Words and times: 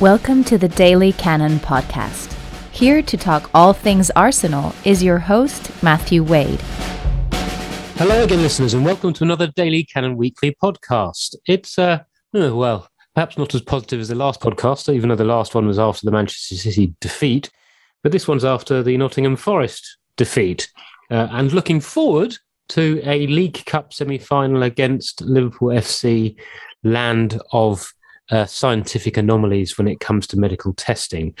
Welcome 0.00 0.44
to 0.44 0.56
the 0.56 0.68
Daily 0.68 1.12
Cannon 1.12 1.58
podcast. 1.58 2.32
Here 2.70 3.02
to 3.02 3.16
talk 3.16 3.50
all 3.52 3.72
things 3.72 4.10
Arsenal 4.10 4.72
is 4.84 5.02
your 5.02 5.18
host, 5.18 5.72
Matthew 5.82 6.22
Wade. 6.22 6.60
Hello 7.96 8.22
again, 8.22 8.40
listeners, 8.40 8.74
and 8.74 8.84
welcome 8.84 9.12
to 9.14 9.24
another 9.24 9.48
Daily 9.48 9.82
Cannon 9.82 10.16
Weekly 10.16 10.56
podcast. 10.62 11.34
It's, 11.48 11.80
uh, 11.80 12.04
oh, 12.32 12.54
well, 12.54 12.88
perhaps 13.16 13.36
not 13.36 13.52
as 13.56 13.60
positive 13.60 13.98
as 13.98 14.06
the 14.06 14.14
last 14.14 14.40
podcast, 14.40 14.88
even 14.94 15.08
though 15.08 15.16
the 15.16 15.24
last 15.24 15.56
one 15.56 15.66
was 15.66 15.80
after 15.80 16.06
the 16.06 16.12
Manchester 16.12 16.54
City 16.54 16.94
defeat, 17.00 17.50
but 18.04 18.12
this 18.12 18.28
one's 18.28 18.44
after 18.44 18.84
the 18.84 18.96
Nottingham 18.96 19.34
Forest 19.34 19.96
defeat. 20.16 20.70
Uh, 21.10 21.26
and 21.32 21.52
looking 21.52 21.80
forward 21.80 22.36
to 22.68 23.00
a 23.02 23.26
League 23.26 23.64
Cup 23.66 23.92
semi 23.92 24.18
final 24.18 24.62
against 24.62 25.22
Liverpool 25.22 25.70
FC, 25.70 26.36
land 26.84 27.40
of 27.50 27.92
uh, 28.30 28.46
scientific 28.46 29.16
anomalies 29.16 29.78
when 29.78 29.88
it 29.88 30.00
comes 30.00 30.26
to 30.28 30.38
medical 30.38 30.72
testing. 30.74 31.34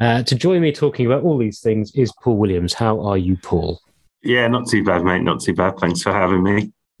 Uh, 0.00 0.22
to 0.22 0.34
join 0.34 0.60
me 0.60 0.72
talking 0.72 1.06
about 1.06 1.22
all 1.22 1.38
these 1.38 1.60
things 1.60 1.94
is 1.94 2.12
Paul 2.22 2.36
Williams. 2.36 2.74
How 2.74 3.00
are 3.00 3.18
you, 3.18 3.36
Paul? 3.36 3.80
Yeah, 4.22 4.48
not 4.48 4.68
too 4.68 4.84
bad, 4.84 5.04
mate. 5.04 5.22
Not 5.22 5.40
too 5.40 5.54
bad. 5.54 5.78
Thanks 5.78 6.02
for 6.02 6.12
having 6.12 6.42
me. 6.42 6.72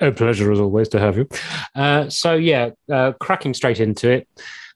a 0.00 0.10
pleasure 0.10 0.50
as 0.50 0.60
always 0.60 0.88
to 0.88 0.98
have 0.98 1.16
you. 1.16 1.28
Uh, 1.74 2.08
so 2.08 2.34
yeah, 2.34 2.70
uh, 2.90 3.12
cracking 3.20 3.54
straight 3.54 3.80
into 3.80 4.10
it. 4.10 4.28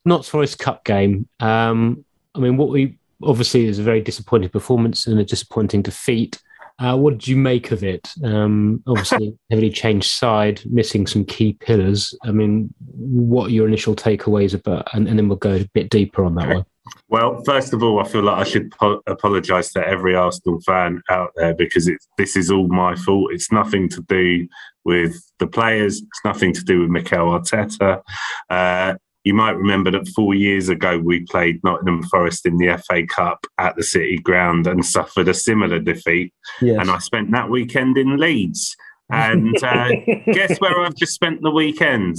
Notts 0.04 0.28
Forest 0.28 0.58
Cup 0.58 0.84
game. 0.84 1.28
Um, 1.40 2.04
I 2.34 2.38
mean, 2.38 2.56
what 2.56 2.68
we 2.68 2.98
obviously 3.22 3.66
is 3.66 3.78
a 3.78 3.82
very 3.82 4.00
disappointing 4.00 4.50
performance 4.50 5.06
and 5.06 5.18
a 5.18 5.24
disappointing 5.24 5.82
defeat. 5.82 6.40
Uh, 6.78 6.96
what 6.96 7.18
did 7.18 7.26
you 7.26 7.36
make 7.36 7.72
of 7.72 7.82
it? 7.82 8.12
Um, 8.22 8.82
obviously, 8.86 9.36
heavily 9.50 9.70
changed 9.70 10.10
side, 10.10 10.62
missing 10.66 11.06
some 11.06 11.24
key 11.24 11.54
pillars. 11.54 12.16
I 12.24 12.30
mean, 12.30 12.72
what 12.78 13.46
are 13.46 13.52
your 13.52 13.66
initial 13.66 13.96
takeaways 13.96 14.54
about? 14.54 14.88
And, 14.92 15.08
and 15.08 15.18
then 15.18 15.28
we'll 15.28 15.38
go 15.38 15.56
a 15.56 15.68
bit 15.74 15.90
deeper 15.90 16.24
on 16.24 16.36
that 16.36 16.48
one. 16.48 16.64
Well, 17.08 17.42
first 17.44 17.72
of 17.72 17.82
all, 17.82 18.00
I 18.00 18.04
feel 18.04 18.22
like 18.22 18.38
I 18.38 18.48
should 18.48 18.70
po- 18.72 19.02
apologise 19.06 19.72
to 19.72 19.86
every 19.86 20.14
Arsenal 20.14 20.60
fan 20.60 21.02
out 21.10 21.32
there 21.36 21.54
because 21.54 21.90
this 22.16 22.36
is 22.36 22.50
all 22.50 22.68
my 22.68 22.94
fault. 22.96 23.32
It's 23.32 23.52
nothing 23.52 23.88
to 23.90 24.02
do 24.02 24.48
with 24.84 25.20
the 25.38 25.46
players. 25.46 25.98
It's 25.98 26.24
nothing 26.24 26.52
to 26.54 26.62
do 26.62 26.80
with 26.80 26.90
Mikel 26.90 27.28
Arteta. 27.28 28.02
Uh, 28.48 28.94
you 29.28 29.34
might 29.34 29.58
remember 29.58 29.90
that 29.90 30.08
four 30.16 30.34
years 30.34 30.70
ago 30.70 30.98
we 30.98 31.20
played 31.20 31.62
Nottingham 31.62 32.02
Forest 32.04 32.46
in 32.46 32.56
the 32.56 32.82
FA 32.88 33.06
Cup 33.06 33.46
at 33.58 33.76
the 33.76 33.82
City 33.82 34.16
Ground 34.16 34.66
and 34.66 34.82
suffered 34.82 35.28
a 35.28 35.34
similar 35.34 35.78
defeat. 35.78 36.32
Yes. 36.62 36.78
And 36.80 36.90
I 36.90 36.96
spent 36.96 37.30
that 37.32 37.50
weekend 37.50 37.98
in 37.98 38.16
Leeds. 38.16 38.74
And 39.10 39.62
uh, 39.62 39.90
guess 40.32 40.58
where 40.62 40.80
I've 40.80 40.96
just 40.96 41.12
spent 41.12 41.42
the 41.42 41.50
weekend? 41.50 42.16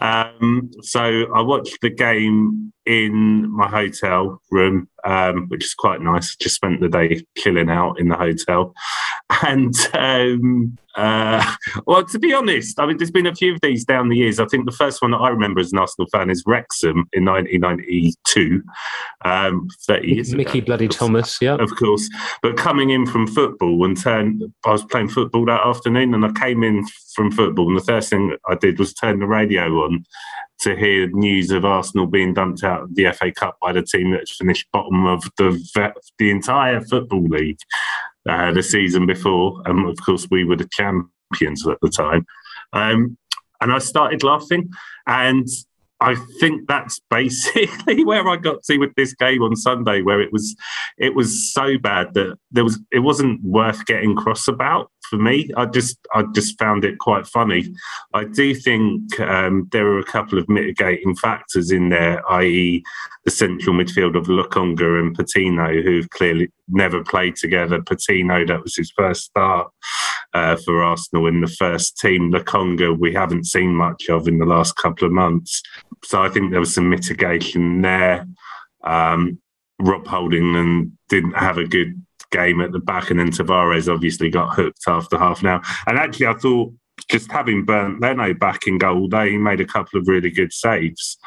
Um, 0.00 0.70
so 0.80 1.26
I 1.34 1.42
watched 1.42 1.82
the 1.82 1.90
game 1.90 2.72
in 2.86 3.54
my 3.54 3.68
hotel 3.68 4.40
room, 4.50 4.88
um, 5.04 5.48
which 5.48 5.64
is 5.66 5.74
quite 5.74 6.00
nice. 6.00 6.36
Just 6.36 6.54
spent 6.54 6.80
the 6.80 6.88
day 6.88 7.22
chilling 7.36 7.68
out 7.68 8.00
in 8.00 8.08
the 8.08 8.16
hotel. 8.16 8.72
And 9.42 9.74
um, 9.92 10.78
uh, 10.96 11.54
well, 11.86 12.04
to 12.04 12.18
be 12.18 12.32
honest, 12.32 12.80
I 12.80 12.86
mean, 12.86 12.96
there's 12.96 13.10
been 13.10 13.26
a 13.26 13.34
few 13.34 13.54
of 13.54 13.60
these 13.60 13.84
down 13.84 14.08
the 14.08 14.16
years. 14.16 14.40
I 14.40 14.46
think 14.46 14.66
the 14.66 14.76
first 14.76 15.02
one 15.02 15.10
that 15.12 15.18
I 15.18 15.28
remember 15.28 15.60
as 15.60 15.72
an 15.72 15.78
Arsenal 15.78 16.08
fan 16.10 16.30
is 16.30 16.42
Wrexham 16.46 17.08
in 17.12 17.24
1992, 17.24 18.62
um, 19.24 19.68
30 19.86 20.08
years 20.08 20.34
Mickey 20.34 20.58
ago, 20.58 20.66
Bloody 20.66 20.88
Thomas, 20.88 21.38
yeah. 21.40 21.56
Of 21.56 21.76
course. 21.76 22.08
But 22.42 22.56
coming 22.56 22.90
in 22.90 23.06
from 23.06 23.26
football 23.26 23.84
and 23.84 24.00
turn, 24.00 24.52
I 24.64 24.72
was 24.72 24.84
playing 24.84 25.08
football 25.08 25.44
that 25.46 25.66
afternoon 25.66 26.14
and 26.14 26.24
I 26.24 26.32
came 26.32 26.62
in 26.62 26.84
from 27.14 27.30
football 27.30 27.68
and 27.68 27.76
the 27.76 27.84
first 27.84 28.10
thing 28.10 28.36
I 28.48 28.54
did 28.54 28.78
was 28.78 28.92
turn 28.94 29.20
the 29.20 29.26
radio 29.26 29.84
on 29.84 30.04
to 30.60 30.74
hear 30.74 31.08
news 31.08 31.50
of 31.50 31.64
Arsenal 31.64 32.06
being 32.06 32.32
dumped 32.32 32.64
out 32.64 32.82
of 32.82 32.94
the 32.94 33.12
FA 33.12 33.30
Cup 33.30 33.58
by 33.60 33.72
the 33.72 33.82
team 33.82 34.12
that's 34.12 34.36
finished 34.36 34.66
bottom 34.72 35.06
of 35.06 35.22
the 35.36 35.62
the 36.18 36.30
entire 36.30 36.80
football 36.80 37.24
league 37.24 37.58
uh, 38.28 38.52
the 38.52 38.62
season 38.62 39.06
before, 39.06 39.62
and 39.66 39.88
of 39.88 39.96
course 40.04 40.26
we 40.30 40.44
were 40.44 40.56
the 40.56 40.68
champions 40.72 41.66
at 41.66 41.78
the 41.80 41.88
time. 41.88 42.26
Um, 42.72 43.16
and 43.60 43.72
I 43.72 43.78
started 43.78 44.22
laughing, 44.22 44.70
and 45.06 45.48
I 46.00 46.14
think 46.40 46.68
that's 46.68 47.00
basically 47.10 48.04
where 48.04 48.28
I 48.28 48.36
got 48.36 48.62
to 48.64 48.78
with 48.78 48.94
this 48.96 49.14
game 49.14 49.42
on 49.42 49.56
Sunday, 49.56 50.02
where 50.02 50.20
it 50.20 50.32
was 50.32 50.56
it 50.98 51.14
was 51.14 51.52
so 51.52 51.78
bad 51.78 52.14
that 52.14 52.36
there 52.50 52.64
was 52.64 52.78
it 52.92 53.00
wasn't 53.00 53.42
worth 53.42 53.84
getting 53.86 54.16
cross 54.16 54.48
about 54.48 54.90
for 55.08 55.16
me. 55.16 55.50
I 55.56 55.66
just 55.66 55.98
I 56.14 56.24
just 56.34 56.58
found 56.58 56.84
it 56.84 56.98
quite 56.98 57.26
funny. 57.26 57.74
I 58.14 58.24
do 58.24 58.54
think 58.54 59.18
um, 59.20 59.68
there 59.72 59.86
are 59.86 59.98
a 59.98 60.04
couple 60.04 60.38
of 60.38 60.48
mitigating 60.48 61.16
factors 61.16 61.70
in 61.70 61.88
there, 61.88 62.28
i.e., 62.32 62.82
the 63.24 63.30
central 63.30 63.74
midfield 63.74 64.16
of 64.16 64.26
Lokonga 64.26 65.00
and 65.00 65.14
Patino, 65.14 65.82
who've 65.82 66.10
clearly 66.10 66.50
never 66.68 67.02
played 67.02 67.36
together. 67.36 67.82
Patino, 67.82 68.46
that 68.46 68.62
was 68.62 68.76
his 68.76 68.90
first 68.90 69.24
start 69.24 69.70
uh, 70.34 70.56
for 70.64 70.82
Arsenal 70.82 71.26
in 71.26 71.40
the 71.40 71.48
first 71.48 71.98
team. 71.98 72.32
Lokonga, 72.32 72.98
we 72.98 73.12
haven't 73.12 73.46
seen 73.46 73.74
much 73.74 74.08
of 74.08 74.28
in 74.28 74.38
the 74.38 74.46
last 74.46 74.76
couple 74.76 75.06
of 75.06 75.12
months. 75.12 75.62
So 76.04 76.22
I 76.22 76.28
think 76.28 76.50
there 76.50 76.60
was 76.60 76.74
some 76.74 76.88
mitigation 76.88 77.82
there. 77.82 78.26
Um, 78.84 79.40
Rob 79.80 80.06
Holding 80.06 80.56
and 80.56 80.92
didn't 81.08 81.36
have 81.36 81.58
a 81.58 81.66
good 81.66 82.05
game 82.30 82.60
at 82.60 82.72
the 82.72 82.78
back, 82.78 83.10
and 83.10 83.20
then 83.20 83.30
Tavares 83.30 83.92
obviously 83.92 84.30
got 84.30 84.54
hooked 84.54 84.84
after 84.86 85.18
half 85.18 85.40
an 85.40 85.48
hour. 85.48 85.62
And 85.86 85.98
actually, 85.98 86.26
I 86.26 86.34
thought 86.34 86.72
just 87.08 87.30
having 87.30 87.64
Bernd 87.64 88.00
Leno 88.00 88.34
back 88.34 88.66
in 88.66 88.78
goal, 88.78 89.08
they 89.08 89.36
made 89.36 89.60
a 89.60 89.66
couple 89.66 90.00
of 90.00 90.08
really 90.08 90.30
good 90.30 90.52
saves. 90.52 91.18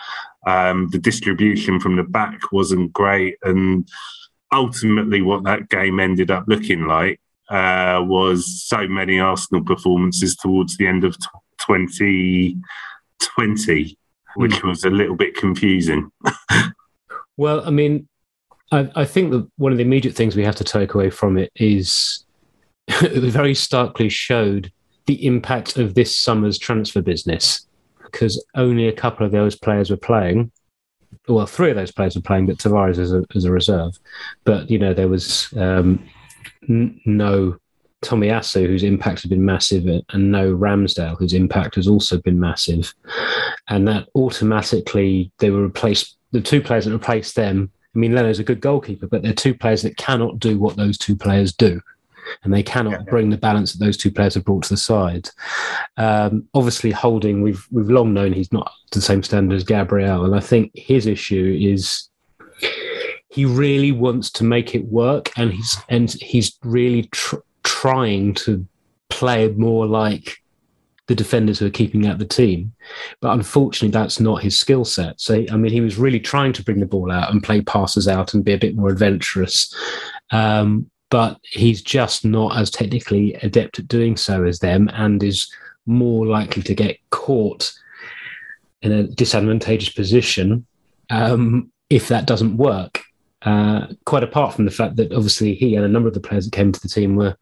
Um, 0.48 0.90
the 0.90 0.98
distribution 0.98 1.80
from 1.80 1.96
the 1.96 2.04
back 2.04 2.52
wasn't 2.52 2.94
great, 2.94 3.38
and 3.44 3.88
ultimately, 4.52 5.22
what 5.22 5.44
that 5.44 5.70
game 5.70 6.00
ended 6.00 6.32
up 6.32 6.46
looking 6.48 6.88
like 6.88 7.20
uh, 7.50 8.04
was 8.06 8.64
so 8.66 8.88
many 8.88 9.20
Arsenal 9.20 9.64
performances 9.64 10.36
towards 10.36 10.78
the 10.78 10.88
end 10.88 11.04
of 11.04 11.16
t- 11.18 11.28
2020, 11.68 13.98
which 14.36 14.54
mm. 14.54 14.68
was 14.68 14.84
a 14.84 14.90
little 14.90 15.16
bit 15.16 15.36
confusing. 15.36 16.12
well, 17.38 17.64
I 17.66 17.70
mean, 17.70 18.08
I, 18.72 18.90
I 18.96 19.06
think 19.06 19.32
that 19.32 19.50
one 19.58 19.72
of 19.72 19.78
the 19.78 19.84
immediate 19.84 20.16
things 20.16 20.36
we 20.36 20.44
have 20.44 20.56
to 20.58 20.64
take 20.64 20.94
away 20.94 21.10
from 21.10 21.38
it 21.38 21.52
is 21.56 22.26
it 22.88 23.32
very 23.32 23.56
starkly 23.56 24.10
showed 24.10 24.72
the 25.06 25.26
impact 25.26 25.78
of 25.78 25.96
this 25.96 26.18
summer's 26.18 26.58
transfer 26.58 27.02
business 27.02 27.66
because 28.04 28.44
only 28.56 28.88
a 28.88 28.94
couple 28.94 29.26
of 29.26 29.32
those 29.32 29.56
players 29.56 29.90
were 29.90 29.98
playing. 29.98 30.52
Well, 31.28 31.46
three 31.46 31.70
of 31.70 31.76
those 31.76 31.92
players 31.92 32.16
were 32.16 32.22
playing, 32.22 32.48
but 32.48 32.58
Tavares 32.58 32.98
as 32.98 33.14
a, 33.14 33.24
as 33.36 33.46
a 33.46 33.52
reserve. 33.52 33.98
But, 34.44 34.70
you 34.70 34.80
know, 34.80 34.94
there 34.94 35.08
was 35.08 35.52
um, 35.58 36.04
n- 36.68 37.00
no 37.06 37.58
Tomiyasu, 38.04 38.66
whose 38.68 38.84
impact 38.84 39.22
has 39.22 39.30
been 39.30 39.46
massive, 39.46 39.86
and 39.88 40.32
no 40.32 40.56
Ramsdale, 40.56 41.18
whose 41.18 41.34
impact 41.34 41.76
has 41.76 41.88
also 41.88 42.20
been 42.20 42.40
massive. 42.40 42.94
And 43.68 43.88
that 43.88 44.08
automatically, 44.16 45.32
they 45.40 45.50
were 45.50 45.64
replaced, 45.64 46.18
the 46.32 46.42
two 46.42 46.62
players 46.62 46.86
that 46.86 46.94
replaced 46.94 47.36
them 47.36 47.72
I 48.00 48.02
mean, 48.02 48.16
Leno's 48.16 48.40
a 48.40 48.46
good 48.46 48.62
goalkeeper, 48.62 49.08
but 49.08 49.24
they're 49.24 49.34
two 49.34 49.54
players 49.54 49.82
that 49.82 49.98
cannot 49.98 50.40
do 50.40 50.58
what 50.58 50.78
those 50.78 50.98
two 50.98 51.18
players 51.18 51.52
do. 51.52 51.82
And 52.44 52.54
they 52.54 52.64
cannot 52.64 52.92
yeah. 52.92 53.10
bring 53.10 53.30
the 53.30 53.36
balance 53.36 53.74
that 53.74 53.84
those 53.84 53.98
two 53.98 54.10
players 54.10 54.36
have 54.36 54.46
brought 54.46 54.64
to 54.64 54.70
the 54.70 54.78
side. 54.78 55.28
Um, 55.98 56.48
obviously, 56.54 56.92
Holding, 56.92 57.42
we've 57.42 57.68
we've 57.72 57.90
long 57.90 58.14
known 58.14 58.32
he's 58.32 58.54
not 58.54 58.72
to 58.92 59.00
the 59.00 59.06
same 59.06 59.22
standard 59.22 59.54
as 59.54 59.66
Gabriel, 59.66 60.24
and 60.24 60.34
I 60.34 60.40
think 60.40 60.72
his 60.76 61.08
issue 61.08 61.58
is 61.60 62.08
he 63.28 63.44
really 63.44 63.92
wants 63.92 64.32
to 64.32 64.46
make 64.46 64.76
it 64.76 64.86
work, 64.86 65.30
and 65.36 65.52
he's 65.52 65.76
and 65.90 66.10
he's 66.10 66.58
really 66.64 67.10
tr- 67.12 67.44
trying 67.64 68.34
to 68.36 68.66
play 69.10 69.50
more 69.50 69.86
like 69.86 70.42
the 71.10 71.16
defenders 71.16 71.58
who 71.58 71.66
are 71.66 71.72
keeping 71.72 72.06
out 72.06 72.20
the 72.20 72.26
team. 72.26 72.72
But 73.20 73.32
unfortunately, 73.32 73.92
that's 73.92 74.20
not 74.20 74.44
his 74.44 74.58
skill 74.58 74.86
set. 74.86 75.20
So, 75.20 75.44
I 75.52 75.58
mean, 75.58 75.72
he 75.72 75.82
was 75.82 75.98
really 75.98 76.20
trying 76.20 76.54
to 76.54 76.64
bring 76.64 76.80
the 76.80 76.86
ball 76.86 77.12
out 77.12 77.32
and 77.32 77.44
play 77.44 77.62
passes 77.62 78.08
out 78.08 78.34
and 78.34 78.46
be 78.46 78.54
a 78.54 78.60
bit 78.60 78.76
more 78.76 78.90
adventurous. 78.90 79.74
Um, 80.30 80.90
but 81.10 81.40
he's 81.42 81.82
just 81.82 82.24
not 82.24 82.56
as 82.56 82.70
technically 82.70 83.34
adept 83.42 83.80
at 83.80 83.88
doing 83.88 84.16
so 84.16 84.44
as 84.44 84.60
them 84.60 84.88
and 84.94 85.24
is 85.24 85.52
more 85.88 86.28
likely 86.28 86.62
to 86.62 86.76
get 86.76 87.00
caught 87.10 87.74
in 88.84 88.92
a 88.92 89.08
disadvantageous 89.08 89.90
position 89.90 90.68
um, 91.10 91.72
if 91.90 92.08
that 92.10 92.28
doesn't 92.28 92.56
work. 92.56 93.02
Uh, 93.44 93.88
quite 94.06 94.24
apart 94.24 94.54
from 94.54 94.66
the 94.66 94.72
fact 94.72 94.98
that 94.98 95.14
obviously 95.14 95.56
he 95.56 95.76
and 95.76 95.86
a 95.86 95.88
number 95.88 96.10
of 96.10 96.14
the 96.14 96.20
players 96.20 96.44
that 96.44 96.52
came 96.52 96.74
to 96.74 96.82
the 96.82 96.90
team 96.90 97.16
were 97.16 97.34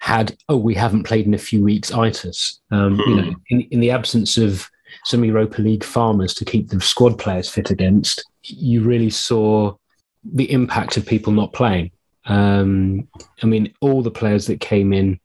had 0.00 0.34
oh 0.48 0.56
we 0.56 0.74
haven't 0.74 1.02
played 1.02 1.26
in 1.26 1.34
a 1.34 1.38
few 1.38 1.62
weeks 1.62 1.92
itis. 1.92 2.60
Um, 2.70 2.98
you 3.06 3.16
know 3.16 3.34
in, 3.50 3.60
in 3.70 3.80
the 3.80 3.90
absence 3.90 4.38
of 4.38 4.70
some 5.04 5.24
Europa 5.24 5.60
League 5.60 5.84
farmers 5.84 6.32
to 6.34 6.46
keep 6.46 6.68
the 6.68 6.80
squad 6.80 7.18
players 7.18 7.50
fit 7.50 7.70
against 7.70 8.24
you 8.44 8.82
really 8.82 9.10
saw 9.10 9.74
the 10.24 10.50
impact 10.50 10.96
of 10.96 11.04
people 11.04 11.32
not 11.34 11.52
playing. 11.52 11.90
Um, 12.24 13.06
I 13.42 13.46
mean 13.46 13.74
all 13.82 14.00
the 14.00 14.10
players 14.10 14.46
that 14.46 14.60
came 14.60 14.94
in 14.94 15.20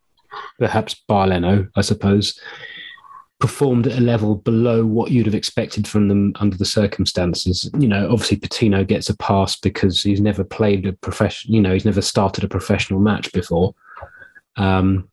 perhaps 0.60 0.94
Bar 1.08 1.28
Leno 1.28 1.70
I 1.78 1.82
suppose 1.82 2.38
performed 3.40 3.86
at 3.88 3.98
a 3.98 4.02
level 4.02 4.36
below 4.36 4.86
what 4.86 5.12
you'd 5.12 5.28
have 5.28 5.36
expected 5.36 5.88
from 5.88 6.08
them 6.08 6.34
under 6.40 6.58
the 6.58 6.66
circumstances. 6.66 7.70
You 7.78 7.88
know, 7.88 8.10
obviously 8.12 8.38
Patino 8.38 8.84
gets 8.84 9.10
a 9.10 9.18
pass 9.18 9.56
because 9.56 10.02
he's 10.02 10.22
never 10.22 10.44
played 10.44 10.88
a 10.88 10.94
profession. 10.94 11.54
You 11.54 11.62
know, 11.62 11.74
he's 11.74 11.86
never 11.86 12.02
started 12.02 12.44
a 12.44 12.50
professional 12.50 13.00
match 13.00 13.32
before. 13.32 13.76
Um, 14.56 15.10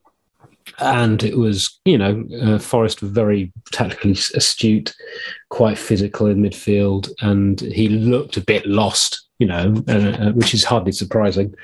and 0.78 1.22
it 1.22 1.36
was, 1.36 1.78
you 1.84 1.98
know, 1.98 2.24
uh, 2.40 2.58
Forest 2.58 3.02
were 3.02 3.08
very 3.08 3.52
tactically 3.72 4.12
astute, 4.12 4.94
quite 5.50 5.76
physical 5.76 6.26
in 6.26 6.42
midfield, 6.42 7.10
and 7.20 7.60
he 7.60 7.88
looked 7.88 8.38
a 8.38 8.44
bit 8.44 8.64
lost, 8.64 9.26
you 9.38 9.46
know, 9.46 9.74
uh, 9.88 9.92
uh, 9.92 10.32
which 10.32 10.54
is 10.54 10.64
hardly 10.64 10.92
surprising. 10.92 11.54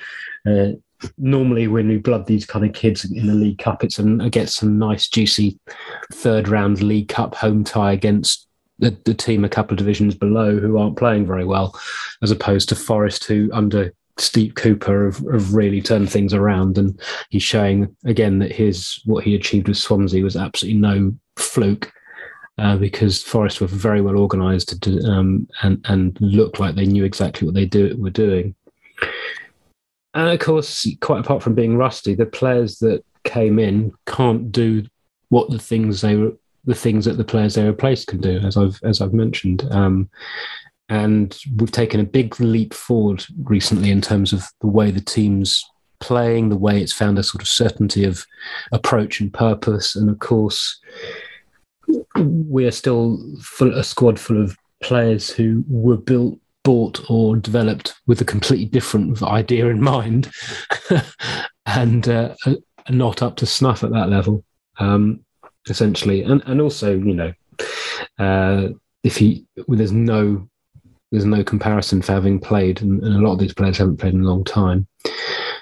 Normally, 1.19 1.67
when 1.67 1.89
we 1.89 1.99
blood 1.99 2.27
these 2.27 2.47
kind 2.47 2.65
of 2.65 2.73
kids 2.73 3.05
in 3.05 3.27
the 3.27 3.35
League 3.35 3.59
Cup, 3.59 3.83
it's 3.85 3.99
an, 3.99 4.19
get 4.29 4.49
some 4.51 4.79
nice, 4.79 5.09
juicy 5.09 5.59
third 6.13 6.49
round 6.49 6.83
League 6.83 7.09
Cup 7.09 7.35
home 7.35 7.65
tie 7.65 7.93
against 7.93 8.47
the, 8.79 8.97
the 9.05 9.15
team 9.15 9.45
a 9.45 9.49
couple 9.49 9.75
of 9.75 9.79
divisions 9.79 10.15
below 10.15 10.59
who 10.59 10.79
aren't 10.79 10.97
playing 10.97 11.27
very 11.27 11.45
well, 11.45 11.79
as 12.23 12.31
opposed 12.31 12.69
to 12.71 12.75
Forest, 12.75 13.25
who 13.25 13.51
under 13.53 13.93
Steve 14.19 14.55
Cooper 14.55 15.07
have, 15.07 15.25
have 15.33 15.55
really 15.55 15.81
turned 15.81 16.11
things 16.11 16.35
around, 16.35 16.79
and 16.79 17.01
he's 17.31 17.43
showing 17.43 17.95
again 18.05 18.39
that 18.41 18.53
his 18.53 19.01
what 19.05 19.25
he 19.25 19.35
achieved 19.35 19.69
with 19.69 19.77
Swansea 19.77 20.23
was 20.23 20.37
absolutely 20.37 20.81
no 20.81 21.15
fluke. 21.37 21.93
Uh, 22.59 22.77
because 22.77 23.23
Forest 23.23 23.63
were 23.63 23.67
very 23.67 24.03
well 24.03 24.19
organised 24.19 24.87
um, 25.07 25.49
and 25.63 25.81
and 25.89 26.21
looked 26.21 26.61
like 26.61 26.75
they 26.75 26.85
knew 26.85 27.05
exactly 27.05 27.47
what 27.47 27.55
they 27.55 27.65
do, 27.65 27.97
were 27.99 28.11
doing. 28.11 28.55
And 30.15 30.29
of 30.29 30.41
course, 30.41 30.87
quite 31.01 31.21
apart 31.21 31.43
from 31.43 31.55
being 31.55 31.77
rusty, 31.77 32.15
the 32.15 32.27
players 32.27 32.79
that 32.79 33.05
came 33.25 33.59
in 33.59 33.93
can't 34.07 34.51
do 34.51 34.85
what 35.29 35.51
the 35.51 35.59
things 35.59 36.01
they 36.01 36.17
were 36.17 36.33
the 36.65 36.75
things 36.75 37.07
that 37.07 37.17
the 37.17 37.25
players 37.25 37.55
they 37.55 37.65
replaced 37.65 38.09
can 38.09 38.21
do, 38.21 38.39
as 38.39 38.57
I've 38.57 38.79
as 38.85 39.01
I've 39.01 39.15
mentioned. 39.15 39.67
Um, 39.71 40.11
and 40.89 41.39
we've 41.57 41.71
taken 41.71 42.01
a 42.01 42.05
big 42.05 42.39
leap 42.41 42.75
forward 42.75 43.25
recently 43.45 43.91
in 43.91 44.01
terms 44.01 44.33
of 44.33 44.45
the 44.61 44.67
way 44.67 44.91
the 44.91 45.01
team's 45.01 45.65
playing, 46.01 46.49
the 46.49 46.57
way 46.57 46.83
it's 46.83 46.93
found 46.93 47.19
a 47.19 47.23
sort 47.23 47.43
of 47.43 47.49
certainty 47.49 48.05
of 48.05 48.27
approach 48.73 49.21
and 49.21 49.33
purpose. 49.33 49.95
And 49.95 50.11
of 50.11 50.19
course, 50.19 50.81
we 52.17 52.67
are 52.67 52.73
still 52.73 53.19
full, 53.41 53.73
a 53.75 53.85
squad 53.85 54.19
full 54.19 54.43
of 54.43 54.57
players 54.83 55.31
who 55.31 55.65
were 55.69 55.97
built, 55.97 56.39
bought, 56.63 57.01
or 57.09 57.37
developed 57.37 57.95
with 58.07 58.21
a 58.21 58.25
completely 58.25 58.67
different 58.67 59.23
idea 59.23 59.67
in 59.69 59.83
mind 59.83 60.31
and 61.67 62.09
uh, 62.09 62.35
not 62.89 63.23
up 63.23 63.37
to 63.37 63.47
snuff 63.47 63.83
at 63.83 63.93
that 63.93 64.09
level, 64.09 64.45
um, 64.79 65.25
essentially. 65.69 66.23
And, 66.23 66.43
and 66.47 66.61
also, 66.61 66.93
you 66.93 67.15
know, 67.15 67.33
uh, 68.19 68.69
if 69.03 69.17
he, 69.17 69.47
well, 69.67 69.79
there's 69.79 69.93
no 69.93 70.47
there's 71.11 71.25
no 71.25 71.43
comparison 71.43 72.03
for 72.03 72.13
having 72.13 72.39
played, 72.39 72.81
and, 72.83 73.03
and, 73.03 73.17
a 73.17 73.19
lot 73.19 73.33
of 73.33 73.41
these 73.41 73.53
players 73.53 73.79
haven't 73.79 73.97
played 73.97 74.15
in 74.15 74.21
a 74.21 74.29
long 74.29 74.45
time. 74.45 74.87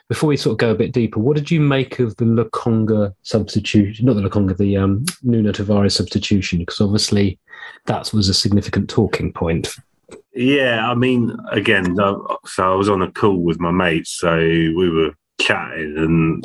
Before 0.08 0.28
we 0.28 0.36
sort 0.36 0.52
of 0.52 0.58
go 0.58 0.70
a 0.70 0.74
bit 0.74 0.92
deeper, 0.92 1.20
what 1.20 1.36
did 1.36 1.50
you 1.50 1.60
make 1.60 1.98
of 2.00 2.16
the 2.16 2.24
Lokonga 2.24 3.14
substitution? 3.22 4.06
Not 4.06 4.16
the 4.16 4.22
Lokonga, 4.22 4.56
the 4.56 4.76
um, 4.76 5.04
Nuno 5.22 5.52
Tavares 5.52 5.92
substitution, 5.92 6.58
because 6.58 6.80
obviously 6.80 7.38
that 7.86 8.12
was 8.12 8.28
a 8.28 8.34
significant 8.34 8.90
talking 8.90 9.32
point. 9.32 9.74
Yeah, 10.38 10.88
I 10.88 10.94
mean, 10.94 11.36
again, 11.50 11.96
so 11.96 12.38
I 12.58 12.74
was 12.76 12.88
on 12.88 13.02
a 13.02 13.10
call 13.10 13.38
with 13.38 13.58
my 13.58 13.72
mates, 13.72 14.12
so 14.20 14.36
we 14.38 14.88
were 14.88 15.10
chatting, 15.40 15.94
and 15.98 16.44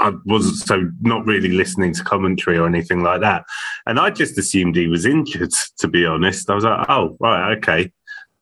I 0.00 0.12
wasn't 0.26 0.56
so 0.56 0.90
not 1.02 1.24
really 1.24 1.52
listening 1.52 1.94
to 1.94 2.02
commentary 2.02 2.58
or 2.58 2.66
anything 2.66 3.04
like 3.04 3.20
that. 3.20 3.44
And 3.86 4.00
I 4.00 4.10
just 4.10 4.36
assumed 4.38 4.74
he 4.74 4.88
was 4.88 5.06
injured, 5.06 5.52
to 5.78 5.86
be 5.86 6.04
honest. 6.04 6.50
I 6.50 6.56
was 6.56 6.64
like, 6.64 6.90
oh, 6.90 7.16
right, 7.20 7.56
okay. 7.58 7.92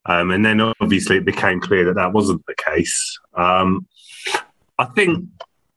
Um, 0.07 0.31
and 0.31 0.47
then 0.47 0.63
obviously 0.81 1.19
it 1.19 1.27
became 1.27 1.61
clear 1.61 1.85
that 1.85 1.97
that 1.97 2.15
wasn't 2.15 2.43
the 2.47 2.55
case. 2.55 3.19
Um, 3.35 3.87
I 4.79 4.87
think 4.87 5.27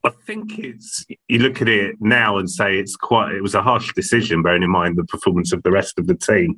I 0.05 0.11
think 0.25 0.57
it's 0.59 1.05
you 1.27 1.39
look 1.39 1.61
at 1.61 1.67
it 1.67 1.97
now 1.99 2.37
and 2.37 2.49
say 2.49 2.79
it's 2.79 2.95
quite 2.95 3.35
it 3.35 3.41
was 3.41 3.53
a 3.53 3.61
harsh 3.61 3.93
decision, 3.95 4.43
bearing 4.43 4.63
in 4.63 4.69
mind 4.69 4.95
the 4.95 5.03
performance 5.03 5.51
of 5.51 5.61
the 5.63 5.71
rest 5.71 5.99
of 5.99 6.07
the 6.07 6.15
team. 6.15 6.57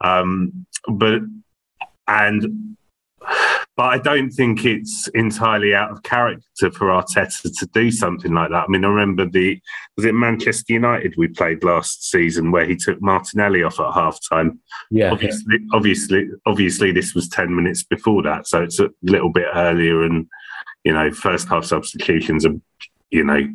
Um, 0.00 0.64
but 0.88 1.20
and 2.10 2.76
but 3.76 3.86
I 3.86 3.98
don't 3.98 4.30
think 4.30 4.66
it's 4.66 5.08
entirely 5.14 5.74
out 5.74 5.90
of 5.90 6.02
character 6.02 6.70
for 6.70 6.88
Arteta 6.88 7.50
to 7.58 7.66
do 7.72 7.90
something 7.90 8.34
like 8.34 8.50
that. 8.50 8.64
I 8.64 8.66
mean, 8.68 8.84
I 8.84 8.88
remember 8.88 9.26
the 9.26 9.58
was 9.96 10.04
it 10.04 10.12
Manchester 10.12 10.74
United 10.74 11.14
we 11.16 11.28
played 11.28 11.64
last 11.64 12.10
season 12.10 12.50
where 12.50 12.66
he 12.66 12.76
took 12.76 13.00
Martinelli 13.00 13.62
off 13.62 13.80
at 13.80 13.94
half 13.94 14.18
time. 14.28 14.60
Yeah, 14.90 15.12
obviously, 15.12 15.58
yeah. 15.60 15.66
obviously, 15.72 16.28
obviously, 16.44 16.92
this 16.92 17.14
was 17.14 17.28
ten 17.28 17.54
minutes 17.54 17.82
before 17.82 18.22
that, 18.24 18.46
so 18.46 18.62
it's 18.62 18.80
a 18.80 18.90
little 19.02 19.32
bit 19.32 19.46
earlier. 19.54 20.02
And 20.02 20.26
you 20.84 20.92
know, 20.92 21.10
first 21.10 21.48
half 21.48 21.64
substitutions 21.64 22.44
are, 22.44 22.54
you 23.10 23.24
know, 23.24 23.48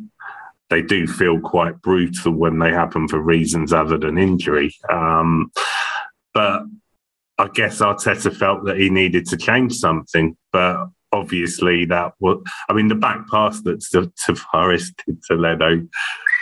they 0.70 0.82
do 0.82 1.06
feel 1.06 1.38
quite 1.38 1.80
brutal 1.82 2.32
when 2.32 2.58
they 2.58 2.70
happen 2.70 3.06
for 3.06 3.20
reasons 3.20 3.72
other 3.72 3.98
than 3.98 4.18
injury. 4.18 4.74
Um, 4.90 5.52
but 6.34 6.62
I 7.38 7.48
guess 7.48 7.80
Arteta 7.80 8.34
felt 8.34 8.64
that 8.64 8.78
he 8.78 8.88
needed 8.88 9.26
to 9.26 9.36
change 9.36 9.74
something, 9.74 10.36
but 10.52 10.86
obviously 11.12 11.84
that 11.86 12.12
was. 12.18 12.42
I 12.68 12.72
mean, 12.72 12.88
the 12.88 12.94
back 12.94 13.28
pass 13.28 13.60
that 13.62 13.80
Tavares 13.80 14.92
did 15.04 15.22
to 15.24 15.34
Leno 15.34 15.86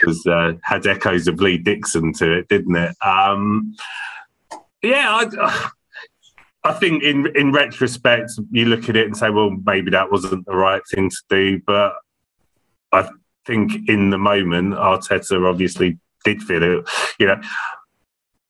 was 0.06 0.24
uh, 0.26 0.52
had 0.62 0.86
echoes 0.86 1.26
of 1.26 1.40
Lee 1.40 1.58
Dixon 1.58 2.12
to 2.14 2.38
it, 2.38 2.48
didn't 2.48 2.76
it? 2.76 2.94
Um, 3.04 3.74
yeah, 4.82 5.28
I, 5.32 5.70
I 6.64 6.72
think 6.74 7.02
in 7.02 7.26
in 7.36 7.52
retrospect, 7.52 8.32
you 8.50 8.66
look 8.66 8.88
at 8.88 8.96
it 8.96 9.06
and 9.06 9.16
say, 9.16 9.30
well, 9.30 9.50
maybe 9.50 9.90
that 9.90 10.12
wasn't 10.12 10.46
the 10.46 10.56
right 10.56 10.82
thing 10.92 11.10
to 11.10 11.22
do, 11.28 11.60
but 11.66 11.94
I 12.92 13.08
think 13.46 13.88
in 13.88 14.10
the 14.10 14.18
moment, 14.18 14.74
Arteta 14.74 15.48
obviously 15.48 15.98
did 16.24 16.42
feel 16.42 16.62
it. 16.62 16.88
You 17.18 17.26
know, 17.26 17.40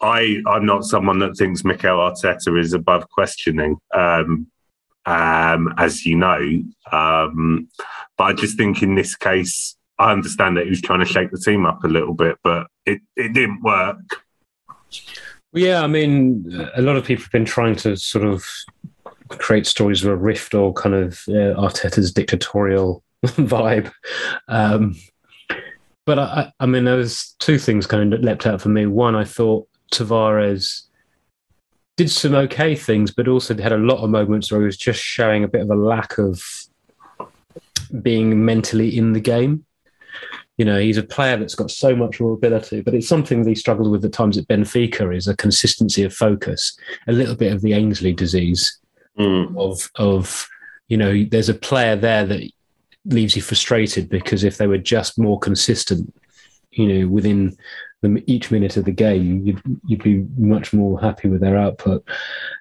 I 0.01 0.43
I'm 0.47 0.67
not 0.67 0.85
someone 0.85 1.19
that 1.21 1.37
thinks 1.37 1.65
Mikel 1.65 1.97
Arteta 1.97 2.59
is 2.59 2.73
above 2.73 3.09
questioning. 3.11 3.77
Um, 3.95 4.49
um, 5.07 5.75
as 5.77 6.07
you 6.07 6.17
know, 6.17 6.63
um, 6.91 7.69
but 8.17 8.25
I 8.25 8.33
just 8.33 8.57
think 8.57 8.83
in 8.83 8.95
this 8.95 9.15
case, 9.15 9.77
I 9.99 10.13
understand 10.13 10.57
that 10.57 10.65
he 10.65 10.71
was 10.71 10.81
trying 10.81 11.01
to 11.01 11.05
shake 11.05 11.31
the 11.31 11.39
team 11.39 11.67
up 11.67 11.85
a 11.85 11.89
little 11.89 12.15
bit, 12.15 12.39
but 12.43 12.67
it, 12.87 13.01
it 13.17 13.33
didn't 13.33 13.63
work. 13.63 13.99
Yeah, 15.53 15.83
I 15.83 15.87
mean, 15.87 16.69
a 16.75 16.83
lot 16.83 16.97
of 16.97 17.05
people 17.05 17.23
have 17.23 17.33
been 17.33 17.45
trying 17.45 17.77
to 17.77 17.97
sort 17.97 18.25
of 18.25 18.45
create 19.29 19.67
stories 19.67 20.05
of 20.05 20.11
a 20.11 20.17
rift 20.17 20.55
or 20.55 20.73
kind 20.73 20.95
of 20.95 21.23
uh, 21.29 21.55
Arteta's 21.61 22.13
dictatorial 22.13 23.05
vibe. 23.25 23.93
Um, 24.49 24.97
but 26.07 26.19
I, 26.19 26.53
I 26.59 26.67
mean, 26.67 26.85
there 26.85 26.97
was 26.97 27.35
two 27.39 27.59
things 27.59 27.87
kind 27.87 28.13
of 28.13 28.21
leapt 28.21 28.47
out 28.47 28.61
for 28.61 28.69
me. 28.69 28.87
One, 28.87 29.15
I 29.15 29.25
thought 29.25 29.69
Tavares 29.95 30.83
did 31.97 32.11
some 32.11 32.35
okay 32.35 32.75
things, 32.75 33.11
but 33.13 33.29
also 33.29 33.57
had 33.57 33.73
a 33.73 33.79
lot 33.79 34.03
of 34.03 34.11
moments 34.11 34.51
where 34.51 34.61
he 34.61 34.67
was 34.67 34.77
just 34.77 35.01
showing 35.01 35.45
a 35.45 35.49
bit 35.49 35.63
of 35.63 35.71
a 35.71 35.77
lack 35.77 36.19
of 36.19 36.43
being 38.03 38.45
mentally 38.45 38.97
in 38.97 39.13
the 39.13 39.21
game. 39.21 39.65
You 40.59 40.65
know, 40.65 40.79
he's 40.79 40.99
a 40.99 41.03
player 41.03 41.37
that's 41.37 41.55
got 41.55 41.71
so 41.71 41.97
much 41.97 42.21
raw 42.21 42.33
ability, 42.33 42.83
but 42.83 42.95
it's 42.95 43.09
something 43.09 43.43
that 43.43 43.49
he 43.49 43.55
struggled 43.55 43.91
with 43.91 44.05
at 44.05 44.13
times 44.13 44.39
at 44.39 44.47
Benfica 44.47 45.17
is 45.17 45.27
a 45.27 45.37
consistency 45.37 46.05
of 46.05 46.15
focus, 46.15 46.77
a 47.09 47.13
little 47.13 47.35
bit 47.35 47.53
of 47.53 47.61
the 47.61 47.73
Ainsley 47.73 48.13
disease 48.13 48.79
mm. 49.19 49.57
of 49.57 49.91
of 49.97 50.49
you 50.89 50.97
know, 50.97 51.25
there's 51.25 51.49
a 51.49 51.55
player 51.55 51.97
there 51.97 52.27
that 52.27 52.51
leaves 53.07 53.37
you 53.37 53.43
frustrated 53.43 54.09
because 54.09 54.45
if 54.45 54.59
they 54.59 54.67
were 54.67 54.79
just 54.79 55.19
more 55.19 55.39
consistent, 55.39 56.15
you 56.75 56.87
know, 56.87 57.09
within 57.09 57.57
them 58.03 58.23
each 58.27 58.51
minute 58.51 58.77
of 58.77 58.85
the 58.85 58.93
game, 58.93 59.45
you'd 59.45 59.63
you'd 59.87 60.03
be 60.03 60.27
much 60.37 60.73
more 60.73 61.01
happy 61.01 61.29
with 61.29 61.41
their 61.41 61.57
output. 61.57 62.07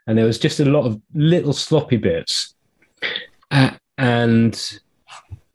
And 0.08 0.18
there 0.18 0.26
was 0.26 0.40
just 0.40 0.60
a 0.60 0.66
lot 0.66 0.86
of 0.86 1.02
little 1.14 1.54
sloppy 1.54 1.98
bits, 1.98 2.56
uh, 3.52 3.72
and 3.98 4.80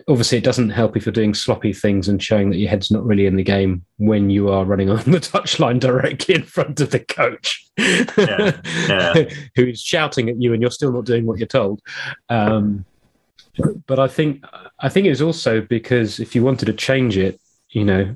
obviously 0.09 0.39
it 0.39 0.45
doesn't 0.45 0.71
help 0.71 0.97
if 0.97 1.05
you're 1.05 1.13
doing 1.13 1.35
sloppy 1.35 1.73
things 1.73 2.09
and 2.09 2.23
showing 2.23 2.49
that 2.49 2.57
your 2.57 2.71
head's 2.71 2.91
not 2.91 3.05
really 3.05 3.27
in 3.27 3.37
the 3.37 3.43
game 3.43 3.85
when 3.99 4.31
you 4.31 4.49
are 4.49 4.65
running 4.65 4.89
on 4.91 4.99
the 5.11 5.19
touchline 5.19 5.79
directly 5.79 6.35
in 6.35 6.43
front 6.43 6.81
of 6.81 6.91
the 6.91 7.01
coach, 7.01 7.67
yeah. 7.77 8.61
Yeah. 8.89 9.25
who's 9.55 9.81
shouting 9.81 10.29
at 10.29 10.41
you 10.41 10.53
and 10.53 10.63
you're 10.63 10.71
still 10.71 10.93
not 10.93 11.05
doing 11.05 11.27
what 11.27 11.39
you're 11.39 11.47
told. 11.47 11.81
Um, 12.29 12.85
but 13.87 13.99
I 13.99 14.09
think 14.09 14.45
I 14.79 14.89
think 14.89 15.07
it 15.07 15.11
was 15.11 15.23
also 15.23 15.61
because 15.61 16.21
if 16.21 16.35
you 16.35 16.45
wanted 16.45 16.67
to 16.67 16.73
change 16.73 17.19
it, 17.19 17.41
you 17.71 17.85
know, 17.85 18.15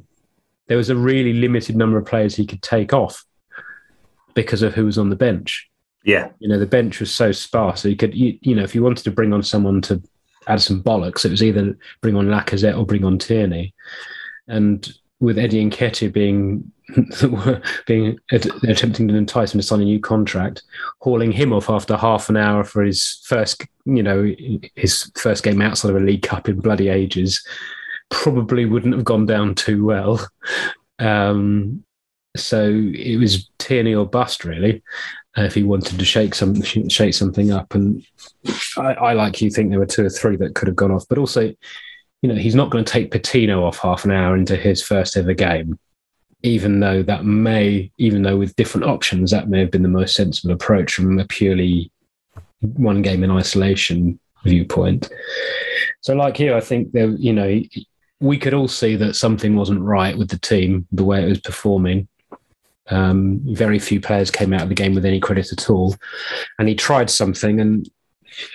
there 0.68 0.76
was 0.76 0.90
a 0.90 0.96
really 0.96 1.32
limited 1.32 1.76
number 1.76 1.98
of 1.98 2.06
players 2.06 2.36
he 2.36 2.46
could 2.46 2.62
take 2.62 2.92
off 2.92 3.24
because 4.34 4.62
of 4.62 4.74
who 4.74 4.86
was 4.86 4.98
on 4.98 5.10
the 5.10 5.16
bench. 5.16 5.68
Yeah. 6.04 6.30
You 6.38 6.48
know, 6.48 6.58
the 6.58 6.66
bench 6.66 7.00
was 7.00 7.12
so 7.12 7.32
sparse. 7.32 7.82
So 7.82 7.88
you 7.88 7.96
could, 7.96 8.14
you, 8.14 8.38
you 8.40 8.54
know, 8.54 8.62
if 8.62 8.74
you 8.74 8.82
wanted 8.82 9.04
to 9.04 9.10
bring 9.10 9.32
on 9.32 9.42
someone 9.42 9.80
to 9.82 10.02
add 10.46 10.62
some 10.62 10.82
bollocks, 10.82 11.24
it 11.24 11.30
was 11.30 11.42
either 11.42 11.76
bring 12.00 12.16
on 12.16 12.26
Lacazette 12.26 12.76
or 12.76 12.86
bring 12.86 13.04
on 13.04 13.18
Tierney. 13.18 13.74
And 14.48 14.90
with 15.20 15.38
Eddie 15.38 15.62
and 15.62 15.72
Nketiah 15.72 16.12
being 16.12 16.72
being 17.86 18.18
attempting 18.32 19.08
to 19.08 19.14
entice 19.14 19.54
him 19.54 19.60
to 19.60 19.66
sign 19.66 19.80
a 19.80 19.84
new 19.84 20.00
contract, 20.00 20.62
hauling 20.98 21.32
him 21.32 21.52
off 21.52 21.70
after 21.70 21.96
half 21.96 22.28
an 22.28 22.36
hour 22.36 22.64
for 22.64 22.82
his 22.82 23.20
first, 23.24 23.64
you 23.84 24.02
know, 24.02 24.34
his 24.74 25.10
first 25.14 25.44
game 25.44 25.62
outside 25.62 25.90
of 25.90 25.96
a 25.96 26.00
League 26.00 26.22
Cup 26.22 26.48
in 26.48 26.60
bloody 26.60 26.88
ages, 26.88 27.46
probably 28.12 28.64
wouldn't 28.64 28.94
have 28.94 29.04
gone 29.04 29.26
down 29.26 29.54
too 29.54 29.84
well. 29.84 30.24
Um, 30.98 31.84
so 32.36 32.64
it 32.64 33.16
was 33.16 33.50
Tierney 33.58 33.94
or 33.94 34.06
bust, 34.06 34.44
really, 34.44 34.82
uh, 35.36 35.42
if 35.42 35.54
he 35.54 35.64
wanted 35.64 35.98
to 35.98 36.04
shake 36.04 36.34
some 36.34 36.62
shake 36.62 37.14
something 37.14 37.50
up. 37.50 37.74
And 37.74 38.04
I, 38.76 38.94
I, 38.94 39.12
like 39.14 39.42
you 39.42 39.50
think 39.50 39.70
there 39.70 39.78
were 39.78 39.86
two 39.86 40.06
or 40.06 40.10
three 40.10 40.36
that 40.36 40.54
could 40.54 40.68
have 40.68 40.76
gone 40.76 40.92
off, 40.92 41.08
but 41.08 41.18
also 41.18 41.52
you 42.22 42.28
know, 42.28 42.36
he's 42.36 42.54
not 42.54 42.70
going 42.70 42.84
to 42.84 42.92
take 42.92 43.10
Patino 43.10 43.64
off 43.64 43.78
half 43.78 44.04
an 44.04 44.12
hour 44.12 44.36
into 44.36 44.56
his 44.56 44.80
first 44.82 45.16
ever 45.16 45.34
game, 45.34 45.78
even 46.42 46.78
though 46.78 47.02
that 47.02 47.24
may, 47.24 47.90
even 47.98 48.22
though 48.22 48.36
with 48.36 48.56
different 48.56 48.86
options, 48.86 49.32
that 49.32 49.48
may 49.48 49.58
have 49.58 49.72
been 49.72 49.82
the 49.82 49.88
most 49.88 50.14
sensible 50.14 50.54
approach 50.54 50.94
from 50.94 51.18
a 51.18 51.26
purely 51.26 51.90
one 52.60 53.02
game 53.02 53.24
in 53.24 53.30
isolation 53.30 54.20
viewpoint. 54.44 55.10
So, 56.00 56.14
like 56.14 56.38
you, 56.38 56.54
I 56.54 56.60
think 56.60 56.92
there, 56.92 57.08
you 57.08 57.32
know, 57.32 57.60
we 58.22 58.38
could 58.38 58.54
all 58.54 58.68
see 58.68 58.94
that 58.96 59.16
something 59.16 59.56
wasn't 59.56 59.80
right 59.80 60.16
with 60.16 60.28
the 60.28 60.38
team, 60.38 60.86
the 60.92 61.04
way 61.04 61.22
it 61.22 61.28
was 61.28 61.40
performing. 61.40 62.08
Um, 62.88 63.40
very 63.44 63.78
few 63.78 64.00
players 64.00 64.30
came 64.30 64.52
out 64.52 64.62
of 64.62 64.68
the 64.68 64.74
game 64.74 64.94
with 64.94 65.04
any 65.04 65.18
credit 65.18 65.52
at 65.52 65.68
all, 65.68 65.96
and 66.58 66.68
he 66.68 66.74
tried 66.74 67.10
something. 67.10 67.60
And 67.60 67.90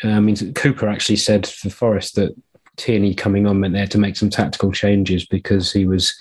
uh, 0.03 0.09
I 0.09 0.19
mean, 0.21 0.53
Cooper 0.53 0.87
actually 0.87 1.17
said 1.17 1.45
for 1.45 1.69
Forest 1.69 2.15
that 2.15 2.33
Tierney 2.77 3.13
coming 3.13 3.45
on 3.45 3.59
meant 3.59 3.73
they 3.73 3.81
had 3.81 3.91
to 3.91 3.97
make 3.97 4.15
some 4.15 4.29
tactical 4.29 4.71
changes 4.71 5.25
because 5.25 5.73
he 5.73 5.85
was 5.85 6.17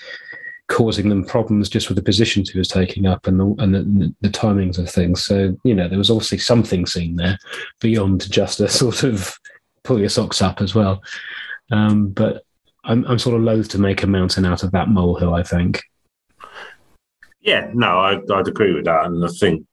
causing 0.69 1.09
them 1.09 1.25
problems 1.25 1.69
just 1.69 1.89
with 1.89 1.97
the 1.97 2.03
positions 2.03 2.51
he 2.51 2.59
was 2.59 2.67
taking 2.67 3.07
up 3.07 3.29
and 3.29 3.39
the, 3.39 3.55
and 3.59 3.75
the, 3.75 4.15
the 4.23 4.29
timings 4.29 4.79
of 4.79 4.91
things. 4.91 5.25
So, 5.25 5.57
you 5.63 5.75
know, 5.75 5.89
there 5.89 5.99
was 5.99 6.11
obviously 6.11 6.39
something 6.39 6.87
seen 6.87 7.15
there 7.15 7.39
beyond 7.81 8.29
just 8.31 8.59
a 8.59 8.69
sort 8.83 9.05
of 9.05 9.39
pull 9.85 10.01
your 10.01 10.09
socks 10.09 10.43
up 10.43 10.61
as 10.61 10.75
well. 10.75 11.01
Um, 11.71 12.09
but 12.09 12.46
I'm, 12.87 13.05
I'm 13.07 13.19
sort 13.19 13.37
of 13.37 13.43
loath 13.43 13.69
to 13.71 13.79
make 13.79 14.03
a 14.03 14.07
mountain 14.07 14.45
out 14.45 14.63
of 14.63 14.73
that 14.73 14.89
molehill, 14.89 15.35
I 15.35 15.43
think. 15.43 15.83
Yeah, 17.41 17.71
no, 17.75 17.99
I'd, 18.01 18.31
I'd 18.31 18.49
agree 18.49 18.73
with 18.73 18.85
that. 18.87 19.07
And 19.07 19.25
I 19.25 19.29
think, 19.29 19.67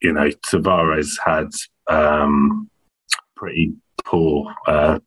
you 0.00 0.12
know, 0.12 0.28
Tavares 0.46 1.18
had 1.24 1.48
um, 1.88 2.70
pretty 3.36 3.74
poor 4.04 4.54
uh, 4.66 4.98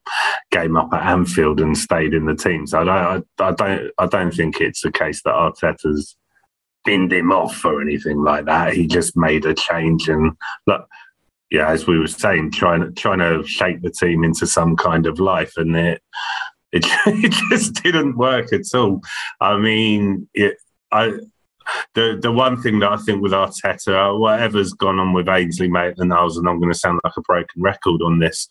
game 0.52 0.76
up 0.76 0.94
at 0.94 1.06
Anfield 1.06 1.62
and 1.62 1.78
stayed 1.78 2.14
in 2.14 2.26
the 2.26 2.36
team. 2.36 2.68
So 2.68 2.82
I 2.82 2.84
don't, 2.84 3.28
I, 3.40 3.48
I 3.48 3.52
don't, 3.52 3.92
I 3.98 4.06
don't 4.08 4.34
think 4.34 4.60
it's 4.60 4.86
a 4.86 4.92
case 4.92 5.22
that 5.24 5.34
Arteta's 5.34 6.16
binned 6.84 7.14
him 7.14 7.32
off 7.32 7.64
or 7.64 7.82
anything 7.82 8.24
like 8.24 8.46
that. 8.46 8.74
He 8.74 8.88
just 8.88 9.16
made 9.16 9.46
a 9.46 9.54
change 9.54 10.10
and 10.10 10.34
look, 10.68 10.88
yeah, 11.52 11.70
as 11.70 11.86
we 11.86 12.00
were 12.00 12.08
saying, 12.08 12.52
trying 12.52 12.80
to 12.80 12.92
trying 12.92 13.20
to 13.20 13.46
shape 13.46 13.82
the 13.82 13.92
team 13.92 14.24
into 14.24 14.48
some 14.48 14.78
kind 14.78 15.06
of 15.06 15.20
life, 15.20 15.52
and 15.58 15.76
it 15.76 16.02
it, 16.72 16.86
it 17.08 17.34
just 17.50 17.82
didn't 17.84 18.18
work 18.18 18.54
at 18.54 18.74
all. 18.74 19.02
I 19.40 19.58
mean, 19.58 20.28
it, 20.34 20.58
I 20.92 21.14
the 21.94 22.18
the 22.22 22.32
one 22.32 22.62
thing 22.62 22.80
that 22.80 22.92
I 22.92 22.98
think 22.98 23.22
with 23.22 23.32
Arteta, 23.32 24.18
whatever's 24.18 24.74
gone 24.74 25.00
on 25.00 25.14
with 25.14 25.30
Ainsley 25.30 25.68
Maitland-Niles, 25.68 26.38
and 26.38 26.48
I'm 26.48 26.60
going 26.60 26.72
to 26.72 26.78
sound 26.78 27.00
like 27.04 27.14
a 27.18 27.22
broken 27.22 27.62
record 27.62 28.02
on 28.02 28.20
this, 28.20 28.48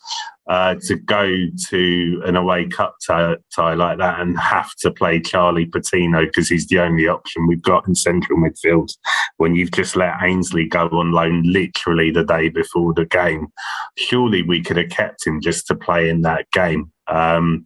uh, 0.49 0.77
to 0.87 0.97
go 0.97 1.27
to 1.69 2.23
an 2.25 2.37
away 2.37 2.67
cup 2.67 2.97
tie, 3.07 3.37
tie, 3.55 3.75
like 3.75 3.99
that 3.99 4.21
and 4.21 4.39
have 4.39 4.71
to 4.81 4.91
play 4.91 5.21
Charlie 5.21 5.67
Patino 5.67 6.25
because 6.25 6.49
he's 6.49 6.67
the 6.69 6.81
only 6.81 7.09
option 7.09 7.47
we've 7.47 7.63
got 7.63 7.87
in 7.87 7.95
central 7.95 8.39
midfield 8.39 8.93
when 9.37 9.55
you've 9.55 9.73
just 9.73 9.97
let 9.97 10.23
Ainsley 10.23 10.67
go 10.67 10.89
on 10.89 11.13
loan 11.13 11.43
literally 11.45 12.11
the 12.11 12.25
day 12.25 12.49
before 12.49 12.95
the 12.95 13.07
game. 13.07 13.49
Surely 13.97 14.43
we 14.43 14.63
could 14.63 14.77
have 14.77 14.91
kept 14.91 15.27
him 15.27 15.41
just 15.41 15.67
to 15.67 15.75
play 15.75 16.09
in 16.09 16.23
that 16.23 16.51
game. 16.53 16.93
Um, 17.07 17.65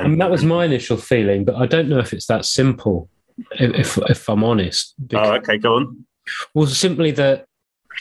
and, 0.00 0.12
and 0.12 0.20
that 0.20 0.30
was 0.30 0.44
my 0.44 0.64
initial 0.64 0.96
feeling, 0.96 1.44
but 1.44 1.56
I 1.56 1.66
don't 1.66 1.88
know 1.88 1.98
if 1.98 2.12
it's 2.12 2.26
that 2.26 2.44
simple 2.44 3.08
if 3.52 3.98
if 3.98 4.28
I'm 4.28 4.44
honest. 4.44 4.94
Because, 5.06 5.28
oh, 5.28 5.32
okay, 5.34 5.58
go 5.58 5.76
on. 5.76 6.04
Well, 6.54 6.66
simply 6.66 7.10
that 7.12 7.46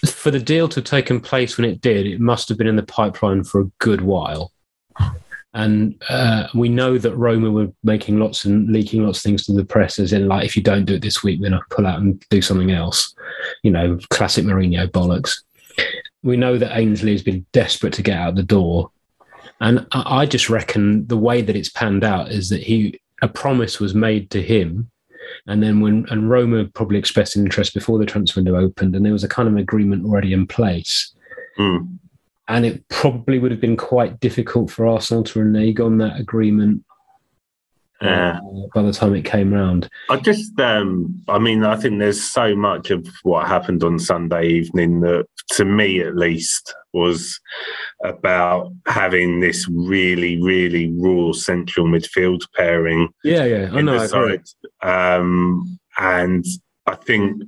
for 0.06 0.32
the 0.32 0.39
deal 0.39 0.68
to 0.70 0.79
have 0.79 0.86
taken 0.86 1.20
place 1.20 1.58
when 1.58 1.70
it 1.70 1.82
did, 1.82 2.06
it 2.06 2.20
must 2.20 2.50
have 2.50 2.58
been 2.58 2.68
in 2.68 2.75
the 2.75 2.84
pipeline 2.84 3.44
for 3.44 3.62
a 3.62 3.72
good 3.79 4.01
while. 4.01 4.51
And 5.53 6.01
uh, 6.10 6.48
we 6.53 6.70
know 6.70 7.00
that 7.00 7.15
Roma 7.15 7.50
were 7.50 7.70
making 7.84 8.20
lots 8.20 8.46
and 8.46 8.72
leaking 8.72 9.03
lots 9.03 9.20
of 9.20 9.24
things 9.24 9.46
to 9.46 9.53
the 9.53 9.65
press, 9.65 9.98
as 9.98 10.13
in, 10.13 10.27
like, 10.27 10.46
if 10.46 10.56
you 10.56 10.62
don't 10.62 10.86
do 10.86 10.94
it 10.94 11.01
this 11.01 11.24
week, 11.24 11.41
then 11.41 11.56
I'll 11.56 11.63
pull 11.72 11.88
out 11.88 12.00
and 12.00 12.24
do 12.29 12.39
something 12.39 12.70
else. 12.70 13.15
You 13.63 13.72
know, 13.72 13.98
classic 14.12 14.46
Mourinho 14.46 14.88
bollocks. 14.88 15.41
We 16.22 16.38
know 16.38 16.60
that 16.60 16.77
Ainsley 16.77 17.13
has 17.13 17.24
been 17.24 17.48
desperate 17.51 17.94
to 17.94 18.03
get 18.03 18.18
out 18.18 18.36
the 18.36 18.44
door. 18.44 18.91
And 19.61 19.85
I 19.91 20.25
just 20.25 20.49
reckon 20.49 21.05
the 21.07 21.17
way 21.17 21.41
that 21.41 21.55
it's 21.55 21.69
panned 21.69 22.03
out 22.03 22.31
is 22.31 22.49
that 22.49 22.63
he 22.63 22.99
a 23.21 23.27
promise 23.27 23.79
was 23.79 23.93
made 23.93 24.31
to 24.31 24.41
him 24.41 24.89
and 25.47 25.63
then 25.63 25.79
when 25.79 26.05
and 26.09 26.29
Roma 26.29 26.65
probably 26.65 26.99
expressed 26.99 27.35
an 27.35 27.43
interest 27.43 27.73
before 27.73 27.97
the 27.97 28.05
transfer 28.05 28.39
window 28.39 28.55
opened, 28.55 28.95
and 28.95 29.05
there 29.05 29.13
was 29.13 29.23
a 29.23 29.29
kind 29.29 29.47
of 29.47 29.57
agreement 29.57 30.05
already 30.05 30.33
in 30.33 30.47
place. 30.47 31.13
Mm. 31.57 31.97
And 32.47 32.65
it 32.65 32.87
probably 32.89 33.37
would 33.37 33.51
have 33.51 33.61
been 33.61 33.77
quite 33.77 34.19
difficult 34.19 34.71
for 34.71 34.87
Arsenal 34.87 35.23
to 35.25 35.39
renege 35.39 35.79
on 35.79 35.97
that 35.99 36.19
agreement. 36.19 36.83
Uh, 38.01 38.39
by 38.74 38.82
the 38.82 38.94
time 38.94 39.13
it 39.13 39.25
came 39.25 39.53
round. 39.53 39.89
I 40.10 40.18
just, 40.18 40.58
um, 40.60 41.22
I 41.27 41.38
mean, 41.38 41.63
I 41.63 41.75
think 41.75 42.00
there's 42.00 42.24
so 42.24 42.56
much 42.56 42.91
of 42.91 43.06
what 43.24 43.48
happened 43.48 43.84
on 43.84 44.00
Sunday 44.00 44.48
evening 44.48 45.01
that, 45.01 45.25
to 45.51 45.65
me 45.65 46.00
at 46.01 46.15
least, 46.15 46.74
was 46.94 47.39
about 48.06 48.72
having 48.88 49.41
this 49.41 49.68
really, 49.70 50.41
really 50.41 50.94
raw 50.98 51.34
central 51.34 51.88
midfield 51.88 52.41
pairing. 52.56 53.10
Yeah, 53.24 53.44
yeah, 53.44 53.70
I 53.74 53.82
know. 53.82 54.08
I 54.82 55.15
um, 55.15 55.77
and 55.98 56.46
I 56.86 56.96
think 56.96 57.41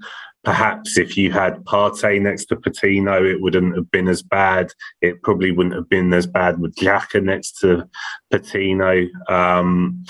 perhaps 0.43 0.97
if 0.97 1.17
you 1.17 1.31
had 1.31 1.63
Partey 1.63 2.19
next 2.21 2.45
to 2.45 2.55
Patino, 2.55 3.23
it 3.23 3.41
wouldn't 3.41 3.75
have 3.75 3.89
been 3.91 4.07
as 4.07 4.21
bad. 4.21 4.71
It 5.01 5.21
probably 5.21 5.51
wouldn't 5.51 5.75
have 5.75 5.89
been 5.89 6.13
as 6.13 6.27
bad 6.27 6.59
with 6.59 6.75
Xhaka 6.75 7.23
next 7.23 7.59
to 7.59 7.87
Patino. 8.31 9.07
Um, 9.29 10.03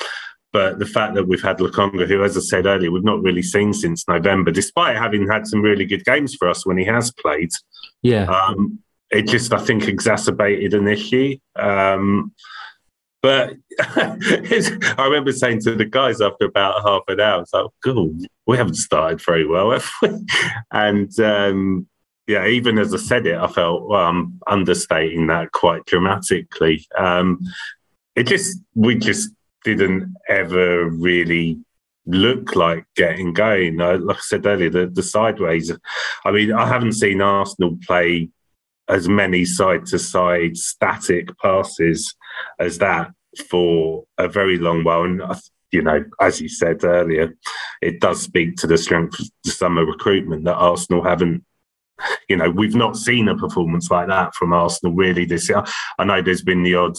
but 0.53 0.79
the 0.79 0.85
fact 0.85 1.15
that 1.15 1.27
we've 1.27 1.41
had 1.41 1.59
Lokonga, 1.59 2.07
who, 2.07 2.23
as 2.23 2.35
I 2.35 2.41
said 2.41 2.65
earlier, 2.65 2.91
we've 2.91 3.03
not 3.03 3.21
really 3.21 3.41
seen 3.41 3.73
since 3.73 4.07
November, 4.07 4.51
despite 4.51 4.97
having 4.97 5.27
had 5.27 5.47
some 5.47 5.61
really 5.61 5.85
good 5.85 6.03
games 6.03 6.35
for 6.35 6.49
us 6.49 6.65
when 6.65 6.77
he 6.77 6.85
has 6.85 7.11
played. 7.11 7.51
Yeah. 8.01 8.25
Um, 8.25 8.79
it 9.11 9.27
just, 9.27 9.53
I 9.53 9.59
think, 9.59 9.87
exacerbated 9.87 10.73
an 10.73 10.87
issue. 10.87 11.37
Um, 11.55 12.33
but 13.21 13.53
I 13.79 14.95
remember 14.97 15.31
saying 15.31 15.61
to 15.61 15.75
the 15.75 15.85
guys 15.85 16.21
after 16.21 16.45
about 16.45 16.83
half 16.83 17.03
an 17.07 17.19
hour, 17.19 17.35
I 17.35 17.37
was 17.37 17.53
like, 17.53 17.65
"Cool, 17.83 18.15
we 18.47 18.57
haven't 18.57 18.75
started 18.75 19.21
very 19.21 19.45
well, 19.45 19.71
have 19.71 19.89
we?" 20.01 20.09
And 20.71 21.19
um, 21.19 21.87
yeah, 22.27 22.47
even 22.47 22.79
as 22.79 22.93
I 22.93 22.97
said 22.97 23.27
it, 23.27 23.37
I 23.37 23.47
felt 23.47 23.87
well, 23.87 24.01
I'm 24.01 24.39
understating 24.47 25.27
that 25.27 25.51
quite 25.51 25.85
dramatically. 25.85 26.85
Um, 26.97 27.39
it 28.15 28.23
just 28.23 28.59
we 28.73 28.95
just 28.95 29.29
didn't 29.63 30.15
ever 30.27 30.89
really 30.89 31.59
look 32.05 32.55
like 32.55 32.85
getting 32.95 33.33
going. 33.33 33.79
Uh, 33.79 33.97
like 33.99 34.17
I 34.17 34.21
said 34.21 34.45
earlier, 34.45 34.69
the, 34.69 34.87
the 34.87 35.03
sideways. 35.03 35.71
I 36.25 36.31
mean, 36.31 36.51
I 36.51 36.67
haven't 36.67 36.93
seen 36.93 37.21
Arsenal 37.21 37.77
play 37.85 38.29
as 38.87 39.07
many 39.07 39.45
side 39.45 39.85
to 39.87 39.99
side 39.99 40.57
static 40.57 41.37
passes 41.37 42.15
as 42.59 42.77
that 42.79 43.11
for 43.49 44.03
a 44.17 44.27
very 44.27 44.57
long 44.57 44.83
while. 44.83 45.03
And, 45.03 45.21
you 45.71 45.81
know, 45.81 46.03
as 46.19 46.41
you 46.41 46.49
said 46.49 46.83
earlier, 46.83 47.33
it 47.81 48.01
does 48.01 48.21
speak 48.21 48.57
to 48.57 48.67
the 48.67 48.77
strength 48.77 49.19
of 49.19 49.27
the 49.43 49.51
summer 49.51 49.85
recruitment 49.85 50.43
that 50.45 50.55
Arsenal 50.55 51.03
haven't. 51.03 51.45
You 52.27 52.37
know, 52.37 52.49
we've 52.49 52.75
not 52.75 52.97
seen 52.97 53.27
a 53.27 53.37
performance 53.37 53.91
like 53.91 54.07
that 54.07 54.33
from 54.33 54.53
Arsenal 54.53 54.95
really 54.95 55.25
this 55.25 55.47
year. 55.47 55.63
I 55.99 56.03
know 56.03 56.21
there's 56.21 56.41
been 56.41 56.63
the 56.63 56.75
odd 56.75 56.95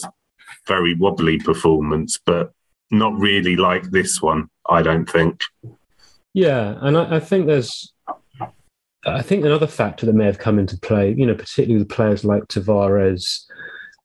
very 0.67 0.93
wobbly 0.95 1.37
performance, 1.39 2.19
but 2.25 2.51
not 2.91 3.17
really 3.17 3.55
like 3.55 3.91
this 3.91 4.21
one, 4.21 4.49
I 4.69 4.81
don't 4.81 5.09
think. 5.09 5.41
Yeah, 6.33 6.77
and 6.81 6.97
I, 6.97 7.17
I 7.17 7.19
think 7.19 7.47
there's 7.47 7.93
I 9.05 9.21
think 9.21 9.43
another 9.43 9.67
factor 9.67 10.05
that 10.05 10.13
may 10.13 10.25
have 10.25 10.39
come 10.39 10.59
into 10.59 10.77
play, 10.77 11.13
you 11.17 11.25
know, 11.25 11.35
particularly 11.35 11.83
with 11.83 11.89
players 11.89 12.23
like 12.23 12.43
Tavares. 12.43 13.43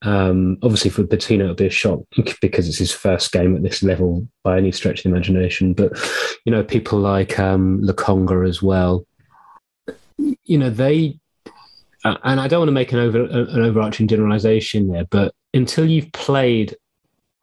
Um, 0.02 0.58
obviously, 0.62 0.90
for 0.90 1.06
Patino, 1.06 1.44
it'll 1.44 1.56
be 1.56 1.66
a 1.66 1.70
shock 1.70 2.00
because 2.40 2.68
it's 2.68 2.78
his 2.78 2.92
first 2.92 3.32
game 3.32 3.56
at 3.56 3.62
this 3.62 3.82
level 3.82 4.26
by 4.42 4.56
any 4.58 4.72
stretch 4.72 5.00
of 5.00 5.02
the 5.04 5.10
imagination. 5.10 5.72
But 5.72 5.92
you 6.44 6.52
know, 6.52 6.64
people 6.64 6.98
like 6.98 7.38
um, 7.38 7.80
Lokonga 7.82 8.48
as 8.48 8.62
well. 8.62 9.06
You 10.44 10.58
know, 10.58 10.70
they 10.70 11.18
uh, 12.04 12.16
and 12.24 12.40
I 12.40 12.48
don't 12.48 12.60
want 12.60 12.68
to 12.68 12.72
make 12.72 12.92
an 12.92 12.98
over 12.98 13.24
an 13.24 13.62
overarching 13.62 14.08
generalization 14.08 14.88
there, 14.88 15.04
but 15.04 15.34
until 15.54 15.86
you've 15.86 16.12
played 16.12 16.76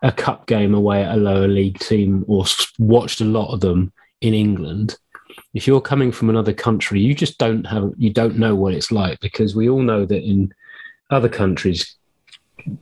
a 0.01 0.11
cup 0.11 0.45
game 0.45 0.73
away 0.73 1.03
at 1.03 1.15
a 1.15 1.17
lower 1.17 1.47
league 1.47 1.79
team 1.79 2.23
or 2.27 2.45
watched 2.77 3.21
a 3.21 3.25
lot 3.25 3.53
of 3.53 3.61
them, 3.61 3.91
in 4.21 4.33
England, 4.33 4.97
if 5.53 5.67
you're 5.67 5.81
coming 5.81 6.11
from 6.11 6.29
another 6.29 6.53
country, 6.53 6.99
you 6.99 7.13
just 7.13 7.37
don't 7.37 7.65
have 7.65 7.91
you 7.97 8.09
don't 8.09 8.37
know 8.37 8.55
what 8.55 8.73
it's 8.73 8.91
like 8.91 9.19
because 9.19 9.55
we 9.55 9.69
all 9.69 9.81
know 9.81 10.05
that 10.05 10.23
in 10.23 10.53
other 11.09 11.29
countries, 11.29 11.95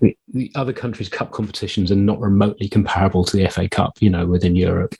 the, 0.01 0.15
the 0.33 0.51
other 0.55 0.73
countries' 0.73 1.09
cup 1.09 1.31
competitions 1.31 1.91
are 1.91 1.95
not 1.95 2.19
remotely 2.19 2.69
comparable 2.69 3.23
to 3.25 3.37
the 3.37 3.47
FA 3.49 3.67
Cup. 3.67 3.93
You 3.99 4.09
know, 4.09 4.25
within 4.25 4.55
Europe, 4.55 4.95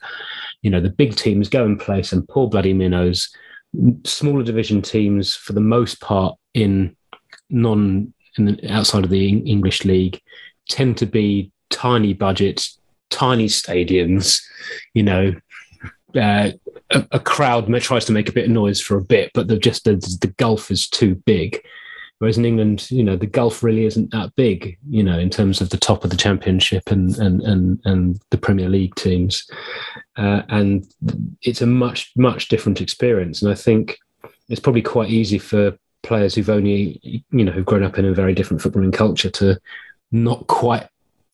you 0.62 0.70
know 0.70 0.80
the 0.80 0.90
big 0.90 1.16
teams 1.16 1.48
go 1.48 1.64
and 1.64 1.80
play 1.80 2.02
some 2.02 2.26
poor 2.26 2.48
bloody 2.48 2.72
minnows. 2.72 3.34
Smaller 4.04 4.44
division 4.44 4.82
teams, 4.82 5.34
for 5.34 5.52
the 5.52 5.60
most 5.60 6.00
part, 6.00 6.36
in 6.54 6.96
non 7.50 8.12
in 8.38 8.58
outside 8.68 9.04
of 9.04 9.10
the 9.10 9.28
English 9.28 9.84
league, 9.84 10.20
tend 10.68 10.96
to 10.98 11.06
be 11.06 11.50
tiny 11.70 12.12
budgets, 12.12 12.78
tiny 13.10 13.46
stadiums. 13.46 14.42
You 14.94 15.02
know, 15.02 15.34
uh, 16.14 16.50
a, 16.90 17.06
a, 17.12 17.20
crowd 17.20 17.66
tries 17.80 18.04
to 18.06 18.12
make 18.12 18.28
a 18.28 18.32
bit 18.32 18.44
of 18.44 18.50
noise 18.50 18.80
for 18.80 18.96
a 18.96 19.04
bit, 19.04 19.30
but 19.34 19.48
the 19.48 19.58
just 19.58 19.84
the, 19.84 19.96
the 20.20 20.32
gulf 20.38 20.70
is 20.70 20.88
too 20.88 21.14
big. 21.26 21.60
Whereas 22.18 22.38
in 22.38 22.44
England, 22.44 22.90
you 22.90 23.02
know, 23.02 23.16
the 23.16 23.26
gulf 23.26 23.62
really 23.62 23.86
isn't 23.86 24.12
that 24.12 24.34
big, 24.36 24.78
you 24.88 25.02
know, 25.02 25.18
in 25.18 25.30
terms 25.30 25.60
of 25.60 25.70
the 25.70 25.76
top 25.76 26.04
of 26.04 26.10
the 26.10 26.16
championship 26.16 26.90
and 26.90 27.16
and 27.18 27.42
and, 27.42 27.80
and 27.84 28.20
the 28.30 28.38
Premier 28.38 28.68
League 28.68 28.94
teams, 28.94 29.48
uh, 30.16 30.42
and 30.48 30.86
it's 31.42 31.60
a 31.60 31.66
much 31.66 32.12
much 32.16 32.48
different 32.48 32.80
experience. 32.80 33.42
And 33.42 33.50
I 33.50 33.54
think 33.54 33.98
it's 34.48 34.60
probably 34.60 34.82
quite 34.82 35.10
easy 35.10 35.38
for 35.38 35.76
players 36.04 36.34
who've 36.34 36.50
only 36.50 37.00
you 37.02 37.44
know 37.44 37.52
who've 37.52 37.64
grown 37.64 37.82
up 37.82 37.98
in 37.98 38.04
a 38.04 38.14
very 38.14 38.34
different 38.34 38.62
footballing 38.62 38.92
culture 38.92 39.30
to 39.30 39.58
not 40.12 40.46
quite 40.46 40.88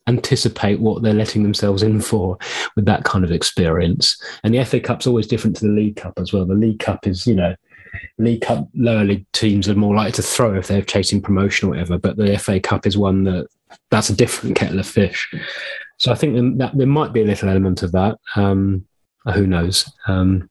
anticipate 0.07 0.81
what 0.81 1.03
they're 1.03 1.15
letting 1.15 1.43
themselves 1.43 1.83
in 1.83 2.00
for 2.00 2.37
with 2.75 2.85
that 2.87 3.05
kind 3.05 3.25
of 3.25 3.31
experience. 3.31 4.21
And 4.43 4.55
the 4.55 4.65
FA 4.65 4.81
Cup's 4.81 5.07
always 5.07 5.27
different 5.27 5.57
to 5.57 5.67
the 5.67 5.73
League 5.73 5.97
Cup 5.97 6.15
as 6.19 6.33
well. 6.33 6.45
The 6.45 6.55
League 6.55 6.81
Cup 6.81 7.07
is, 7.07 7.27
you 7.27 7.35
know, 7.35 7.55
League 8.19 8.41
Cup 8.41 8.69
lower 8.75 9.05
league 9.05 9.27
teams 9.33 9.69
are 9.69 9.75
more 9.75 9.95
likely 9.95 10.12
to 10.12 10.23
throw 10.23 10.55
if 10.55 10.69
they're 10.69 10.83
chasing 10.83 11.21
promotion 11.21 11.69
or 11.69 11.71
whatever. 11.71 11.99
But 11.99 12.17
the 12.17 12.39
FA 12.39 12.61
Cup 12.61 12.87
is 12.87 12.97
one 12.97 13.25
that 13.25 13.47
that's 13.91 14.11
a 14.11 14.17
different 14.17 14.57
kettle 14.57 14.79
of 14.79 14.87
fish. 14.87 15.33
So 15.99 16.11
I 16.11 16.15
think 16.15 16.59
that 16.59 16.77
there 16.77 16.87
might 16.87 17.12
be 17.12 17.23
a 17.23 17.27
little 17.27 17.49
element 17.49 17.83
of 17.83 17.93
that. 17.93 18.19
Um, 18.37 18.87
who 19.35 19.47
knows? 19.47 19.91
Um, 20.07 20.49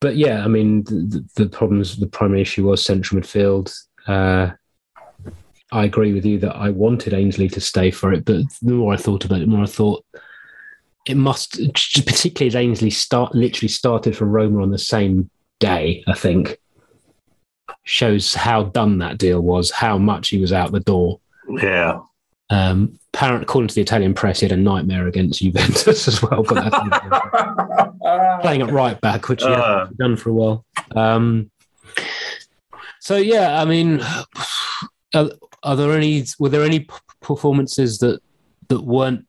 but 0.00 0.16
yeah, 0.16 0.44
I 0.44 0.48
mean, 0.48 0.84
the, 0.84 1.24
the, 1.36 1.46
problems, 1.46 1.96
the 1.96 2.06
primary 2.06 2.40
issue 2.40 2.66
was 2.66 2.84
central 2.84 3.20
midfield. 3.20 3.72
Uh, 4.06 4.50
I 5.72 5.84
agree 5.84 6.12
with 6.12 6.24
you 6.24 6.38
that 6.40 6.56
I 6.56 6.70
wanted 6.70 7.12
Ainsley 7.12 7.48
to 7.50 7.60
stay 7.60 7.90
for 7.90 8.12
it, 8.12 8.24
but 8.24 8.42
the 8.62 8.72
more 8.72 8.92
I 8.92 8.96
thought 8.96 9.24
about 9.24 9.40
it, 9.40 9.44
the 9.44 9.50
more 9.54 9.62
I 9.62 9.66
thought 9.66 10.04
it 11.06 11.16
must, 11.16 11.52
particularly 12.06 12.48
as 12.48 12.56
Ainsley 12.56 12.90
start 12.90 13.34
literally 13.34 13.68
started 13.68 14.16
for 14.16 14.24
Roma 14.24 14.62
on 14.62 14.70
the 14.70 14.78
same 14.78 15.30
day. 15.58 16.02
I 16.06 16.14
think 16.14 16.58
shows 17.84 18.34
how 18.34 18.64
done 18.64 18.98
that 18.98 19.18
deal 19.18 19.40
was, 19.40 19.70
how 19.70 19.98
much 19.98 20.28
he 20.28 20.38
was 20.38 20.52
out 20.52 20.72
the 20.72 20.80
door. 20.80 21.20
Yeah. 21.48 22.00
Um, 22.48 22.99
apparently, 23.12 23.42
according 23.42 23.68
to 23.68 23.74
the 23.74 23.80
Italian 23.80 24.14
press, 24.14 24.40
he 24.40 24.46
had 24.46 24.52
a 24.52 24.60
nightmare 24.60 25.06
against 25.06 25.40
Juventus 25.40 26.08
as 26.08 26.22
well. 26.22 26.44
playing 28.42 28.62
at 28.62 28.70
right 28.70 29.00
back, 29.00 29.28
which 29.28 29.42
he 29.42 29.48
uh. 29.48 29.86
done 29.96 30.16
for 30.16 30.30
a 30.30 30.32
while. 30.32 30.64
Um, 30.94 31.50
so 33.00 33.16
yeah, 33.16 33.60
I 33.60 33.64
mean, 33.64 34.00
uh, 35.14 35.28
are 35.62 35.76
there 35.76 35.92
any 35.92 36.24
were 36.38 36.48
there 36.48 36.64
any 36.64 36.86
performances 37.20 37.98
that 37.98 38.20
that 38.68 38.82
weren't 38.82 39.26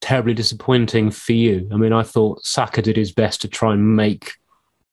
terribly 0.00 0.34
disappointing 0.34 1.10
for 1.10 1.32
you? 1.32 1.68
I 1.72 1.76
mean, 1.76 1.92
I 1.92 2.02
thought 2.02 2.44
Saka 2.44 2.82
did 2.82 2.96
his 2.96 3.12
best 3.12 3.40
to 3.42 3.48
try 3.48 3.72
and 3.72 3.96
make 3.96 4.32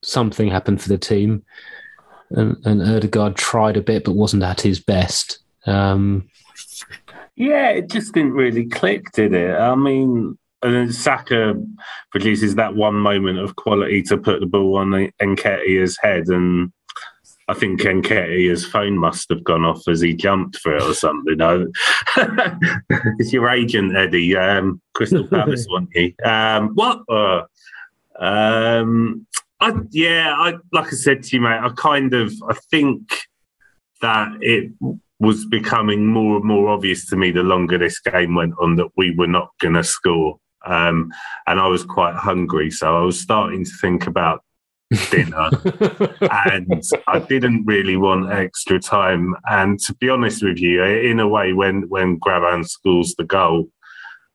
something 0.01 0.49
happen 0.49 0.77
for 0.77 0.89
the 0.89 0.97
team, 0.97 1.43
and, 2.29 2.55
and 2.65 2.81
Odegaard 2.81 3.35
tried 3.35 3.77
a 3.77 3.81
bit 3.81 4.03
but 4.03 4.13
wasn't 4.13 4.43
at 4.43 4.61
his 4.61 4.79
best. 4.79 5.39
Um, 5.65 6.29
yeah, 7.39 7.69
it 7.69 7.89
just 7.89 8.13
didn't 8.13 8.33
really 8.33 8.65
click, 8.65 9.13
did 9.13 9.33
it? 9.33 9.55
I 9.55 9.73
mean, 9.73 10.37
and 10.61 10.75
then 10.75 10.91
Saka 10.91 11.55
produces 12.11 12.55
that 12.55 12.75
one 12.75 12.95
moment 12.95 13.39
of 13.39 13.55
quality 13.55 14.03
to 14.03 14.17
put 14.17 14.41
the 14.41 14.45
ball 14.45 14.75
on 14.75 14.89
Nketiah's 15.21 15.97
head, 16.01 16.27
and 16.27 16.73
I 17.47 17.53
think 17.53 17.79
Nketiah's 17.79 18.65
phone 18.65 18.97
must 18.97 19.29
have 19.29 19.45
gone 19.45 19.63
off 19.63 19.87
as 19.87 20.01
he 20.01 20.13
jumped 20.13 20.57
for 20.57 20.75
it 20.75 20.83
or 20.83 20.93
something. 20.93 21.39
It's 23.19 23.31
your 23.31 23.49
agent, 23.49 23.95
Eddie. 23.95 24.35
Um, 24.35 24.81
Crystal 24.93 25.25
Palace 25.29 25.65
want 25.69 25.89
you. 25.95 26.13
Um, 26.25 26.75
what? 26.75 27.03
Uh, 27.07 27.43
um, 28.19 29.25
I, 29.61 29.73
yeah, 29.91 30.35
I 30.37 30.55
like 30.73 30.87
I 30.87 30.97
said 30.97 31.23
to 31.23 31.35
you, 31.37 31.41
mate. 31.41 31.59
I 31.61 31.69
kind 31.77 32.13
of 32.13 32.33
I 32.49 32.53
think 32.69 33.17
that 34.01 34.29
it 34.41 34.71
was 35.19 35.45
becoming 35.45 36.05
more 36.05 36.37
and 36.37 36.45
more 36.45 36.69
obvious 36.69 37.05
to 37.07 37.15
me 37.15 37.31
the 37.31 37.43
longer 37.43 37.77
this 37.77 37.99
game 37.99 38.35
went 38.35 38.53
on 38.59 38.75
that 38.77 38.89
we 38.95 39.13
were 39.15 39.27
not 39.27 39.49
going 39.59 39.73
to 39.73 39.83
score. 39.83 40.39
Um, 40.65 41.11
and 41.47 41.59
I 41.59 41.67
was 41.67 41.83
quite 41.83 42.15
hungry, 42.15 42.71
so 42.71 42.97
I 42.97 43.01
was 43.01 43.19
starting 43.19 43.65
to 43.65 43.71
think 43.81 44.07
about 44.07 44.43
dinner 45.11 45.49
and 46.51 46.83
I 47.07 47.19
didn't 47.19 47.65
really 47.65 47.95
want 47.95 48.31
extra 48.31 48.79
time. 48.79 49.35
And 49.49 49.79
to 49.81 49.93
be 49.95 50.09
honest 50.09 50.43
with 50.43 50.57
you, 50.57 50.83
in 50.83 51.19
a 51.19 51.27
way, 51.27 51.53
when 51.53 51.83
when 51.89 52.19
Grabban 52.19 52.67
scores 52.67 53.15
the 53.15 53.23
goal, 53.23 53.69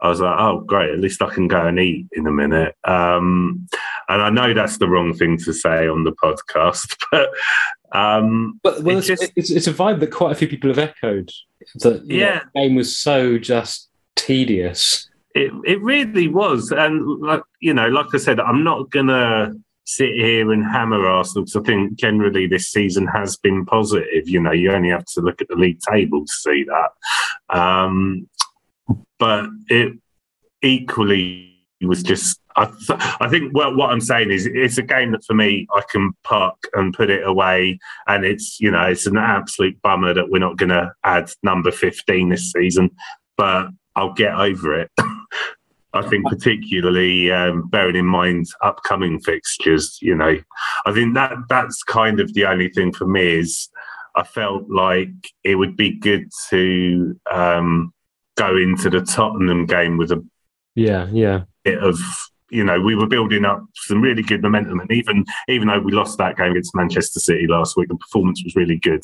I 0.00 0.08
was 0.08 0.20
like, 0.20 0.38
oh, 0.38 0.60
great, 0.60 0.90
at 0.90 1.00
least 1.00 1.22
I 1.22 1.30
can 1.32 1.48
go 1.48 1.66
and 1.66 1.78
eat 1.78 2.06
in 2.12 2.26
a 2.26 2.32
minute. 2.32 2.74
Um, 2.84 3.66
and 4.08 4.22
I 4.22 4.30
know 4.30 4.54
that's 4.54 4.78
the 4.78 4.88
wrong 4.88 5.14
thing 5.14 5.38
to 5.38 5.52
say 5.52 5.88
on 5.88 6.04
the 6.04 6.12
podcast, 6.12 6.96
but. 7.10 7.28
Um, 7.92 8.58
but 8.64 8.82
well, 8.82 8.98
it's, 8.98 9.06
just, 9.06 9.30
it's, 9.36 9.52
it's, 9.52 9.68
a 9.68 9.72
vibe 9.72 10.00
that 10.00 10.10
quite 10.10 10.32
a 10.32 10.34
few 10.34 10.48
people 10.48 10.68
have 10.68 10.80
echoed. 10.80 11.30
That 11.76 12.02
yeah, 12.06 12.34
know, 12.34 12.40
the 12.52 12.60
game 12.62 12.74
was 12.74 12.96
so 12.96 13.38
just 13.38 13.88
tedious. 14.16 15.08
It 15.32 15.52
it 15.64 15.80
really 15.80 16.26
was, 16.26 16.72
and 16.72 17.20
like 17.20 17.42
you 17.60 17.72
know, 17.72 17.86
like 17.86 18.06
I 18.12 18.18
said, 18.18 18.40
I'm 18.40 18.64
not 18.64 18.90
gonna 18.90 19.54
sit 19.84 20.14
here 20.14 20.50
and 20.50 20.64
hammer 20.64 21.06
Arsenal 21.06 21.44
because 21.44 21.56
I 21.56 21.64
think 21.64 21.94
generally 21.94 22.46
this 22.46 22.68
season 22.68 23.06
has 23.06 23.36
been 23.36 23.64
positive. 23.66 24.28
You 24.28 24.40
know, 24.40 24.52
you 24.52 24.72
only 24.72 24.88
have 24.90 25.04
to 25.14 25.20
look 25.20 25.40
at 25.40 25.48
the 25.48 25.56
league 25.56 25.80
table 25.80 26.24
to 26.24 26.32
see 26.32 26.64
that. 26.64 27.56
Um, 27.56 28.28
but 29.18 29.46
it 29.68 29.98
equally 30.62 31.58
was 31.80 32.02
just. 32.02 32.40
I, 32.56 32.66
th- 32.66 33.00
I 33.20 33.28
think 33.28 33.52
well, 33.54 33.74
what 33.74 33.90
I'm 33.90 34.00
saying 34.00 34.30
is 34.30 34.46
it's 34.46 34.78
a 34.78 34.82
game 34.82 35.12
that 35.12 35.24
for 35.24 35.34
me 35.34 35.66
I 35.74 35.82
can 35.90 36.12
park 36.22 36.56
and 36.74 36.94
put 36.94 37.10
it 37.10 37.26
away, 37.26 37.78
and 38.06 38.24
it's 38.24 38.60
you 38.60 38.70
know 38.70 38.82
it's 38.82 39.06
an 39.06 39.16
absolute 39.16 39.80
bummer 39.82 40.14
that 40.14 40.30
we're 40.30 40.38
not 40.38 40.56
going 40.56 40.70
to 40.70 40.92
add 41.04 41.30
number 41.42 41.70
15 41.70 42.28
this 42.28 42.52
season, 42.52 42.90
but 43.36 43.68
I'll 43.96 44.12
get 44.12 44.34
over 44.34 44.80
it. 44.80 44.90
I 45.94 46.02
think 46.02 46.26
particularly 46.26 47.30
um, 47.30 47.68
bearing 47.68 47.94
in 47.94 48.06
mind 48.06 48.46
upcoming 48.62 49.20
fixtures, 49.20 49.96
you 50.02 50.16
know, 50.16 50.36
I 50.86 50.92
think 50.92 51.14
that 51.14 51.32
that's 51.48 51.84
kind 51.84 52.18
of 52.18 52.34
the 52.34 52.46
only 52.46 52.68
thing 52.68 52.92
for 52.92 53.06
me 53.06 53.38
is 53.38 53.68
I 54.16 54.24
felt 54.24 54.68
like 54.68 55.12
it 55.44 55.54
would 55.54 55.76
be 55.76 55.90
good 55.90 56.28
to 56.50 57.18
um, 57.30 57.92
go 58.36 58.56
into 58.56 58.90
the 58.90 59.02
Tottenham 59.02 59.66
game 59.66 59.96
with 59.96 60.10
a 60.10 60.24
yeah 60.74 61.06
yeah 61.12 61.42
bit 61.62 61.78
of 61.78 61.98
you 62.54 62.64
know 62.64 62.80
we 62.80 62.94
were 62.94 63.06
building 63.06 63.44
up 63.44 63.62
some 63.74 64.00
really 64.00 64.22
good 64.22 64.42
momentum 64.42 64.80
and 64.80 64.90
even 64.92 65.24
even 65.48 65.68
though 65.68 65.80
we 65.80 65.92
lost 65.92 66.18
that 66.18 66.36
game 66.36 66.52
against 66.52 66.74
Manchester 66.74 67.20
City 67.20 67.46
last 67.46 67.76
week 67.76 67.88
the 67.88 67.96
performance 67.96 68.42
was 68.44 68.54
really 68.54 68.78
good 68.78 69.02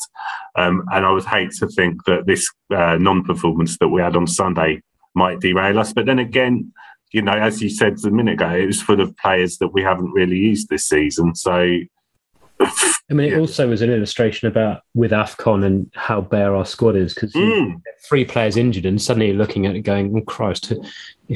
um, 0.55 0.83
and 0.91 1.05
I 1.05 1.11
would 1.11 1.25
hate 1.25 1.51
to 1.59 1.67
think 1.67 2.03
that 2.05 2.25
this 2.25 2.49
uh, 2.73 2.97
non-performance 2.97 3.77
that 3.79 3.89
we 3.89 4.01
had 4.01 4.15
on 4.15 4.27
Sunday 4.27 4.81
might 5.13 5.39
derail 5.39 5.79
us. 5.79 5.93
But 5.93 6.05
then 6.05 6.19
again, 6.19 6.71
you 7.11 7.21
know, 7.21 7.33
as 7.33 7.61
you 7.61 7.69
said 7.69 7.97
a 8.05 8.11
minute 8.11 8.33
ago, 8.33 8.49
it 8.49 8.67
was 8.67 8.81
full 8.81 9.01
of 9.01 9.15
players 9.17 9.57
that 9.57 9.69
we 9.69 9.81
haven't 9.81 10.11
really 10.11 10.37
used 10.37 10.69
this 10.69 10.85
season. 10.85 11.35
So, 11.35 11.51
I 11.51 12.69
mean, 13.09 13.27
it 13.27 13.31
yeah. 13.33 13.39
also 13.39 13.67
was 13.67 13.81
an 13.81 13.89
illustration 13.89 14.47
about 14.47 14.83
with 14.93 15.11
AFCON 15.11 15.65
and 15.65 15.91
how 15.95 16.21
bare 16.21 16.55
our 16.55 16.65
squad 16.65 16.95
is 16.95 17.13
because 17.13 17.33
mm. 17.33 17.81
three 18.07 18.23
players 18.23 18.55
injured, 18.55 18.85
and 18.85 19.01
suddenly 19.01 19.27
you're 19.27 19.35
looking 19.35 19.65
at 19.65 19.75
it 19.75 19.81
going, 19.81 20.15
oh, 20.15 20.21
Christ, 20.21 20.71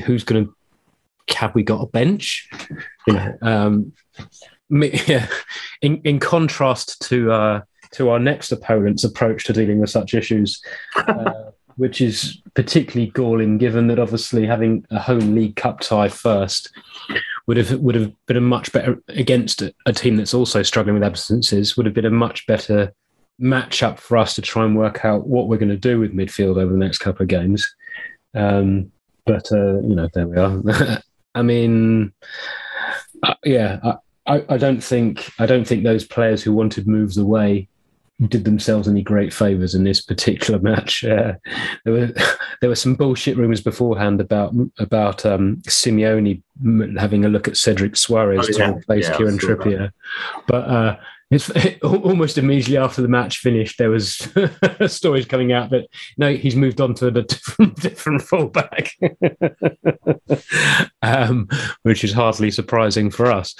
who's 0.06 0.24
going 0.24 0.46
to 0.46 0.56
have 1.34 1.56
we 1.56 1.64
got 1.64 1.82
a 1.82 1.88
bench? 1.88 2.50
You 3.08 3.14
know, 3.14 3.38
um, 3.42 3.94
yeah. 4.70 5.28
In 5.82 6.02
in 6.04 6.20
contrast 6.20 7.02
to 7.10 7.32
uh, 7.32 7.62
to 7.92 8.10
our 8.10 8.20
next 8.20 8.52
opponent's 8.52 9.04
approach 9.04 9.46
to 9.46 9.54
dealing 9.54 9.80
with 9.80 9.90
such 9.90 10.14
issues, 10.14 10.62
uh, 10.96 11.32
which 11.76 12.02
is 12.02 12.42
particularly 12.54 13.12
galling, 13.12 13.58
given 13.58 13.88
that 13.88 14.00
obviously 14.00 14.46
having 14.46 14.86
a 14.92 15.00
home 15.00 15.36
League 15.36 15.56
Cup 15.56 15.82
tie 15.82 16.10
first 16.10 16.72
would 17.48 17.58
have 17.58 17.80
would 17.80 17.96
have 17.96 18.12
been 18.26 18.38
a 18.38 18.42
much 18.42 18.72
better 18.72 19.02
against 19.10 19.62
a, 19.62 19.94
team 19.94 20.18
that's 20.18 20.34
also 20.34 20.64
struggling 20.64 20.96
with 20.96 21.04
absences. 21.04 21.78
Would 21.78 21.86
have 21.86 21.96
been 21.96 22.06
a 22.06 22.12
much 22.12 22.48
better 22.48 22.94
matchup 23.42 24.00
for 24.00 24.18
us 24.18 24.34
to 24.36 24.42
try 24.42 24.64
and 24.64 24.78
work 24.78 25.04
out 25.04 25.28
what 25.28 25.48
we're 25.48 25.58
going 25.58 25.70
to 25.70 25.78
do 25.78 26.00
with 26.00 26.14
midfield 26.14 26.58
over 26.58 26.72
the 26.72 26.78
next 26.78 27.00
couple 27.00 27.24
of 27.24 27.28
games. 27.28 27.68
Um, 28.34 28.92
but 29.26 29.52
uh, 29.52 29.82
you 29.82 29.96
know, 29.96 30.08
there 30.14 30.28
we 30.28 30.38
are. 30.38 31.02
I 31.36 31.42
mean, 31.42 32.14
uh, 33.24 33.36
yeah, 33.44 33.80
I, 34.26 34.44
I 34.50 34.58
don't 34.58 34.84
think 34.84 35.30
I 35.40 35.46
don't 35.46 35.68
think 35.68 35.84
those 35.84 36.06
players 36.06 36.42
who 36.42 36.54
wanted 36.54 36.88
moves 36.88 37.18
away 37.18 37.68
did 38.28 38.46
themselves 38.46 38.88
any 38.88 39.02
great 39.02 39.34
favors 39.34 39.76
in 39.76 39.84
this 39.84 40.02
particular 40.02 40.60
match. 40.62 41.04
Uh, 41.04 41.34
there 41.84 41.94
were 41.94 42.14
there 42.62 42.70
were 42.70 42.76
some 42.76 42.96
bullshit 42.96 43.38
rumors 43.38 43.62
beforehand 43.62 44.22
about 44.22 44.54
about 44.80 45.26
um, 45.26 45.58
Simeone 45.68 46.42
having 46.98 47.26
a 47.26 47.30
look 47.30 47.48
at 47.48 47.58
Cedric 47.58 47.94
Soares 47.94 48.46
oh, 48.46 48.58
yeah. 48.58 48.68
to 48.68 48.78
replace 48.78 49.10
yeah, 49.10 49.18
Kieran 49.18 49.38
Trippier, 49.38 49.78
that. 49.78 49.94
but 50.48 50.68
uh, 50.70 50.98
it's 51.32 51.50
it, 51.56 51.82
almost 51.84 52.38
immediately 52.38 52.78
after 52.78 53.02
the 53.02 53.08
match 53.08 53.38
finished, 53.40 53.78
there 53.78 53.90
was 53.90 54.28
stories 54.88 55.26
coming 55.26 55.52
out 55.52 55.70
that 55.72 55.88
no, 56.18 56.34
he's 56.34 56.56
moved 56.56 56.82
on 56.82 56.94
to 56.96 57.08
a 57.08 57.12
different, 57.22 57.76
different 57.82 58.22
fullback, 58.22 58.96
um, 61.02 61.48
which 61.84 62.04
is 62.04 62.14
hardly 62.14 62.52
surprising 62.52 63.10
for 63.10 63.32
us. 63.32 63.56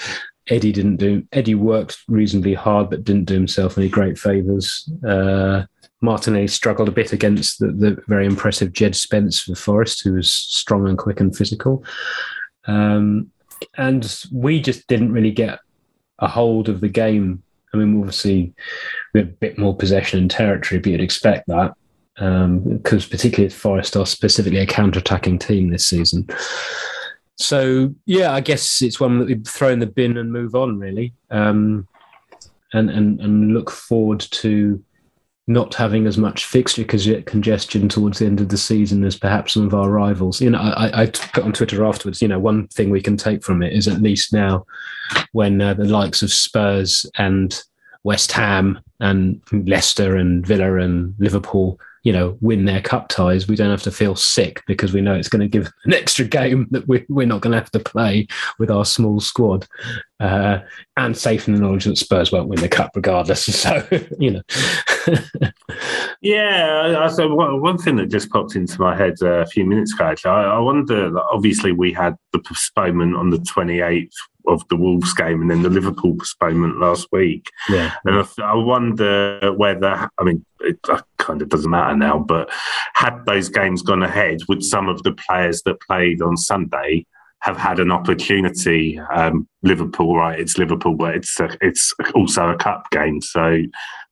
Eddie 0.48 0.72
didn't 0.72 0.98
do. 0.98 1.24
Eddie 1.32 1.56
worked 1.56 1.98
reasonably 2.08 2.54
hard, 2.54 2.90
but 2.90 3.04
didn't 3.04 3.26
do 3.26 3.34
himself 3.34 3.78
any 3.78 3.90
great 3.90 4.18
favors. 4.18 4.88
Uh, 5.08 5.64
Martinelli 6.02 6.48
struggled 6.48 6.88
a 6.88 6.92
bit 6.92 7.14
against 7.14 7.60
the, 7.60 7.68
the, 7.68 7.98
very 8.08 8.28
impressive 8.28 8.72
Jed 8.72 8.96
Spence 8.96 9.42
for 9.42 9.56
Forest, 9.56 10.04
who 10.04 10.14
was 10.14 10.32
strong 10.32 10.88
and 10.88 10.98
quick 11.00 11.20
and 11.20 11.36
physical. 11.36 11.84
Um, 12.68 13.32
and 13.76 14.24
we 14.32 14.62
just 14.62 14.86
didn't 14.88 15.14
really 15.14 15.32
get 15.32 15.60
a 16.20 16.28
hold 16.28 16.70
of 16.70 16.82
the 16.82 16.90
game. 16.90 17.44
I 17.76 17.86
mean, 17.86 18.00
obviously, 18.00 18.54
we 19.14 19.22
had 19.22 19.30
a 19.30 19.34
bit 19.34 19.58
more 19.58 19.76
possession 19.76 20.20
and 20.20 20.32
territory, 20.32 20.80
but 20.80 20.92
you'd 20.92 21.02
expect 21.02 21.48
that 21.48 21.74
because, 22.16 23.04
um, 23.04 23.10
particularly, 23.10 23.50
Forest 23.50 23.98
are 23.98 24.06
specifically 24.06 24.60
a 24.60 24.66
counter-attacking 24.66 25.40
team 25.40 25.70
this 25.70 25.86
season. 25.86 26.28
So 27.38 27.94
yeah, 28.06 28.32
I 28.32 28.40
guess 28.40 28.82
it's 28.82 29.00
one 29.00 29.20
that 29.20 29.28
we 29.28 29.36
throw 29.36 29.70
in 29.70 29.80
the 29.80 29.86
bin 29.86 30.18
and 30.18 30.32
move 30.32 30.56
on, 30.56 30.80
really, 30.80 31.14
um, 31.32 31.88
and 32.72 32.90
and 32.90 33.20
and 33.20 33.54
look 33.54 33.70
forward 33.70 34.22
to 34.22 34.82
not 35.48 35.76
having 35.76 36.08
as 36.08 36.18
much 36.18 36.46
fixture 36.46 36.84
congestion 36.84 37.88
towards 37.88 38.20
the 38.20 38.26
end 38.26 38.42
of 38.42 38.50
the 38.50 38.58
season 38.58 39.04
as 39.04 39.16
perhaps 39.16 39.54
some 39.54 39.66
of 39.66 39.76
our 39.76 39.92
rivals. 39.92 40.42
You 40.42 40.50
know, 40.50 40.58
I, 40.58 41.04
I 41.04 41.06
put 41.06 41.44
on 41.44 41.54
Twitter 41.54 41.86
afterwards. 41.86 42.22
You 42.22 42.28
know, 42.28 42.40
one 42.40 42.68
thing 42.70 42.90
we 42.90 43.02
can 43.02 43.16
take 43.16 43.44
from 43.44 43.62
it 43.62 43.74
is 43.74 43.88
at 43.88 44.02
least 44.02 44.34
now, 44.34 44.66
when 45.34 45.62
uh, 45.62 45.76
the 45.76 45.86
likes 45.86 46.24
of 46.24 46.34
Spurs 46.34 47.06
and 47.18 47.62
West 48.04 48.32
Ham 48.32 48.80
and 49.00 49.40
Leicester 49.52 50.16
and 50.16 50.46
Villa 50.46 50.80
and 50.80 51.14
Liverpool 51.20 51.80
you 52.06 52.14
know, 52.14 52.38
win 52.40 52.66
their 52.66 52.82
cup 52.82 53.10
ties, 53.10 53.48
we 53.48 53.56
don't 53.56 53.72
have 53.72 53.82
to 53.82 53.92
feel 53.92 54.16
sick 54.16 54.62
because 54.68 54.94
we 54.94 55.02
know 55.02 55.16
it's 55.16 55.28
going 55.28 55.42
to 55.42 55.48
give 55.48 55.72
an 55.86 55.94
extra 56.02 56.24
game 56.24 56.68
that 56.70 56.88
we, 56.88 57.04
we're 57.10 57.26
not 57.26 57.42
going 57.42 57.52
to 57.52 57.58
have 57.58 57.72
to 57.72 57.80
play 57.80 58.28
with 58.60 58.72
our 58.72 58.86
small 58.86 59.20
squad. 59.20 59.68
Uh, 60.22 60.60
and 60.96 61.18
safe 61.18 61.46
in 61.46 61.54
the 61.54 61.60
knowledge 61.60 61.84
that 61.84 61.98
Spurs 61.98 62.32
won't 62.32 62.48
win 62.48 62.62
the 62.62 62.70
cup 62.70 62.92
regardless. 62.96 63.46
So, 63.66 63.88
you 64.20 64.32
know. 64.32 64.42
yeah. 66.22 67.08
So, 67.08 67.34
one 67.34 67.78
thing 67.78 67.96
that 67.96 68.12
just 68.12 68.30
popped 68.30 68.56
into 68.56 68.80
my 68.80 68.96
head 68.96 69.16
uh, 69.22 69.42
a 69.42 69.46
few 69.46 69.66
minutes 69.66 69.94
ago, 69.94 70.06
actually, 70.06 70.32
I, 70.32 70.44
I 70.44 70.60
wonder, 70.60 71.12
obviously, 71.32 71.72
we 71.72 71.92
had 71.92 72.16
the 72.32 72.40
postponement 72.40 73.16
on 73.16 73.32
the 73.32 73.38
28th 73.38 74.12
of 74.48 74.68
the 74.70 74.76
Wolves 74.76 75.14
game 75.14 75.42
and 75.42 75.50
then 75.50 75.62
the 75.62 75.70
Liverpool 75.70 76.16
postponement 76.16 76.80
last 76.80 77.08
week. 77.12 77.50
Yeah. 77.70 77.94
And 78.06 78.20
I, 78.20 78.44
I 78.44 78.56
wonder 78.56 79.54
whether, 79.56 80.10
I 80.18 80.24
mean, 80.24 80.46
it 80.62 80.80
kind 81.18 81.42
of 81.42 81.50
doesn't 81.50 81.70
matter 81.70 81.96
now, 81.96 82.20
but 82.20 82.50
had 82.94 83.26
those 83.26 83.50
games 83.50 83.82
gone 83.82 84.04
ahead, 84.04 84.40
would 84.48 84.64
some 84.64 84.90
of 84.90 85.04
the 85.04 85.14
players 85.14 85.62
that 85.64 85.82
played 85.82 86.22
on 86.22 86.38
Sunday 86.38 87.06
have 87.40 87.58
had 87.58 87.80
an 87.80 87.92
opportunity? 87.92 89.00
Um, 89.00 89.48
Liverpool, 89.62 90.18
right? 90.18 90.40
It's 90.40 90.58
Liverpool, 90.58 90.96
but 90.96 91.16
it's 91.16 91.40
a, 91.40 91.56
it's 91.62 91.94
also 92.16 92.50
a 92.50 92.58
cup 92.58 92.90
game, 92.92 93.22
so 93.22 93.60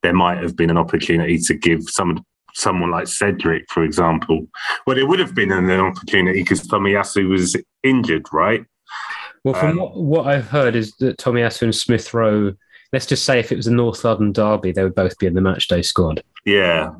there 0.02 0.14
might 0.14 0.38
have 0.38 0.56
been 0.56 0.70
an 0.70 0.78
opportunity 0.78 1.38
to 1.38 1.54
give 1.54 1.82
some 1.84 2.24
someone 2.56 2.90
like 2.90 3.08
Cedric, 3.08 3.64
for 3.68 3.82
example. 3.82 4.46
Well, 4.86 4.96
it 4.96 5.08
would 5.08 5.18
have 5.18 5.34
been 5.34 5.50
an 5.50 5.68
opportunity 5.70 6.40
because 6.40 6.60
Tomiyasu 6.62 7.28
was 7.28 7.56
injured, 7.82 8.26
right? 8.32 8.64
Well, 9.44 9.54
from 9.54 9.72
um, 9.72 9.76
what, 9.78 9.96
what 9.96 10.26
I've 10.26 10.48
heard 10.48 10.74
is 10.74 10.96
that 10.96 11.18
Tomiyasu 11.18 11.62
and 11.62 11.74
Smith 11.74 12.12
Rowe, 12.14 12.54
let's 12.92 13.06
just 13.06 13.24
say 13.24 13.38
if 13.38 13.52
it 13.52 13.56
was 13.56 13.66
a 13.66 13.72
North 13.72 14.02
London 14.04 14.32
derby, 14.32 14.72
they 14.72 14.82
would 14.82 14.94
both 14.94 15.18
be 15.18 15.26
in 15.26 15.34
the 15.34 15.40
matchday 15.40 15.84
squad. 15.84 16.22
Yeah. 16.44 16.94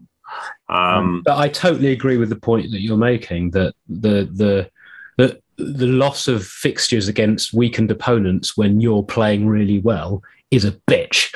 Um, 0.68 1.22
but 1.24 1.38
I 1.38 1.48
totally 1.48 1.92
agree 1.92 2.18
with 2.18 2.28
the 2.28 2.36
point 2.36 2.70
that 2.72 2.80
you're 2.80 2.96
making 2.96 3.50
that 3.52 3.74
the 3.88 4.28
the 4.32 4.70
the 5.16 5.40
the 5.56 5.86
loss 5.86 6.26
of 6.26 6.44
fixtures 6.44 7.06
against 7.06 7.54
weakened 7.54 7.90
opponents 7.90 8.56
when 8.56 8.80
you're 8.80 9.04
playing 9.04 9.46
really 9.46 9.78
well 9.78 10.22
is 10.50 10.64
a 10.64 10.72
bitch. 10.72 11.30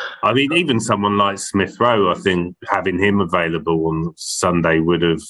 I 0.22 0.32
mean, 0.32 0.52
even 0.52 0.80
someone 0.80 1.16
like 1.16 1.38
Smith 1.38 1.78
Rowe, 1.80 2.10
I 2.10 2.14
think 2.14 2.56
having 2.68 2.98
him 2.98 3.20
available 3.20 3.86
on 3.86 4.12
Sunday 4.16 4.80
would 4.80 5.02
have 5.02 5.22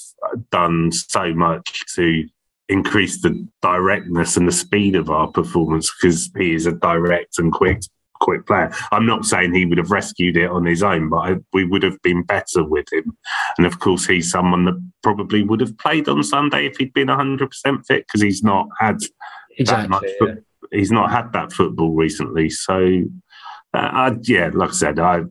done 0.51 0.91
so 0.93 1.33
much 1.33 1.85
to 1.95 2.27
increase 2.69 3.21
the 3.23 3.47
directness 3.63 4.37
and 4.37 4.49
the 4.49 4.53
speed 4.53 4.97
of 4.97 5.11
our 5.11 5.29
performance 5.29 5.93
because 5.95 6.31
he 6.37 6.55
is 6.55 6.67
a 6.67 6.73
direct 6.73 7.39
and 7.39 7.53
quick 7.53 7.81
quick 8.21 8.47
player. 8.47 8.73
I'm 8.93 9.07
not 9.07 9.25
saying 9.25 9.55
he 9.55 9.67
would 9.67 9.79
have 9.79 9.91
rescued 9.91 10.37
it 10.37 10.51
on 10.51 10.65
his 10.65 10.83
own, 10.83 11.09
but 11.09 11.17
I, 11.17 11.37
we 11.53 11.65
would 11.65 11.83
have 11.83 12.01
been 12.03 12.23
better 12.23 12.65
with 12.65 12.91
him. 12.93 13.17
And 13.59 13.67
of 13.67 13.79
course, 13.79 14.07
he's 14.07 14.31
someone 14.31 14.65
that 14.65 14.83
probably 15.03 15.43
would 15.43 15.61
have 15.61 15.77
played 15.79 16.09
on 16.09 16.23
Sunday 16.23 16.67
if 16.67 16.77
he'd 16.77 16.95
been 16.95 17.09
100% 17.09 17.51
fit 17.87 18.07
because 18.07 18.23
he's 18.23 18.43
not 18.43 18.69
had 18.81 18.99
exactly, 19.59 19.83
that 19.83 19.89
much. 19.91 20.05
Yeah. 20.21 20.35
He's 20.73 20.91
not 20.91 21.11
had 21.11 21.33
that 21.33 21.53
football 21.53 21.95
recently. 21.95 22.51
So, 22.51 23.03
uh, 23.75 23.79
I, 23.79 24.17
yeah, 24.23 24.51
like 24.53 24.71
I 24.71 24.73
said, 24.73 24.99
I 24.99 25.25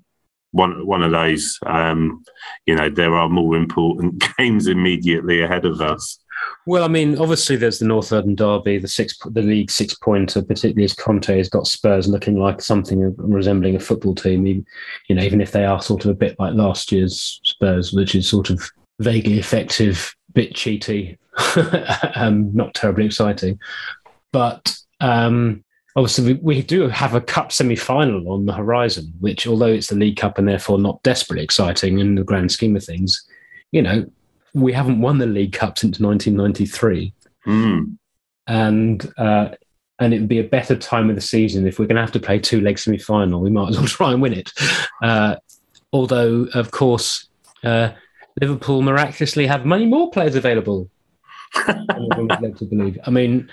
one 0.51 0.85
one 0.85 1.03
of 1.03 1.11
those. 1.11 1.59
Um, 1.65 2.23
you 2.65 2.75
know, 2.75 2.89
there 2.89 3.15
are 3.15 3.27
more 3.27 3.57
important 3.57 4.23
games 4.37 4.67
immediately 4.67 5.41
ahead 5.41 5.65
of 5.65 5.81
us. 5.81 6.19
Well, 6.65 6.83
I 6.83 6.87
mean, 6.87 7.17
obviously 7.19 7.55
there's 7.55 7.79
the 7.79 7.85
North 7.85 8.11
London 8.11 8.35
derby, 8.35 8.79
the 8.79 8.87
six, 8.87 9.17
the 9.23 9.41
league 9.41 9.69
six 9.69 9.93
pointer, 9.93 10.41
particularly 10.41 10.85
as 10.85 10.93
Conte 10.93 11.37
has 11.37 11.49
got 11.49 11.67
Spurs 11.67 12.07
looking 12.07 12.39
like 12.39 12.61
something 12.61 13.13
resembling 13.17 13.75
a 13.75 13.79
football 13.79 14.15
team. 14.15 14.45
You 14.45 14.65
know, 15.09 15.21
even 15.21 15.41
if 15.41 15.51
they 15.51 15.65
are 15.65 15.81
sort 15.81 16.05
of 16.05 16.11
a 16.11 16.15
bit 16.15 16.39
like 16.39 16.55
last 16.55 16.91
year's 16.91 17.39
Spurs, 17.43 17.93
which 17.93 18.15
is 18.15 18.27
sort 18.27 18.49
of 18.49 18.67
vaguely 18.99 19.37
effective, 19.37 20.15
bit 20.33 20.53
cheaty, 20.53 21.17
um, 22.15 22.53
not 22.55 22.73
terribly 22.73 23.05
exciting. 23.05 23.59
But 24.31 24.75
um, 24.99 25.63
obviously, 25.95 26.33
we, 26.33 26.39
we 26.41 26.61
do 26.61 26.87
have 26.87 27.13
a 27.13 27.21
cup 27.21 27.51
semi-final 27.51 28.31
on 28.31 28.45
the 28.45 28.53
horizon, 28.53 29.13
which, 29.19 29.45
although 29.47 29.67
it's 29.67 29.87
the 29.87 29.95
League 29.95 30.17
Cup 30.17 30.37
and 30.37 30.47
therefore 30.47 30.79
not 30.79 31.01
desperately 31.03 31.43
exciting 31.43 31.99
in 31.99 32.15
the 32.15 32.23
grand 32.23 32.51
scheme 32.51 32.75
of 32.75 32.83
things, 32.83 33.25
you 33.71 33.81
know, 33.81 34.05
we 34.55 34.73
haven't 34.73 35.01
won 35.01 35.17
the 35.17 35.25
League 35.25 35.53
Cup 35.53 35.77
since 35.77 35.99
1993. 35.99 37.13
Mm. 37.45 37.97
And 38.47 39.13
uh, 39.17 39.49
and 39.99 40.13
it 40.13 40.19
would 40.19 40.29
be 40.29 40.39
a 40.39 40.43
better 40.43 40.75
time 40.75 41.09
of 41.09 41.15
the 41.15 41.21
season 41.21 41.67
if 41.67 41.77
we're 41.77 41.85
going 41.85 41.95
to 41.95 42.01
have 42.01 42.11
to 42.13 42.19
play 42.19 42.39
two 42.39 42.61
leg 42.61 42.79
semi 42.79 42.97
final. 42.97 43.41
We 43.41 43.49
might 43.49 43.69
as 43.69 43.77
well 43.77 43.87
try 43.87 44.11
and 44.11 44.21
win 44.21 44.33
it. 44.33 44.51
Uh, 45.01 45.35
although, 45.93 46.47
of 46.53 46.71
course, 46.71 47.27
uh, 47.63 47.91
Liverpool 48.41 48.81
miraculously 48.81 49.45
have 49.47 49.65
many 49.65 49.85
more 49.85 50.09
players 50.09 50.35
available. 50.35 50.89
to 52.57 52.65
believe. 52.65 52.99
I 53.05 53.11
mean, 53.11 53.49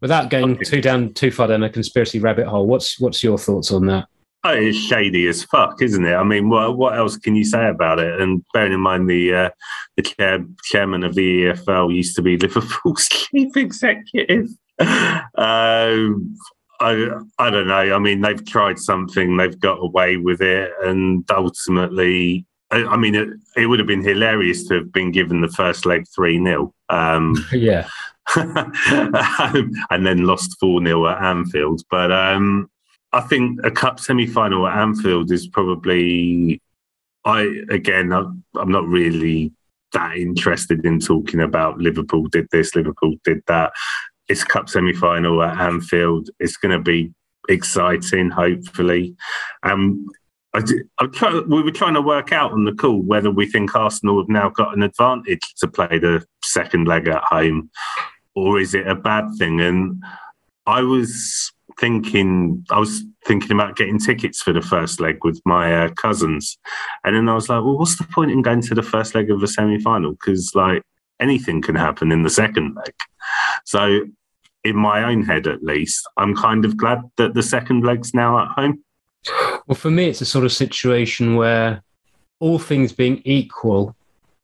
without 0.00 0.30
going 0.30 0.58
too 0.64 0.80
down 0.80 1.14
too 1.14 1.30
far 1.30 1.48
down 1.48 1.62
a 1.62 1.70
conspiracy 1.70 2.18
rabbit 2.18 2.46
hole, 2.46 2.66
what's 2.66 3.00
what's 3.00 3.22
your 3.22 3.38
thoughts 3.38 3.72
on 3.72 3.86
that? 3.86 4.08
Oh, 4.42 4.54
it's 4.54 4.78
shady 4.78 5.28
as 5.28 5.44
fuck, 5.44 5.82
isn't 5.82 6.04
it? 6.04 6.14
I 6.14 6.22
mean, 6.22 6.48
what 6.48 6.76
what 6.78 6.96
else 6.96 7.16
can 7.16 7.36
you 7.36 7.44
say 7.44 7.68
about 7.68 7.98
it? 7.98 8.20
And 8.20 8.42
bearing 8.54 8.72
in 8.72 8.80
mind 8.80 9.08
the 9.08 9.34
uh, 9.34 9.50
the 9.96 10.02
chair, 10.02 10.44
chairman 10.64 11.04
of 11.04 11.14
the 11.14 11.44
EFL 11.44 11.94
used 11.94 12.16
to 12.16 12.22
be 12.22 12.38
Liverpool's 12.38 13.08
chief 13.10 13.54
executive. 13.56 14.48
Um, 14.78 16.36
I 16.80 17.10
I 17.38 17.50
don't 17.50 17.68
know. 17.68 17.94
I 17.94 17.98
mean, 17.98 18.22
they've 18.22 18.44
tried 18.46 18.78
something, 18.78 19.36
they've 19.36 19.60
got 19.60 19.74
away 19.74 20.16
with 20.16 20.40
it, 20.40 20.72
and 20.82 21.22
ultimately, 21.30 22.46
I, 22.70 22.84
I 22.84 22.96
mean, 22.96 23.14
it, 23.14 23.28
it, 23.56 23.66
would 23.66 23.78
have 23.78 23.88
been 23.88 24.02
hilarious 24.02 24.66
to 24.68 24.76
have 24.76 24.92
been 24.92 25.12
given 25.12 25.42
the 25.42 25.48
first 25.48 25.84
leg 25.84 26.06
three 26.14 26.42
0 26.42 26.72
um, 26.88 27.34
Yeah. 27.52 27.88
and 28.36 30.06
then 30.06 30.24
lost 30.24 30.56
4 30.60 30.82
0 30.82 31.08
at 31.08 31.22
Anfield. 31.22 31.82
But 31.90 32.10
um, 32.10 32.70
I 33.12 33.20
think 33.20 33.60
a 33.64 33.70
cup 33.70 33.98
semi 33.98 34.26
final 34.26 34.66
at 34.66 34.78
Anfield 34.78 35.32
is 35.32 35.46
probably. 35.46 36.60
I 37.24 37.64
again, 37.68 38.12
I'm 38.12 38.70
not 38.70 38.86
really 38.86 39.52
that 39.92 40.16
interested 40.16 40.84
in 40.86 41.00
talking 41.00 41.40
about 41.40 41.78
Liverpool 41.78 42.28
did 42.28 42.46
this, 42.50 42.74
Liverpool 42.74 43.16
did 43.24 43.42
that. 43.46 43.72
It's 44.28 44.44
cup 44.44 44.68
semi 44.68 44.94
final 44.94 45.42
at 45.42 45.58
Anfield. 45.58 46.30
It's 46.38 46.56
going 46.56 46.76
to 46.76 46.82
be 46.82 47.12
exciting, 47.48 48.30
hopefully. 48.30 49.16
Um, 49.62 50.06
I, 50.52 50.62
try, 51.12 51.40
we 51.46 51.62
were 51.62 51.70
trying 51.70 51.94
to 51.94 52.02
work 52.02 52.32
out 52.32 52.52
on 52.52 52.64
the 52.64 52.72
call 52.72 53.02
whether 53.02 53.30
we 53.30 53.46
think 53.46 53.74
Arsenal 53.74 54.20
have 54.20 54.28
now 54.28 54.48
got 54.48 54.76
an 54.76 54.82
advantage 54.82 55.54
to 55.58 55.68
play 55.68 55.98
the 55.98 56.24
second 56.42 56.88
leg 56.88 57.06
at 57.06 57.22
home, 57.22 57.70
or 58.34 58.58
is 58.58 58.74
it 58.74 58.86
a 58.88 58.96
bad 58.96 59.26
thing? 59.38 59.60
And 59.60 60.02
I 60.66 60.82
was 60.82 61.52
thinking, 61.78 62.64
I 62.70 62.78
was 62.78 63.04
thinking 63.26 63.52
about 63.52 63.76
getting 63.76 63.98
tickets 63.98 64.42
for 64.42 64.52
the 64.52 64.62
first 64.62 65.00
leg 65.00 65.24
with 65.24 65.40
my 65.44 65.84
uh, 65.84 65.88
cousins, 65.90 66.58
and 67.04 67.14
then 67.14 67.28
I 67.28 67.34
was 67.34 67.48
like, 67.48 67.62
well, 67.62 67.78
what's 67.78 67.96
the 67.96 68.04
point 68.04 68.30
in 68.30 68.42
going 68.42 68.62
to 68.62 68.74
the 68.74 68.82
first 68.82 69.14
leg 69.14 69.30
of 69.30 69.40
the 69.40 69.48
semi 69.48 69.78
final? 69.80 70.12
Because 70.12 70.54
like 70.54 70.82
anything 71.20 71.62
can 71.62 71.74
happen 71.74 72.10
in 72.10 72.22
the 72.22 72.30
second 72.30 72.74
leg. 72.74 72.94
So, 73.64 74.00
in 74.64 74.76
my 74.76 75.04
own 75.04 75.22
head 75.22 75.46
at 75.46 75.62
least, 75.62 76.06
I'm 76.16 76.34
kind 76.34 76.64
of 76.64 76.76
glad 76.76 77.02
that 77.16 77.34
the 77.34 77.42
second 77.42 77.84
leg's 77.84 78.12
now 78.12 78.42
at 78.42 78.48
home. 78.48 78.82
Well, 79.66 79.76
for 79.76 79.90
me, 79.90 80.08
it's 80.08 80.20
a 80.20 80.26
sort 80.26 80.44
of 80.44 80.52
situation 80.52 81.36
where 81.36 81.82
all 82.40 82.58
things 82.58 82.92
being 82.92 83.22
equal, 83.24 83.94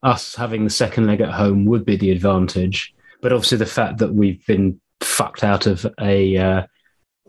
us 0.03 0.35
having 0.35 0.65
the 0.65 0.71
second 0.71 1.07
leg 1.07 1.21
at 1.21 1.33
home 1.33 1.65
would 1.67 1.85
be 1.85 1.97
the 1.97 2.11
advantage. 2.11 2.95
But 3.21 3.33
obviously, 3.33 3.59
the 3.59 3.67
fact 3.67 3.99
that 3.99 4.15
we've 4.15 4.45
been 4.47 4.81
fucked 5.01 5.45
out 5.45 5.67
of 5.67 5.87
a 6.01 6.37
uh, 6.37 6.67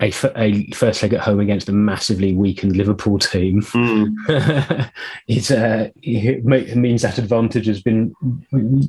a, 0.01 0.13
a, 0.35 0.67
first 0.71 1.01
leg 1.01 1.13
at 1.13 1.21
home 1.21 1.39
against 1.39 1.69
a 1.69 1.71
massively 1.71 2.33
weakened 2.33 2.75
Liverpool 2.75 3.17
team 3.17 3.61
mm. 3.63 4.91
it, 5.27 5.51
uh, 5.51 5.89
it, 6.03 6.45
means 6.75 7.01
that 7.01 7.17
advantage 7.17 7.65
has 7.65 7.81
been 7.81 8.13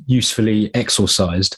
usefully 0.05 0.69
exorcised. 0.75 1.57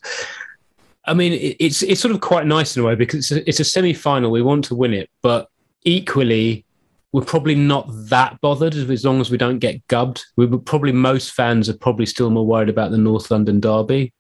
I 1.06 1.14
mean, 1.14 1.34
it, 1.34 1.58
it's 1.60 1.82
it's 1.82 2.00
sort 2.00 2.14
of 2.14 2.22
quite 2.22 2.46
nice 2.46 2.76
in 2.76 2.84
a 2.84 2.86
way 2.86 2.96
because 2.96 3.32
it's 3.32 3.32
a, 3.32 3.50
it's 3.50 3.60
a 3.60 3.66
semi 3.66 3.94
final. 3.94 4.32
We 4.32 4.42
want 4.42 4.66
to 4.66 4.76
win 4.76 4.94
it, 4.94 5.10
but 5.22 5.50
equally, 5.84 6.64
we're 7.12 7.26
probably 7.26 7.56
not 7.56 7.88
that 8.10 8.40
bothered 8.40 8.76
as 8.76 9.04
long 9.04 9.20
as 9.20 9.32
we 9.32 9.38
don't 9.38 9.60
get 9.60 9.86
gubbed. 9.88 10.24
We 10.38 10.46
were 10.46 10.60
probably 10.60 10.92
most 10.92 11.32
fans 11.32 11.70
are 11.70 11.78
probably 11.78 12.06
still 12.06 12.30
more 12.30 12.46
worried 12.46 12.70
about 12.70 12.92
the 12.92 12.98
North 12.98 13.32
London 13.32 13.60
derby, 13.60 14.14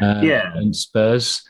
uh, 0.00 0.20
yeah, 0.22 0.52
and 0.54 0.74
Spurs. 0.74 1.42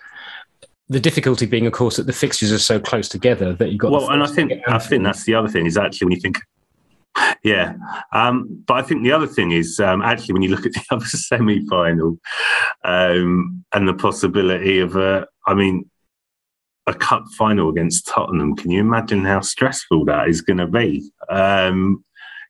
The 0.88 1.00
difficulty 1.00 1.46
being, 1.46 1.66
of 1.66 1.72
course, 1.72 1.96
that 1.96 2.06
the 2.06 2.12
fixtures 2.12 2.52
are 2.52 2.58
so 2.58 2.78
close 2.78 3.08
together 3.08 3.54
that 3.54 3.70
you've 3.70 3.78
got. 3.78 3.92
Well, 3.92 4.10
and 4.10 4.22
I 4.22 4.26
think 4.26 4.52
I 4.66 4.78
think 4.78 5.02
that's 5.02 5.24
the 5.24 5.34
other 5.34 5.48
thing 5.48 5.66
is 5.66 5.78
actually 5.78 6.06
when 6.06 6.12
you 6.12 6.20
think, 6.20 6.38
yeah, 7.42 7.74
um, 8.12 8.62
but 8.66 8.74
I 8.74 8.82
think 8.82 9.02
the 9.02 9.12
other 9.12 9.26
thing 9.26 9.52
is 9.52 9.80
um, 9.80 10.02
actually 10.02 10.34
when 10.34 10.42
you 10.42 10.50
look 10.50 10.66
at 10.66 10.74
the 10.74 10.84
other 10.90 11.06
semi-final 11.06 12.18
um, 12.84 13.64
and 13.72 13.88
the 13.88 13.94
possibility 13.94 14.80
of, 14.80 14.96
a, 14.96 15.26
I 15.46 15.54
mean, 15.54 15.88
a 16.86 16.94
cup 16.94 17.24
final 17.38 17.70
against 17.70 18.06
Tottenham. 18.06 18.56
Can 18.56 18.70
you 18.70 18.80
imagine 18.80 19.24
how 19.24 19.40
stressful 19.40 20.04
that 20.04 20.28
is 20.28 20.42
going 20.42 20.58
to 20.58 20.66
be? 20.66 21.10
Um, 21.30 22.04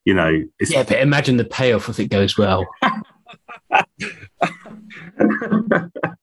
you 0.05 0.13
know, 0.13 0.45
yeah, 0.61 0.83
but 0.83 0.99
imagine 0.99 1.37
the 1.37 1.45
payoff 1.45 1.89
if 1.89 1.99
it 1.99 2.09
goes 2.09 2.37
well. 2.37 2.67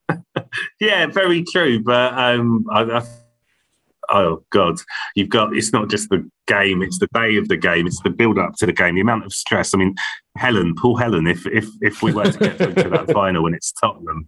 yeah, 0.79 1.05
very 1.07 1.43
true. 1.43 1.81
But 1.81 2.13
um, 2.13 2.65
I, 2.71 2.81
I, 2.81 3.07
oh 4.09 4.43
god, 4.51 4.79
you've 5.15 5.29
got 5.29 5.55
it's 5.55 5.73
not 5.73 5.89
just 5.89 6.09
the 6.09 6.29
game; 6.47 6.81
it's 6.81 6.99
the 6.99 7.07
day 7.13 7.37
of 7.37 7.47
the 7.47 7.57
game, 7.57 7.87
it's 7.87 8.01
the 8.01 8.09
build 8.09 8.37
up 8.37 8.55
to 8.57 8.65
the 8.65 8.73
game, 8.73 8.95
the 8.95 9.01
amount 9.01 9.25
of 9.25 9.33
stress. 9.33 9.73
I 9.73 9.77
mean, 9.77 9.95
Helen, 10.37 10.75
Paul 10.75 10.97
Helen, 10.97 11.27
if 11.27 11.45
if 11.47 11.67
if 11.81 12.01
we 12.01 12.13
were 12.13 12.31
to 12.31 12.39
get 12.39 12.57
through 12.57 12.75
to 12.75 12.89
that 12.89 13.11
final 13.13 13.45
and 13.45 13.55
it's 13.55 13.71
Tottenham, 13.71 14.27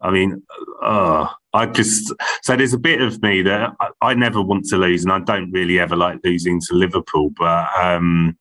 I 0.00 0.10
mean, 0.10 0.42
oh, 0.82 1.32
I 1.52 1.66
just 1.66 2.12
so 2.42 2.56
there's 2.56 2.74
a 2.74 2.78
bit 2.78 3.00
of 3.00 3.22
me 3.22 3.42
that 3.42 3.72
I, 3.80 3.88
I, 4.02 4.14
never 4.14 4.42
want 4.42 4.66
to 4.66 4.76
lose, 4.76 5.02
and 5.02 5.12
I 5.12 5.20
don't 5.20 5.50
really 5.50 5.78
ever 5.78 5.96
like 5.96 6.20
losing 6.24 6.60
to 6.68 6.74
Liverpool, 6.74 7.30
but 7.36 7.68
um, 7.78 8.36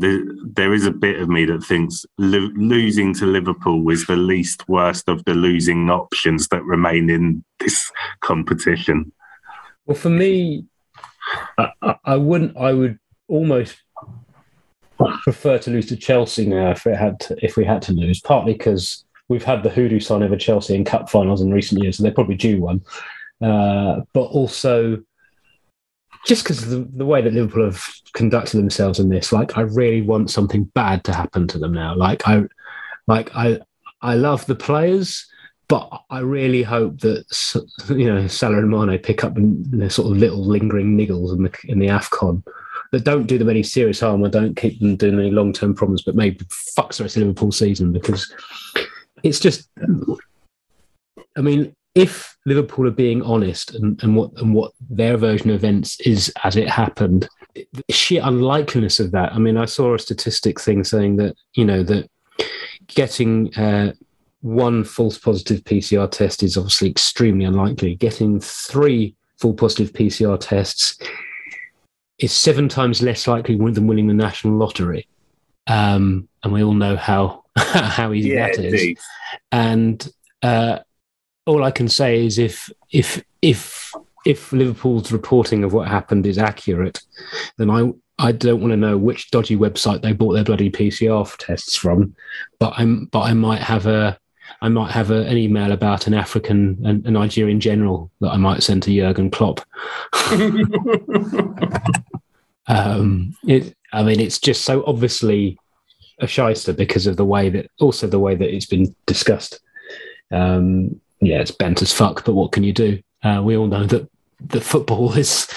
there, 0.00 0.22
there 0.42 0.74
is 0.74 0.86
a 0.86 0.90
bit 0.90 1.20
of 1.20 1.28
me 1.28 1.44
that 1.44 1.62
thinks 1.62 2.04
lo- 2.18 2.50
losing 2.56 3.14
to 3.14 3.26
Liverpool 3.26 3.88
is 3.90 4.06
the 4.06 4.16
least 4.16 4.68
worst 4.68 5.08
of 5.08 5.24
the 5.24 5.34
losing 5.34 5.90
options 5.90 6.48
that 6.48 6.64
remain 6.64 7.10
in 7.10 7.44
this 7.60 7.90
competition. 8.20 9.12
Well, 9.86 9.96
for 9.96 10.10
me, 10.10 10.64
I, 11.58 11.96
I 12.04 12.16
wouldn't. 12.16 12.56
I 12.56 12.72
would 12.72 12.98
almost 13.28 13.76
prefer 15.22 15.58
to 15.58 15.70
lose 15.70 15.86
to 15.86 15.96
Chelsea 15.96 16.46
now 16.46 16.70
if 16.70 16.86
it 16.86 16.96
had 16.96 17.20
to, 17.20 17.44
if 17.44 17.56
we 17.56 17.64
had 17.64 17.82
to 17.82 17.92
lose, 17.92 18.20
partly 18.20 18.54
because 18.54 19.04
we've 19.28 19.44
had 19.44 19.62
the 19.62 19.70
hoodoo 19.70 20.00
sign 20.00 20.22
over 20.22 20.36
Chelsea 20.36 20.74
in 20.74 20.84
cup 20.84 21.08
finals 21.10 21.40
in 21.40 21.52
recent 21.52 21.82
years, 21.82 21.96
so 21.96 22.02
they're 22.02 22.12
probably 22.12 22.36
due 22.36 22.60
one. 22.60 22.82
Uh, 23.40 24.00
but 24.12 24.24
also, 24.24 25.02
just 26.26 26.44
because 26.44 26.68
the, 26.68 26.88
the, 26.94 27.06
way 27.06 27.22
that 27.22 27.32
Liverpool 27.32 27.64
have 27.64 27.82
conducted 28.12 28.58
themselves 28.58 28.98
in 28.98 29.08
this, 29.08 29.32
like 29.32 29.56
I 29.56 29.62
really 29.62 30.02
want 30.02 30.30
something 30.30 30.64
bad 30.74 31.04
to 31.04 31.12
happen 31.12 31.48
to 31.48 31.58
them 31.58 31.72
now. 31.72 31.94
Like 31.94 32.26
I, 32.28 32.42
like 33.06 33.34
I, 33.34 33.60
I 34.02 34.14
love 34.14 34.44
the 34.46 34.54
players, 34.54 35.26
but 35.68 35.88
I 36.10 36.20
really 36.20 36.62
hope 36.62 37.00
that 37.00 37.24
you 37.88 38.06
know 38.06 38.26
Salah 38.26 38.58
and 38.58 38.70
Mane 38.70 38.98
pick 38.98 39.24
up 39.24 39.34
the 39.34 39.88
sort 39.88 40.10
of 40.10 40.18
little 40.18 40.44
lingering 40.44 40.96
niggles 40.96 41.34
in 41.34 41.44
the 41.44 41.58
in 41.64 41.78
the 41.78 41.86
Afcon 41.86 42.42
that 42.92 43.04
don't 43.04 43.26
do 43.26 43.38
them 43.38 43.48
any 43.48 43.62
serious 43.62 44.00
harm 44.00 44.22
or 44.22 44.28
don't 44.28 44.56
keep 44.56 44.80
them 44.80 44.96
doing 44.96 45.18
any 45.18 45.30
long 45.30 45.52
term 45.52 45.74
problems, 45.74 46.02
but 46.02 46.14
maybe 46.14 46.44
fucks 46.76 46.96
the 46.96 47.04
rest 47.04 47.16
of 47.16 47.22
Liverpool 47.22 47.52
season 47.52 47.92
because 47.92 48.32
it's 49.22 49.38
just, 49.38 49.68
I 51.36 51.40
mean, 51.40 51.74
if 51.94 52.36
Liverpool 52.46 52.86
are 52.86 52.92
being 52.92 53.22
honest 53.22 53.74
and, 53.74 54.02
and 54.02 54.16
what 54.16 54.30
and 54.36 54.54
what 54.54 54.72
their 54.88 55.16
version 55.16 55.50
of 55.50 55.56
events 55.56 56.00
is 56.00 56.32
as 56.44 56.56
it 56.56 56.68
happened, 56.68 57.28
the 57.54 57.84
sheer 57.90 58.22
unlikeliness 58.24 59.00
of 59.00 59.10
that. 59.12 59.32
I 59.32 59.38
mean, 59.38 59.56
I 59.56 59.64
saw 59.64 59.94
a 59.94 59.98
statistic 59.98 60.60
thing 60.60 60.84
saying 60.84 61.16
that 61.16 61.36
you 61.54 61.64
know 61.64 61.82
that 61.82 62.08
getting 62.86 63.54
uh, 63.56 63.92
one 64.40 64.84
false 64.84 65.18
positive 65.18 65.62
PCR 65.64 66.10
test 66.10 66.42
is 66.42 66.56
obviously 66.56 66.90
extremely 66.90 67.44
unlikely. 67.44 67.96
Getting 67.96 68.40
three 68.40 69.14
full 69.38 69.54
positive 69.54 69.92
PCR 69.92 70.38
tests 70.38 70.98
is 72.18 72.32
seven 72.32 72.68
times 72.68 73.02
less 73.02 73.26
likely 73.26 73.56
than 73.56 73.86
winning 73.86 74.06
the 74.06 74.14
national 74.14 74.56
lottery. 74.56 75.08
Um, 75.66 76.28
and 76.42 76.52
we 76.52 76.62
all 76.62 76.74
know 76.74 76.96
how 76.96 77.44
how 77.56 78.12
easy 78.12 78.30
yeah, 78.30 78.46
that 78.48 78.58
is. 78.58 78.72
Indeed. 78.72 78.98
And 79.52 80.12
uh, 80.42 80.78
all 81.46 81.64
I 81.64 81.70
can 81.70 81.88
say 81.88 82.24
is 82.24 82.38
if 82.38 82.70
if 82.90 83.22
if 83.42 83.92
if 84.26 84.52
Liverpool's 84.52 85.12
reporting 85.12 85.64
of 85.64 85.72
what 85.72 85.88
happened 85.88 86.26
is 86.26 86.38
accurate, 86.38 87.00
then 87.56 87.70
I 87.70 87.92
I 88.18 88.32
don't 88.32 88.60
want 88.60 88.72
to 88.72 88.76
know 88.76 88.98
which 88.98 89.30
dodgy 89.30 89.56
website 89.56 90.02
they 90.02 90.12
bought 90.12 90.34
their 90.34 90.44
bloody 90.44 90.70
PCR 90.70 91.34
tests 91.38 91.76
from, 91.76 92.14
but 92.58 92.74
I'm 92.76 93.06
but 93.06 93.22
I 93.22 93.32
might 93.32 93.62
have 93.62 93.86
a 93.86 94.18
I 94.62 94.68
might 94.68 94.90
have 94.90 95.10
a, 95.10 95.26
an 95.26 95.38
email 95.38 95.72
about 95.72 96.06
an 96.06 96.14
African 96.14 96.78
and 96.84 97.06
a 97.06 97.10
Nigerian 97.10 97.60
general 97.60 98.10
that 98.20 98.30
I 98.30 98.36
might 98.36 98.62
send 98.62 98.82
to 98.82 98.94
Jurgen 98.94 99.30
Klopp. 99.30 99.60
um, 102.66 103.34
it, 103.46 103.74
I 103.92 104.02
mean, 104.02 104.20
it's 104.20 104.38
just 104.38 104.64
so 104.64 104.84
obviously 104.86 105.58
a 106.18 106.26
shyster 106.26 106.74
because 106.74 107.06
of 107.06 107.16
the 107.16 107.24
way 107.24 107.48
that 107.48 107.70
also 107.80 108.06
the 108.06 108.18
way 108.18 108.34
that 108.34 108.54
it's 108.54 108.66
been 108.66 108.94
discussed. 109.06 109.60
Um, 110.30 111.00
yeah, 111.20 111.40
it's 111.40 111.50
bent 111.50 111.82
as 111.82 111.92
fuck, 111.92 112.24
but 112.24 112.34
what 112.34 112.52
can 112.52 112.62
you 112.62 112.72
do? 112.72 113.00
Uh, 113.22 113.42
we 113.44 113.56
all 113.56 113.66
know 113.66 113.84
that 113.84 114.08
the 114.40 114.60
football 114.60 115.12
is 115.16 115.48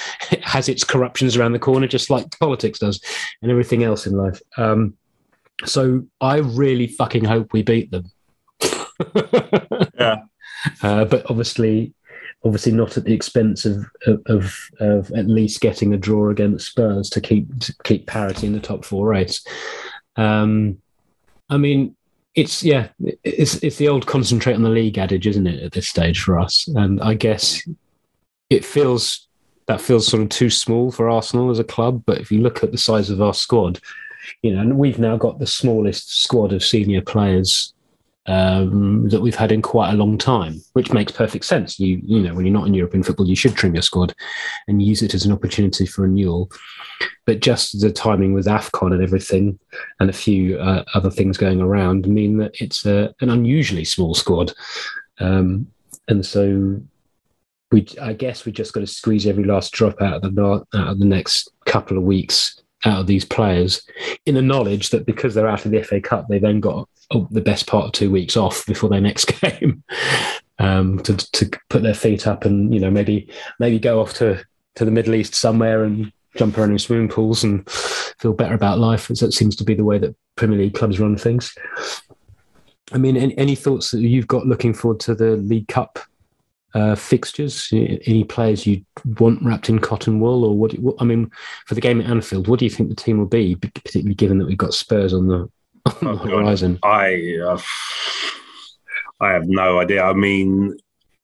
has 0.42 0.70
its 0.70 0.84
corruptions 0.84 1.38
around 1.38 1.54
the 1.54 1.60
corner, 1.60 1.88
just 1.88 2.10
like 2.10 2.38
politics 2.40 2.80
does, 2.80 3.02
and 3.42 3.52
everything 3.52 3.84
else 3.84 4.06
in 4.06 4.14
life. 4.14 4.42
Um, 4.58 4.96
so 5.66 6.06
I 6.20 6.38
really 6.38 6.88
fucking 6.88 7.26
hope 7.26 7.54
we 7.54 7.64
beat 7.64 7.92
them. 7.92 8.12
yeah, 10.00 10.18
uh, 10.82 11.06
but 11.06 11.30
obviously, 11.30 11.94
obviously 12.44 12.72
not 12.74 12.98
at 12.98 13.06
the 13.06 13.14
expense 13.14 13.66
of, 13.66 13.86
of 14.26 14.58
of 14.80 15.12
at 15.12 15.28
least 15.28 15.62
getting 15.62 15.94
a 15.94 15.98
draw 15.98 16.30
against 16.30 16.68
Spurs 16.68 17.10
to 17.12 17.22
keep 17.22 17.60
to 17.60 17.74
keep 17.84 18.08
parity 18.08 18.48
in 18.48 18.54
the 18.54 18.60
top 18.60 18.84
four 18.84 19.08
race. 19.08 19.46
Um, 20.16 20.80
I 21.50 21.58
mean, 21.58 21.96
it's 22.36 22.64
yeah, 22.64 22.90
it's 23.24 23.56
it's 23.64 23.78
the 23.78 23.88
old 23.88 24.06
concentrate 24.06 24.56
on 24.56 24.64
the 24.64 24.70
league 24.70 24.98
adage, 24.98 25.28
isn't 25.28 25.48
it? 25.48 25.64
At 25.64 25.72
this 25.72 25.90
stage 25.90 26.22
for 26.22 26.40
us, 26.40 26.68
and 26.68 27.02
I 27.02 27.14
guess 27.14 27.62
it 28.50 28.66
feels 28.66 29.28
that 29.68 29.82
feels 29.82 30.08
sort 30.08 30.24
of 30.24 30.30
too 30.30 30.50
small 30.50 30.92
for 30.92 31.10
Arsenal 31.10 31.50
as 31.50 31.60
a 31.60 31.64
club. 31.64 32.04
But 32.06 32.20
if 32.20 32.32
you 32.32 32.42
look 32.42 32.64
at 32.64 32.72
the 32.72 32.78
size 32.78 33.10
of 33.10 33.22
our 33.22 33.34
squad, 33.34 33.80
you 34.42 34.54
know, 34.54 34.62
and 34.62 34.78
we've 34.78 35.00
now 35.00 35.18
got 35.18 35.40
the 35.40 35.48
smallest 35.48 36.22
squad 36.22 36.54
of 36.54 36.64
senior 36.64 37.02
players 37.02 37.73
um, 38.26 39.10
that 39.10 39.22
we've 39.22 39.36
had 39.36 39.52
in 39.52 39.62
quite 39.62 39.94
a 39.94 39.98
long 39.98 40.18
time, 40.18 40.62
which 40.74 40.94
makes 40.94 41.12
perfect 41.12 41.46
sense. 41.46 41.80
You 41.80 42.02
you 42.04 42.22
know, 42.22 42.34
when 42.34 42.46
you're 42.46 42.54
not 42.54 42.68
in 42.68 42.74
European 42.74 43.04
football, 43.04 43.28
you 43.28 43.36
should 43.36 43.56
trim 43.56 43.76
your 43.76 43.82
squad 43.82 44.14
and 44.68 44.82
use 44.82 45.02
it 45.02 45.14
as 45.14 45.26
an 45.26 45.32
opportunity 45.32 45.86
for 45.86 46.04
renewal. 46.04 46.50
But 47.26 47.42
just 47.42 47.82
the 47.82 47.92
timing 47.92 48.34
with 48.34 48.46
Afcon 48.46 48.94
and 48.94 49.04
everything, 49.04 49.60
and 50.00 50.10
a 50.10 50.14
few 50.14 50.58
uh, 50.60 50.84
other 50.94 51.10
things 51.10 51.38
going 51.38 51.62
around, 51.62 52.08
mean 52.08 52.38
that 52.38 52.60
it's 52.62 52.86
a, 52.86 53.14
an 53.22 53.30
unusually 53.30 53.86
small 53.86 54.14
squad, 54.14 54.54
um, 55.20 55.68
and 56.08 56.26
so 56.26 56.82
we, 57.72 57.88
I 58.02 58.14
guess, 58.14 58.46
we 58.46 58.52
just 58.52 58.72
got 58.72 58.82
to 58.82 58.88
squeeze 58.88 59.26
every 59.26 59.44
last 59.44 59.74
drop 59.74 60.02
out 60.02 60.24
of 60.24 60.36
the 60.36 60.44
out 60.46 60.68
of 60.74 61.00
the 61.00 61.06
next 61.06 61.50
couple 61.66 61.98
of 61.98 62.04
weeks 62.04 62.63
out 62.86 63.02
of 63.02 63.08
these 63.08 63.26
players, 63.26 63.82
in 64.26 64.36
the 64.36 64.42
knowledge 64.42 64.90
that 64.90 65.06
because 65.06 65.34
they're 65.34 65.48
out 65.48 65.66
of 65.66 65.72
the 65.72 65.84
FA 65.84 66.02
Cup, 66.02 66.28
they 66.28 66.40
then 66.40 66.60
got 66.60 66.88
oh, 67.12 67.28
the 67.32 67.42
best 67.42 67.68
part 67.68 67.86
of 67.86 67.92
two 67.92 68.12
weeks 68.12 68.38
off 68.38 68.66
before 68.66 68.90
their 68.90 69.02
next 69.02 69.26
game. 69.42 69.84
um, 70.60 71.00
to 71.00 71.18
to 71.32 71.50
put 71.70 71.84
their 71.84 71.94
feet 71.94 72.28
up 72.28 72.46
and 72.46 72.74
you 72.74 72.80
know 72.80 72.92
maybe 72.92 73.28
maybe 73.60 73.80
go 73.80 74.00
off 74.00 74.14
to 74.16 74.44
to 74.76 74.86
the 74.86 74.92
Middle 74.92 75.16
East 75.16 75.36
somewhere 75.36 75.84
and 75.84 76.12
jump 76.36 76.58
around 76.58 76.72
in 76.72 76.80
swimming 76.80 77.10
pools 77.10 77.44
and 77.44 77.70
feel 77.70 78.34
better 78.34 78.56
about 78.56 78.80
life. 78.80 79.12
As 79.12 79.20
That 79.20 79.34
seems 79.34 79.56
to 79.58 79.64
be 79.64 79.76
the 79.76 79.84
way 79.84 79.98
that 80.00 80.16
Premier 80.36 80.58
League 80.58 80.74
clubs 80.74 81.00
run 81.00 81.18
things. 81.18 81.56
I 82.92 82.98
mean, 82.98 83.18
any, 83.18 83.38
any 83.38 83.56
thoughts 83.56 83.92
that 83.92 84.02
you've 84.02 84.28
got 84.28 84.46
looking 84.46 84.74
forward 84.74 85.00
to 85.02 85.16
the 85.16 85.38
League 85.38 85.68
Cup 85.68 86.00
uh, 86.74 86.96
fixtures? 86.96 87.70
Any 87.72 88.24
players 88.24 88.66
you 88.66 88.84
want 89.18 89.44
wrapped 89.44 89.70
in 89.70 89.80
cotton 89.80 90.20
wool, 90.20 90.46
or 90.46 90.56
what, 90.56 90.74
what, 90.80 90.96
I 91.00 91.06
mean, 91.06 91.32
for 91.66 91.76
the 91.76 91.82
game 91.82 92.02
at 92.02 92.10
Anfield, 92.10 92.48
what 92.48 92.60
do 92.60 92.66
you 92.66 92.72
think 92.72 92.90
the 92.90 92.96
team 92.96 93.18
will 93.18 93.26
be, 93.26 93.56
particularly 93.56 94.16
given 94.16 94.38
that 94.40 94.48
we've 94.48 94.58
got 94.58 94.74
Spurs 94.74 95.14
on 95.14 95.28
the, 95.28 95.50
on 95.86 95.98
the 96.02 96.10
oh, 96.12 96.18
horizon? 96.18 96.80
I 96.84 97.38
uh, 97.46 97.60
I 99.20 99.32
have 99.32 99.48
no 99.48 99.80
idea. 99.80 100.04
I 100.04 100.14
mean, 100.14 100.78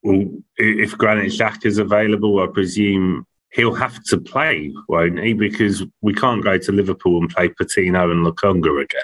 well, 0.04 0.26
if 0.58 0.98
Granit 0.98 1.32
Xhaka 1.32 1.66
is 1.66 1.78
available, 1.78 2.40
I 2.40 2.48
presume 2.48 3.26
he'll 3.52 3.74
have 3.74 4.02
to 4.06 4.18
play, 4.18 4.74
won't 4.88 5.20
he? 5.20 5.34
Because 5.34 5.84
we 6.02 6.14
can't 6.14 6.44
go 6.44 6.58
to 6.58 6.72
Liverpool 6.72 7.20
and 7.20 7.30
play 7.30 7.50
Patino 7.50 8.12
and 8.12 8.26
Lokonga 8.26 8.84
again. 8.84 9.02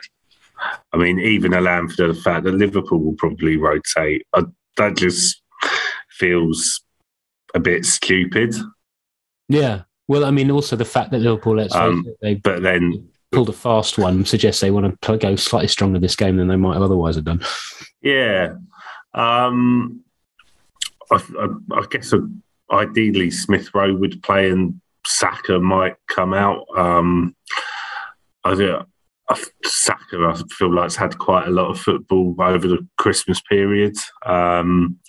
I 0.94 0.98
mean, 0.98 1.20
even 1.20 1.54
allowing 1.54 1.90
for 1.90 2.08
the 2.08 2.14
fact 2.14 2.46
that 2.46 2.54
Liverpool 2.54 3.00
will 3.00 3.16
probably 3.18 3.58
rotate, 3.58 4.26
uh, 4.34 4.44
that 4.78 4.96
just 4.96 5.42
feels 6.18 6.82
a 7.54 7.60
bit 7.60 7.86
stupid. 7.86 8.56
Yeah. 9.48 9.84
Well, 10.08 10.26
I 10.26 10.32
mean, 10.32 10.52
also 10.52 10.76
the 10.76 10.86
fact 10.86 11.12
that 11.12 11.20
Liverpool, 11.20 11.56
let's 11.58 11.76
um, 11.76 12.06
they 12.22 12.36
but 12.36 12.62
then 12.62 13.10
pulled 13.32 13.50
a 13.50 13.54
fast 13.54 13.98
one 13.98 14.26
suggests 14.26 14.62
they 14.62 14.72
want 14.72 15.02
to 15.02 15.18
go 15.18 15.36
slightly 15.36 15.68
stronger 15.68 16.00
this 16.00 16.16
game 16.16 16.38
than 16.38 16.48
they 16.48 16.56
might 16.56 16.74
have 16.74 16.84
otherwise 16.84 17.16
have 17.16 17.26
done. 17.26 17.42
Yeah. 18.02 18.56
Um, 19.14 20.02
I, 21.12 21.16
I, 21.40 21.48
I 21.74 21.86
guess 21.90 22.14
ideally 22.72 23.32
Smith 23.32 23.70
Rowe 23.74 23.96
would 23.96 24.22
play 24.22 24.50
and 24.50 24.80
Saka 25.06 25.60
might 25.60 25.96
come 26.08 26.34
out. 26.34 26.66
Um, 26.78 27.36
I 28.44 28.56
think 28.56 28.86
Saka, 29.64 30.18
I 30.18 30.42
feel 30.54 30.74
like, 30.74 30.84
has 30.84 30.96
had 30.96 31.18
quite 31.18 31.48
a 31.48 31.52
lot 31.52 31.72
of 31.72 31.80
football 31.80 32.36
over 32.40 32.68
the 32.68 32.88
Christmas 32.98 33.42
period. 33.42 33.96
Um, 34.26 35.00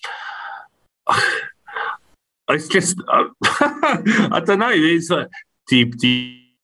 it's 2.50 2.68
just, 2.68 2.96
uh, 3.08 3.24
I 3.44 4.42
don't 4.44 4.58
know. 4.58 4.70
It's 4.72 5.10
like, 5.10 5.28
do 5.68 5.76
you, 5.76 5.86
do 5.86 6.08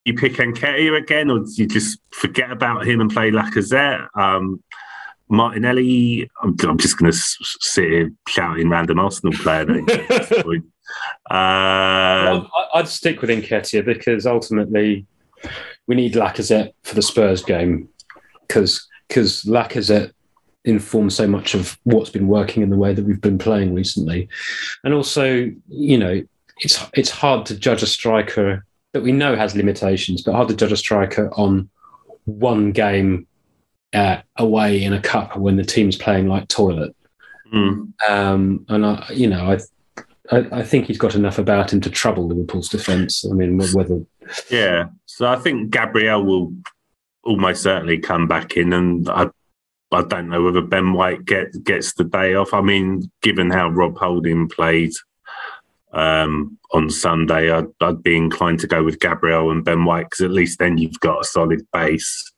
you 0.04 0.14
pick 0.14 0.34
Nketiah 0.34 0.98
again, 0.98 1.30
or 1.30 1.40
do 1.40 1.50
you 1.56 1.66
just 1.66 1.98
forget 2.10 2.50
about 2.50 2.86
him 2.86 3.00
and 3.00 3.10
play 3.10 3.30
Lacazette? 3.30 4.06
Um, 4.14 4.62
Martinelli, 5.28 6.30
I'm, 6.42 6.54
I'm 6.62 6.78
just 6.78 6.98
going 6.98 7.10
to 7.10 7.16
sit 7.16 7.84
here 7.84 8.12
shouting 8.28 8.68
random 8.68 8.98
Arsenal 8.98 9.32
player 9.32 9.64
names. 9.64 9.90
uh, 10.20 10.60
well, 11.30 12.50
I'd 12.74 12.88
stick 12.88 13.22
with 13.22 13.30
Nketiah 13.30 13.84
because 13.84 14.26
ultimately 14.26 15.06
we 15.86 15.94
need 15.94 16.14
Lacazette 16.14 16.72
for 16.84 16.94
the 16.94 17.02
Spurs 17.02 17.42
game 17.42 17.88
because 18.46 18.86
because 19.08 19.44
Lacazette 19.44 20.12
informs 20.64 21.14
so 21.14 21.26
much 21.26 21.54
of 21.54 21.78
what's 21.84 22.10
been 22.10 22.28
working 22.28 22.62
in 22.62 22.70
the 22.70 22.76
way 22.76 22.94
that 22.94 23.04
we've 23.04 23.20
been 23.20 23.38
playing 23.38 23.74
recently, 23.74 24.28
and 24.84 24.94
also 24.94 25.50
you 25.68 25.98
know 25.98 26.22
it's 26.58 26.84
it's 26.94 27.10
hard 27.10 27.46
to 27.46 27.56
judge 27.56 27.82
a 27.82 27.86
striker 27.86 28.64
that 28.92 29.02
we 29.02 29.12
know 29.12 29.34
has 29.36 29.56
limitations, 29.56 30.22
but 30.22 30.34
hard 30.34 30.48
to 30.48 30.56
judge 30.56 30.72
a 30.72 30.76
striker 30.76 31.30
on 31.34 31.68
one 32.24 32.72
game 32.72 33.26
uh, 33.92 34.20
away 34.36 34.82
in 34.82 34.92
a 34.92 35.00
cup 35.00 35.36
when 35.36 35.56
the 35.56 35.64
team's 35.64 35.96
playing 35.96 36.28
like 36.28 36.48
toilet. 36.48 36.94
Mm. 37.52 37.92
Um, 38.08 38.64
and 38.68 38.86
I, 38.86 39.06
you 39.12 39.28
know, 39.28 39.50
I 39.50 39.58
I, 40.30 40.60
I, 40.60 40.62
think 40.62 40.86
he's 40.86 40.98
got 40.98 41.14
enough 41.14 41.38
about 41.38 41.72
him 41.72 41.80
to 41.82 41.90
trouble 41.90 42.26
Liverpool's 42.26 42.68
defence. 42.68 43.24
I 43.24 43.34
mean, 43.34 43.58
whether 43.72 44.02
yeah, 44.50 44.84
so 45.06 45.26
I 45.26 45.36
think 45.36 45.70
Gabriel 45.70 46.24
will 46.24 46.54
almost 47.24 47.62
certainly 47.62 47.98
come 47.98 48.28
back 48.28 48.56
in, 48.56 48.72
and 48.72 49.08
I 49.08 49.28
I 49.92 50.02
don't 50.02 50.28
know 50.28 50.42
whether 50.42 50.62
Ben 50.62 50.92
White 50.92 51.24
get, 51.24 51.64
gets 51.64 51.94
the 51.94 52.04
day 52.04 52.34
off. 52.34 52.54
I 52.54 52.60
mean, 52.60 53.10
given 53.22 53.50
how 53.50 53.68
Rob 53.68 53.98
Holding 53.98 54.48
played 54.48 54.92
um, 55.92 56.58
on 56.72 56.90
Sunday, 56.90 57.50
I'd, 57.50 57.66
I'd, 57.80 58.02
be 58.02 58.16
inclined 58.16 58.60
to 58.60 58.66
go 58.66 58.82
with 58.82 59.00
Gabriel 59.00 59.50
and 59.50 59.64
Ben 59.64 59.84
White 59.84 60.10
because 60.10 60.22
at 60.22 60.30
least 60.30 60.58
then 60.58 60.78
you've 60.78 61.00
got 61.00 61.20
a 61.20 61.24
solid 61.24 61.66
base. 61.72 62.32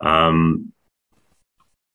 Um, 0.00 0.72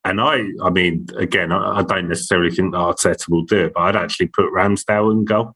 and 0.04 0.20
I, 0.20 0.48
I 0.62 0.70
mean, 0.70 1.06
again, 1.16 1.52
I, 1.52 1.78
I, 1.78 1.82
don't 1.82 2.08
necessarily 2.08 2.50
think 2.50 2.72
that 2.72 2.78
Arteta 2.78 3.28
will 3.28 3.44
do 3.44 3.66
it, 3.66 3.74
but 3.74 3.80
I'd 3.80 3.96
actually 3.96 4.26
put 4.26 4.52
Ramsdale 4.52 5.12
in 5.12 5.24
goal 5.24 5.54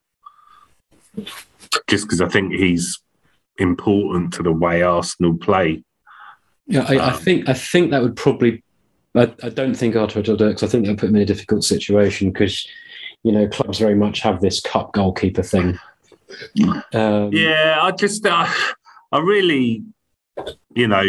just 1.89 2.05
because 2.05 2.21
I 2.21 2.29
think 2.29 2.53
he's 2.53 3.01
important 3.59 4.35
to 4.35 4.43
the 4.43 4.53
way 4.53 4.83
Arsenal 4.83 5.37
play. 5.37 5.83
Yeah, 6.67 6.85
I, 6.89 6.97
um, 6.97 7.11
I 7.11 7.13
think 7.13 7.49
I 7.49 7.55
think 7.55 7.91
that 7.91 8.03
would 8.03 8.17
probably. 8.17 8.63
I, 9.17 9.33
I 9.43 9.49
don't 9.49 9.75
think 9.75 9.95
Arteta 9.95 10.29
will 10.29 10.37
do 10.37 10.47
it 10.47 10.51
because 10.51 10.63
I 10.63 10.67
think 10.67 10.87
would 10.87 10.99
put 10.99 11.09
him 11.09 11.17
in 11.17 11.23
a 11.23 11.27
difficult 11.27 11.65
situation 11.65 12.33
because 12.33 12.67
you 13.23 13.33
know 13.33 13.49
clubs 13.49 13.79
very 13.79 13.95
much 13.95 14.21
have 14.21 14.41
this 14.41 14.61
cup 14.61 14.93
goalkeeper 14.93 15.43
thing. 15.43 15.79
Um, 16.93 17.33
yeah, 17.33 17.79
I 17.81 17.93
just 17.93 18.27
uh, 18.27 18.47
I 19.13 19.19
really 19.19 19.85
you 20.75 20.87
know, 20.87 21.03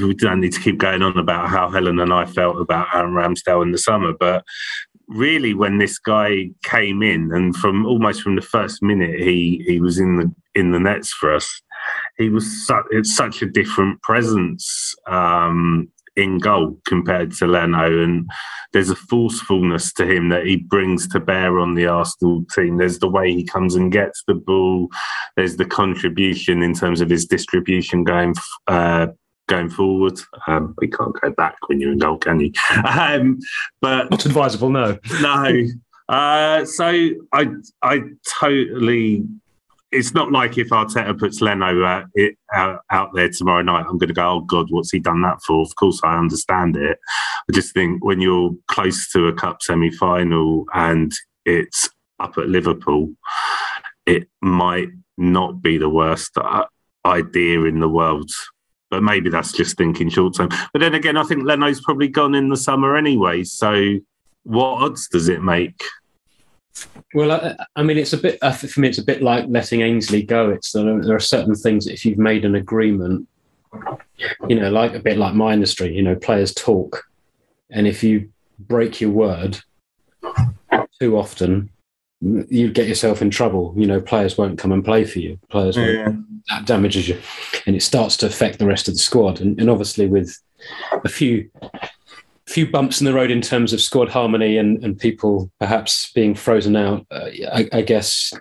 we 0.00 0.14
don't 0.14 0.40
need 0.40 0.52
to 0.52 0.60
keep 0.60 0.78
going 0.78 1.02
on 1.02 1.18
about 1.18 1.48
how 1.48 1.70
Helen 1.70 2.00
and 2.00 2.12
I 2.12 2.24
felt 2.24 2.60
about 2.60 2.88
Aaron 2.94 3.12
Ramsdale 3.12 3.62
in 3.62 3.72
the 3.72 3.78
summer, 3.78 4.14
but 4.18 4.44
really, 5.08 5.52
when 5.54 5.78
this 5.78 5.98
guy 5.98 6.50
came 6.62 7.02
in, 7.02 7.30
and 7.32 7.54
from 7.54 7.84
almost 7.84 8.22
from 8.22 8.36
the 8.36 8.42
first 8.42 8.82
minute 8.82 9.20
he 9.20 9.62
he 9.66 9.80
was 9.80 9.98
in 9.98 10.16
the 10.16 10.34
in 10.54 10.72
the 10.72 10.80
nets 10.80 11.12
for 11.12 11.34
us, 11.34 11.60
he 12.16 12.30
was 12.30 12.66
such, 12.66 12.84
it's 12.90 13.14
such 13.14 13.42
a 13.42 13.46
different 13.46 14.00
presence. 14.02 14.94
Um, 15.06 15.90
in 16.20 16.38
goal 16.38 16.78
compared 16.86 17.32
to 17.36 17.46
Leno, 17.46 18.02
and 18.02 18.28
there's 18.72 18.90
a 18.90 18.96
forcefulness 18.96 19.92
to 19.94 20.06
him 20.06 20.28
that 20.28 20.46
he 20.46 20.56
brings 20.56 21.08
to 21.08 21.20
bear 21.20 21.58
on 21.58 21.74
the 21.74 21.86
Arsenal 21.86 22.44
team. 22.54 22.76
There's 22.76 22.98
the 22.98 23.08
way 23.08 23.32
he 23.32 23.44
comes 23.44 23.74
and 23.74 23.90
gets 23.90 24.22
the 24.26 24.34
ball. 24.34 24.88
There's 25.36 25.56
the 25.56 25.64
contribution 25.64 26.62
in 26.62 26.74
terms 26.74 27.00
of 27.00 27.10
his 27.10 27.26
distribution 27.26 28.04
going 28.04 28.34
uh, 28.66 29.08
going 29.48 29.70
forward. 29.70 30.18
Um, 30.46 30.74
we 30.78 30.88
can't 30.88 31.20
go 31.20 31.30
back 31.32 31.56
when 31.66 31.80
you're 31.80 31.92
in 31.92 31.98
goal, 31.98 32.18
can 32.18 32.40
you? 32.40 32.52
Um, 32.84 33.38
but 33.80 34.10
not 34.10 34.26
advisable, 34.26 34.70
no. 34.70 34.98
No. 35.20 35.66
Uh, 36.08 36.64
so 36.64 37.10
I 37.32 37.46
I 37.82 38.02
totally 38.40 39.24
it's 39.92 40.14
not 40.14 40.30
like 40.30 40.56
if 40.56 40.68
Arteta 40.68 41.18
puts 41.18 41.40
Leno 41.40 41.82
uh, 41.82 42.04
it, 42.14 42.36
out, 42.52 42.80
out 42.90 43.10
there 43.14 43.28
tomorrow 43.28 43.62
night, 43.62 43.86
I'm 43.88 43.98
going 43.98 44.08
to 44.08 44.14
go, 44.14 44.30
oh 44.30 44.40
God, 44.40 44.66
what's 44.70 44.92
he 44.92 45.00
done 45.00 45.22
that 45.22 45.42
for? 45.44 45.62
Of 45.62 45.74
course, 45.76 46.00
I 46.04 46.16
understand 46.16 46.76
it. 46.76 46.98
I 47.48 47.52
just 47.52 47.74
think 47.74 48.04
when 48.04 48.20
you're 48.20 48.52
close 48.68 49.10
to 49.12 49.26
a 49.26 49.32
cup 49.32 49.62
semi 49.62 49.90
final 49.90 50.66
and 50.74 51.12
it's 51.44 51.88
up 52.20 52.38
at 52.38 52.48
Liverpool, 52.48 53.10
it 54.06 54.28
might 54.40 54.90
not 55.16 55.60
be 55.60 55.76
the 55.76 55.88
worst 55.88 56.32
uh, 56.36 56.64
idea 57.04 57.64
in 57.64 57.80
the 57.80 57.88
world. 57.88 58.30
But 58.90 59.02
maybe 59.02 59.30
that's 59.30 59.52
just 59.52 59.76
thinking 59.76 60.08
short 60.08 60.36
term. 60.36 60.48
But 60.72 60.80
then 60.80 60.94
again, 60.94 61.16
I 61.16 61.22
think 61.22 61.44
Leno's 61.44 61.80
probably 61.80 62.08
gone 62.08 62.34
in 62.34 62.48
the 62.48 62.56
summer 62.56 62.96
anyway. 62.96 63.44
So 63.44 63.98
what 64.44 64.82
odds 64.82 65.08
does 65.08 65.28
it 65.28 65.42
make? 65.42 65.82
Well, 67.14 67.32
I, 67.32 67.56
I, 67.76 67.82
mean, 67.82 67.98
it's 67.98 68.12
a 68.12 68.18
bit 68.18 68.38
for 68.40 68.80
me. 68.80 68.88
It's 68.88 68.98
a 68.98 69.04
bit 69.04 69.22
like 69.22 69.46
letting 69.48 69.80
Ainsley 69.80 70.22
go. 70.22 70.50
It's 70.50 70.72
there 70.72 71.14
are 71.14 71.20
certain 71.20 71.54
things 71.54 71.84
that 71.84 71.92
if 71.92 72.06
you've 72.06 72.18
made 72.18 72.44
an 72.44 72.54
agreement, 72.54 73.28
you 74.48 74.56
know, 74.56 74.70
like 74.70 74.94
a 74.94 75.00
bit 75.00 75.18
like 75.18 75.34
my 75.34 75.52
industry. 75.52 75.94
You 75.94 76.02
know, 76.02 76.14
players 76.14 76.54
talk, 76.54 77.04
and 77.70 77.86
if 77.86 78.02
you 78.02 78.30
break 78.58 79.00
your 79.00 79.10
word 79.10 79.60
too 81.00 81.18
often, 81.18 81.70
you 82.20 82.70
get 82.70 82.86
yourself 82.86 83.22
in 83.22 83.30
trouble. 83.30 83.74
You 83.76 83.86
know, 83.86 84.00
players 84.00 84.38
won't 84.38 84.58
come 84.58 84.72
and 84.72 84.84
play 84.84 85.04
for 85.04 85.18
you. 85.18 85.38
Players 85.48 85.76
yeah. 85.76 86.12
that 86.48 86.66
damages 86.66 87.08
you, 87.08 87.20
and 87.66 87.74
it 87.74 87.82
starts 87.82 88.16
to 88.18 88.26
affect 88.26 88.58
the 88.58 88.66
rest 88.66 88.86
of 88.86 88.94
the 88.94 89.00
squad. 89.00 89.40
And, 89.40 89.60
and 89.60 89.68
obviously, 89.68 90.06
with 90.06 90.38
a 90.92 91.08
few 91.08 91.50
few 92.50 92.68
bumps 92.68 93.00
in 93.00 93.04
the 93.04 93.14
road 93.14 93.30
in 93.30 93.40
terms 93.40 93.72
of 93.72 93.80
squad 93.80 94.08
harmony 94.08 94.58
and, 94.58 94.82
and 94.84 94.98
people 94.98 95.48
perhaps 95.60 96.10
being 96.12 96.34
frozen 96.34 96.74
out. 96.74 97.06
Uh, 97.10 97.28
I, 97.52 97.68
I, 97.72 97.82
guess 97.82 98.32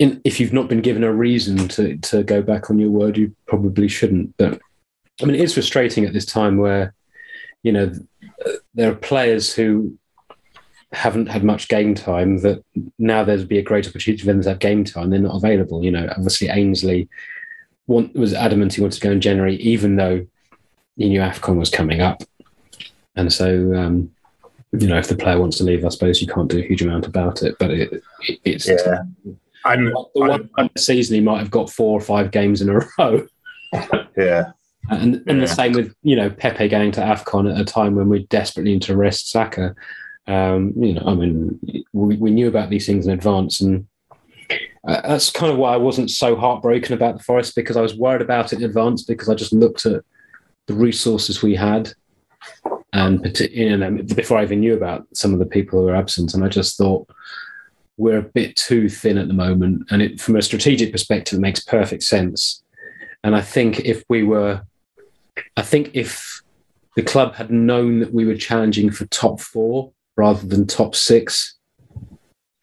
in, 0.00 0.20
if 0.24 0.40
you've 0.40 0.52
not 0.52 0.68
been 0.68 0.80
given 0.80 1.04
a 1.04 1.12
reason 1.12 1.68
to, 1.68 1.96
to 1.98 2.24
go 2.24 2.42
back 2.42 2.68
on 2.68 2.80
your 2.80 2.90
word, 2.90 3.16
you 3.16 3.34
probably 3.46 3.86
shouldn't. 3.86 4.36
But 4.38 4.60
I 5.22 5.26
mean, 5.26 5.36
it's 5.36 5.54
frustrating 5.54 6.04
at 6.04 6.12
this 6.12 6.26
time 6.26 6.56
where, 6.56 6.94
you 7.62 7.70
know, 7.70 7.92
there 8.74 8.90
are 8.90 8.96
players 8.96 9.54
who 9.54 9.96
haven't 10.92 11.26
had 11.26 11.44
much 11.44 11.68
game 11.68 11.94
time 11.94 12.38
that 12.38 12.62
now 12.98 13.22
there's 13.22 13.44
be 13.44 13.58
a 13.58 13.62
great 13.62 13.86
opportunity 13.86 14.20
for 14.20 14.26
them 14.26 14.42
to 14.42 14.48
have 14.48 14.58
game 14.58 14.82
time. 14.82 15.10
They're 15.10 15.20
not 15.20 15.36
available. 15.36 15.84
You 15.84 15.92
know, 15.92 16.08
obviously 16.10 16.48
Ainsley 16.48 17.08
want, 17.86 18.16
was 18.16 18.34
adamant 18.34 18.74
he 18.74 18.80
wanted 18.80 19.00
to 19.00 19.06
go 19.06 19.12
in 19.12 19.20
January, 19.20 19.54
even 19.56 19.94
though 19.94 20.26
he 20.96 21.08
knew 21.08 21.20
AFCON 21.20 21.56
was 21.56 21.70
coming 21.70 22.00
up 22.00 22.22
and 23.16 23.32
so 23.32 23.74
um, 23.74 24.10
you 24.72 24.86
know, 24.88 24.98
if 24.98 25.08
the 25.08 25.16
player 25.16 25.38
wants 25.38 25.58
to 25.58 25.64
leave, 25.64 25.84
I 25.84 25.88
suppose 25.90 26.20
you 26.20 26.26
can't 26.26 26.50
do 26.50 26.58
a 26.58 26.62
huge 26.62 26.82
amount 26.82 27.06
about 27.06 27.42
it. 27.42 27.56
But 27.58 27.70
it, 27.72 27.92
it 28.22 28.40
it's 28.44 28.66
yeah. 28.68 29.02
I'm, 29.64 29.84
the 29.86 30.06
one 30.14 30.48
time 30.56 30.70
this 30.74 30.86
season 30.86 31.14
he 31.14 31.20
might 31.20 31.38
have 31.38 31.50
got 31.50 31.70
four 31.70 31.96
or 31.96 32.00
five 32.00 32.30
games 32.30 32.62
in 32.62 32.68
a 32.70 32.80
row. 32.98 33.26
yeah, 34.16 34.52
And 34.90 35.16
and 35.26 35.26
Yeah. 35.26 35.34
the 35.40 35.46
same 35.46 35.72
with 35.72 35.94
you 36.02 36.16
know 36.16 36.30
Pepe 36.30 36.68
going 36.68 36.90
to 36.92 37.00
Afcon 37.00 37.52
at 37.52 37.60
a 37.60 37.64
time 37.64 37.94
when 37.94 38.08
we're 38.08 38.24
desperately 38.30 38.72
need 38.72 38.82
to 38.82 38.96
rest 38.96 39.30
Saka. 39.30 39.74
Um, 40.26 40.72
you 40.76 40.94
know, 40.94 41.02
I 41.04 41.14
mean, 41.14 41.58
we, 41.92 42.16
we 42.16 42.30
knew 42.30 42.48
about 42.48 42.70
these 42.70 42.86
things 42.86 43.06
in 43.06 43.12
advance, 43.12 43.60
and 43.60 43.86
uh, 44.86 45.00
that's 45.02 45.30
kind 45.30 45.52
of 45.52 45.58
why 45.58 45.74
I 45.74 45.78
wasn't 45.78 46.10
so 46.10 46.34
heartbroken 46.36 46.94
about 46.94 47.18
the 47.18 47.22
Forest 47.24 47.54
because 47.56 47.76
I 47.76 47.80
was 47.82 47.94
worried 47.96 48.22
about 48.22 48.52
it 48.52 48.60
in 48.60 48.64
advance 48.64 49.02
because 49.02 49.28
I 49.28 49.34
just 49.34 49.52
looked 49.52 49.84
at 49.84 50.02
the 50.66 50.74
resources 50.74 51.42
we 51.42 51.54
had, 51.56 51.92
and 52.92 53.38
you 53.50 53.76
know 53.76 54.02
before 54.14 54.38
I 54.38 54.44
even 54.44 54.60
knew 54.60 54.74
about 54.74 55.06
some 55.14 55.32
of 55.32 55.38
the 55.38 55.46
people 55.46 55.80
who 55.80 55.86
were 55.86 55.96
absent, 55.96 56.34
and 56.34 56.44
I 56.44 56.48
just 56.48 56.76
thought 56.76 57.08
we're 57.96 58.18
a 58.18 58.22
bit 58.22 58.56
too 58.56 58.88
thin 58.88 59.18
at 59.18 59.28
the 59.28 59.34
moment, 59.34 59.86
and 59.90 60.02
it, 60.02 60.20
from 60.20 60.36
a 60.36 60.42
strategic 60.42 60.92
perspective, 60.92 61.38
it 61.38 61.42
makes 61.42 61.60
perfect 61.60 62.02
sense. 62.02 62.62
And 63.24 63.36
I 63.36 63.40
think 63.40 63.80
if 63.80 64.04
we 64.08 64.22
were 64.22 64.62
I 65.56 65.62
think 65.62 65.90
if 65.94 66.42
the 66.96 67.02
club 67.02 67.34
had 67.34 67.50
known 67.50 68.00
that 68.00 68.12
we 68.12 68.26
were 68.26 68.34
challenging 68.34 68.90
for 68.90 69.06
top 69.06 69.40
four 69.40 69.92
rather 70.16 70.46
than 70.46 70.66
top 70.66 70.94
six 70.94 71.54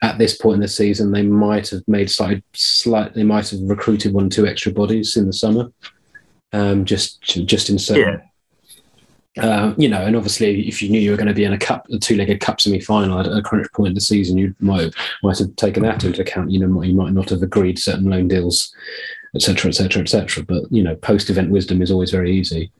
at 0.02 0.18
this 0.18 0.36
point 0.36 0.54
in 0.54 0.60
the 0.60 0.68
season, 0.68 1.10
they 1.10 1.22
might 1.22 1.68
have 1.68 1.82
made 1.86 2.10
slight, 2.10 2.42
slight 2.54 3.14
they 3.14 3.24
might 3.24 3.50
have 3.50 3.60
recruited 3.62 4.14
one 4.14 4.26
or 4.26 4.30
two 4.30 4.46
extra 4.46 4.72
bodies 4.72 5.16
in 5.16 5.26
the 5.26 5.32
summer, 5.32 5.70
um, 6.52 6.84
just 6.84 7.20
just 7.22 7.68
in 7.68 7.78
certain. 7.78 8.22
Uh, 9.38 9.74
you 9.76 9.88
know, 9.88 10.02
and 10.02 10.16
obviously, 10.16 10.66
if 10.66 10.82
you 10.82 10.88
knew 10.88 11.00
you 11.00 11.10
were 11.12 11.16
going 11.16 11.28
to 11.28 11.34
be 11.34 11.44
in 11.44 11.52
a 11.52 11.58
cup, 11.58 11.86
a 11.90 11.98
two-legged 11.98 12.40
cup 12.40 12.60
semi-final 12.60 13.20
at 13.20 13.26
a 13.26 13.42
crunch 13.42 13.70
point 13.72 13.88
in 13.88 13.94
the 13.94 14.00
season, 14.00 14.36
you 14.36 14.54
might 14.58 14.80
have, 14.82 14.94
might 15.22 15.38
have 15.38 15.54
taken 15.56 15.82
that 15.84 16.02
into 16.02 16.20
account. 16.20 16.50
You 16.50 16.58
know, 16.58 16.82
you 16.82 16.94
might 16.94 17.12
not 17.12 17.28
have 17.30 17.42
agreed 17.42 17.78
certain 17.78 18.10
loan 18.10 18.26
deals, 18.26 18.74
etc., 19.36 19.68
etc., 19.68 20.02
etc. 20.02 20.42
But 20.42 20.64
you 20.70 20.82
know, 20.82 20.96
post-event 20.96 21.50
wisdom 21.50 21.80
is 21.80 21.92
always 21.92 22.10
very 22.10 22.32
easy. 22.32 22.72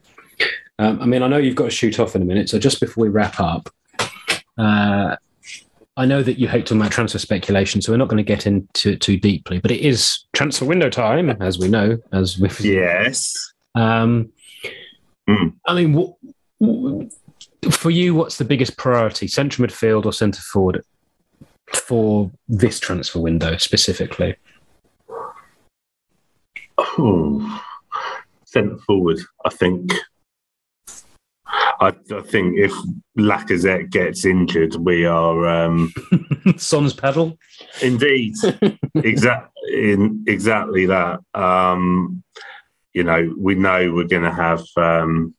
Um, 0.80 1.00
I 1.00 1.06
mean, 1.06 1.22
I 1.22 1.28
know 1.28 1.36
you've 1.36 1.54
got 1.54 1.66
to 1.66 1.70
shoot 1.70 2.00
off 2.00 2.16
in 2.16 2.22
a 2.22 2.24
minute, 2.24 2.48
so 2.48 2.58
just 2.58 2.80
before 2.80 3.02
we 3.02 3.10
wrap 3.10 3.38
up, 3.38 3.68
uh, 4.58 5.16
I 5.96 6.06
know 6.06 6.22
that 6.22 6.38
you 6.38 6.48
hate 6.48 6.66
talking 6.66 6.80
about 6.80 6.90
transfer 6.90 7.18
speculation, 7.18 7.80
so 7.80 7.92
we're 7.92 7.98
not 7.98 8.08
going 8.08 8.16
to 8.16 8.22
get 8.24 8.46
into 8.46 8.92
it 8.92 9.00
too 9.00 9.18
deeply. 9.18 9.60
But 9.60 9.70
it 9.70 9.80
is 9.80 10.24
transfer 10.32 10.64
window 10.64 10.90
time, 10.90 11.30
as 11.42 11.58
we 11.58 11.68
know, 11.68 11.98
as 12.12 12.40
we've 12.40 12.58
yes. 12.60 13.52
um, 13.76 14.32
Mm. 15.30 15.54
I 15.66 15.74
mean, 15.74 15.92
what, 15.92 16.16
for 17.70 17.90
you, 17.90 18.14
what's 18.14 18.38
the 18.38 18.44
biggest 18.44 18.76
priority, 18.76 19.26
central 19.26 19.66
midfield 19.66 20.04
or 20.04 20.12
centre 20.12 20.42
forward, 20.42 20.84
for 21.72 22.30
this 22.48 22.80
transfer 22.80 23.20
window 23.20 23.56
specifically? 23.56 24.36
Oh, 26.78 27.62
centre 28.44 28.78
forward, 28.86 29.20
I 29.44 29.50
think. 29.50 29.92
I, 31.46 31.88
I 31.88 32.20
think 32.20 32.58
if 32.58 32.72
Lacazette 33.18 33.90
gets 33.90 34.24
injured, 34.24 34.74
we 34.76 35.06
are 35.06 35.46
um, 35.48 35.92
Son's 36.56 36.92
paddle. 36.92 37.38
indeed 37.82 38.34
exactly 38.96 39.50
in 39.92 40.24
exactly 40.26 40.86
that. 40.86 41.20
Um, 41.34 42.22
you 42.92 43.04
know, 43.04 43.34
we 43.38 43.54
know 43.54 43.92
we're 43.92 44.04
going 44.04 44.24
to 44.24 44.32
have 44.32 44.62
um, 44.76 45.34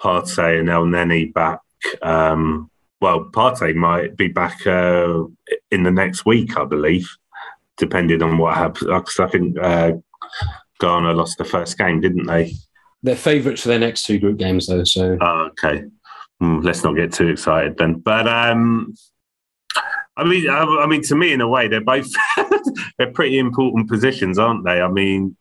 Partey 0.00 0.60
and 0.60 0.68
Elneny 0.68 1.32
back. 1.32 1.60
Um, 2.02 2.70
well, 3.00 3.24
Partey 3.24 3.74
might 3.74 4.16
be 4.16 4.28
back 4.28 4.66
uh, 4.66 5.24
in 5.70 5.82
the 5.82 5.90
next 5.90 6.26
week, 6.26 6.56
I 6.56 6.64
believe, 6.64 7.08
depending 7.76 8.22
on 8.22 8.38
what 8.38 8.56
happens. 8.56 8.90
Because 8.90 9.20
I 9.20 9.28
think 9.28 9.56
uh, 9.58 9.92
Ghana 10.80 11.12
lost 11.12 11.38
the 11.38 11.44
first 11.44 11.78
game, 11.78 12.00
didn't 12.00 12.26
they? 12.26 12.52
They're 13.02 13.16
favourites 13.16 13.62
for 13.62 13.68
their 13.68 13.78
next 13.78 14.04
two 14.04 14.18
group 14.18 14.38
games, 14.38 14.66
though. 14.66 14.84
So 14.84 15.16
Oh, 15.20 15.50
okay. 15.50 15.84
Hmm, 16.40 16.60
let's 16.60 16.84
not 16.84 16.96
get 16.96 17.12
too 17.12 17.28
excited 17.28 17.76
then. 17.78 17.94
But 17.94 18.26
um, 18.28 18.94
I 20.16 20.24
mean, 20.24 20.48
I, 20.48 20.64
I 20.64 20.86
mean, 20.86 21.02
to 21.02 21.14
me, 21.14 21.32
in 21.32 21.40
a 21.40 21.48
way, 21.48 21.68
they're 21.68 21.80
both 21.80 22.08
they're 22.98 23.12
pretty 23.12 23.38
important 23.38 23.88
positions, 23.88 24.38
aren't 24.38 24.64
they? 24.64 24.80
I 24.80 24.88
mean, 24.88 25.36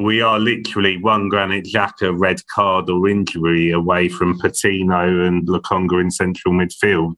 we 0.00 0.22
are 0.22 0.38
literally 0.38 0.96
one 0.96 1.28
Granit 1.28 1.66
Xhaka 1.66 2.18
red 2.18 2.40
card 2.46 2.88
or 2.88 3.08
injury 3.08 3.70
away 3.70 4.08
from 4.08 4.38
Patino 4.38 5.26
and 5.26 5.46
Lokonga 5.46 6.00
in 6.00 6.10
central 6.10 6.54
midfield 6.54 7.16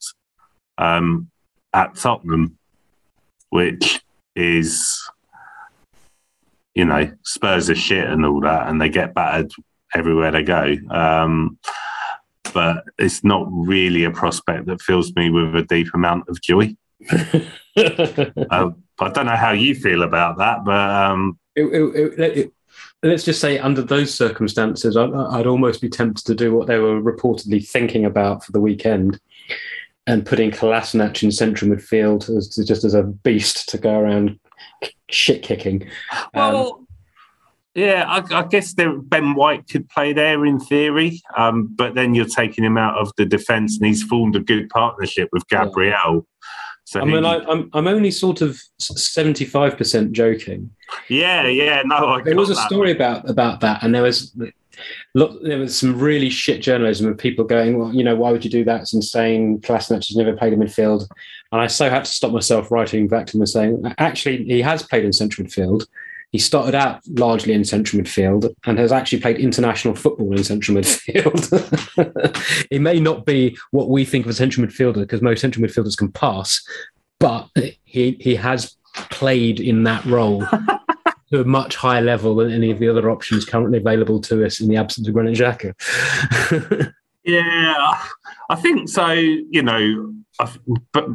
um, 0.79 1.31
at 1.73 1.95
Tottenham, 1.95 2.59
which 3.51 4.01
is, 4.35 5.01
you 6.75 6.85
know, 6.85 7.13
Spurs 7.23 7.71
are 7.71 7.77
shit 7.77 8.09
and 8.09 8.27
all 8.27 8.41
that, 8.41 8.69
and 8.69 8.81
they 8.81 8.89
get 8.89 9.15
battered 9.15 9.53
everywhere 9.95 10.33
they 10.33 10.43
go. 10.43 10.77
Um, 10.91 11.59
but 12.53 12.85
it's 12.99 13.23
not 13.23 13.47
really 13.49 14.05
a 14.05 14.11
prospect 14.11 14.67
that 14.67 14.83
fills 14.83 15.15
me 15.15 15.31
with 15.31 15.55
a 15.55 15.63
deep 15.63 15.89
amount 15.95 16.29
of 16.29 16.41
joy. 16.43 16.75
Uh, 17.75 18.69
I 19.01 19.09
don't 19.09 19.25
know 19.25 19.35
how 19.35 19.53
you 19.53 19.75
feel 19.75 20.03
about 20.03 20.37
that, 20.37 20.63
but 20.63 20.91
um, 20.91 21.39
it, 21.57 21.63
it, 21.63 22.21
it, 22.21 22.39
it, 22.39 22.53
let's 23.03 23.25
just 23.25 23.41
say 23.41 23.59
under 23.59 23.83
those 23.83 24.15
circumstances, 24.15 24.97
I, 24.97 25.07
I'd 25.07 25.47
almost 25.47 25.81
be 25.81 25.89
tempted 25.89 26.25
to 26.27 26.35
do 26.35 26.55
what 26.55 26.67
they 26.67 26.79
were 26.79 27.01
reportedly 27.01 27.67
thinking 27.67 28.05
about 28.05 28.45
for 28.45 28.53
the 28.53 28.61
weekend 28.61 29.21
and 30.07 30.27
putting 30.27 30.51
Kolasinac 30.51 31.23
in 31.23 31.31
central 31.31 31.71
midfield 31.71 32.35
as 32.37 32.49
just 32.67 32.85
as 32.85 32.95
a 32.95 33.03
beast 33.03 33.69
to 33.69 33.79
go 33.79 33.99
around 33.99 34.39
shit 35.11 35.43
kicking. 35.43 35.89
Um, 36.35 36.53
well, 36.53 36.87
yeah, 37.75 38.05
I, 38.07 38.41
I 38.41 38.47
guess 38.47 38.75
there, 38.75 38.99
Ben 38.99 39.35
White 39.35 39.69
could 39.69 39.89
play 39.89 40.13
there 40.13 40.45
in 40.45 40.61
theory, 40.61 41.23
um, 41.37 41.69
but 41.75 41.95
then 41.95 42.15
you're 42.15 42.27
taking 42.27 42.65
him 42.65 42.77
out 42.77 42.99
of 42.99 43.13
the 43.17 43.25
defence, 43.25 43.79
and 43.79 43.87
he's 43.87 44.03
formed 44.03 44.37
a 44.37 44.41
good 44.41 44.69
partnership 44.69 45.31
with 45.33 45.49
Gabriel. 45.49 46.27
So 46.93 47.01
I 47.01 47.05
mean, 47.07 47.25
I'm 47.25 47.71
I'm 47.73 47.89
only 47.89 48.11
sort 48.11 48.43
of 48.43 48.61
seventy 48.79 49.47
five 49.47 49.79
percent 49.79 50.13
joking. 50.13 50.69
yeah, 51.09 51.47
yeah, 51.47 51.81
no, 51.87 51.97
I 52.07 52.23
There 52.23 52.37
was 52.37 52.51
a 52.51 52.55
that. 52.55 52.67
story 52.67 52.93
about 52.93 53.31
about 53.31 53.61
that, 53.61 53.83
and 53.83 53.95
there 53.95 54.03
was 54.03 54.37
look, 55.15 55.43
there 55.43 55.59
was 55.59 55.75
some 55.75 55.99
really 55.99 56.29
shit 56.29 56.61
journalism 56.61 57.09
of 57.09 57.17
people 57.17 57.47
going, 57.47 57.79
well, 57.79 57.95
you 57.95 58.05
know, 58.05 58.15
why 58.15 58.31
would 58.31 58.45
you 58.45 58.51
do 58.51 58.63
that? 58.65 58.83
It's 58.83 58.93
insane. 58.93 59.59
Kolasinac 59.63 60.07
has 60.07 60.17
never 60.17 60.37
played 60.37 60.53
in 60.53 60.61
midfield, 60.61 61.09
and 61.51 61.63
I 61.63 61.67
so 61.67 61.89
had 61.89 62.05
to 62.05 62.11
stop 62.11 62.31
myself 62.31 62.71
writing 62.71 63.09
back 63.09 63.27
to 63.29 63.39
him 63.39 63.41
and 63.41 63.49
saying, 63.49 63.95
actually, 63.97 64.45
he 64.45 64.61
has 64.61 64.83
played 64.83 65.07
in 65.07 65.15
central 65.15 65.47
midfield. 65.47 65.87
He 66.33 66.39
started 66.39 66.75
out 66.75 67.01
largely 67.09 67.53
in 67.53 67.65
central 67.65 68.03
midfield 68.03 68.53
and 68.65 68.79
has 68.79 68.91
actually 68.91 69.21
played 69.21 69.37
international 69.37 69.95
football 69.95 70.37
in 70.37 70.43
central 70.43 70.77
midfield. 70.77 72.67
it 72.71 72.81
may 72.81 72.99
not 72.99 73.27
be 73.27 73.57
what 73.71 73.91
we 73.91 74.05
think 74.05 74.25
of 74.25 74.31
a 74.31 74.35
central 74.35 74.67
midfielder 74.67 74.95
because 74.95 75.23
most 75.23 75.41
central 75.41 75.65
midfielders 75.65 75.97
can 75.97 76.11
pass, 76.11 76.63
but 77.21 77.49
he 77.85 78.17
he 78.19 78.35
has 78.35 78.77
played 79.11 79.61
in 79.61 79.85
that 79.85 80.05
role 80.07 80.41
to 81.31 81.41
a 81.41 81.45
much 81.45 81.77
higher 81.77 82.03
level 82.03 82.37
than 82.37 82.51
any 82.51 82.71
of 82.71 82.79
the 82.79 82.89
other 82.89 83.11
options 83.11 83.45
currently 83.45 83.79
available 83.79 84.21
to 84.21 84.45
us 84.45 84.61
in 84.61 84.69
the 84.69 84.77
absence 84.77 85.07
of 85.07 85.15
Granit 85.15 85.37
Xhaka. 85.37 86.93
Yeah, 87.25 87.99
I 88.51 88.57
think 88.57 88.89
so. 88.89 89.13
You 89.13 89.63
know, 89.63 90.13
but 90.93 91.09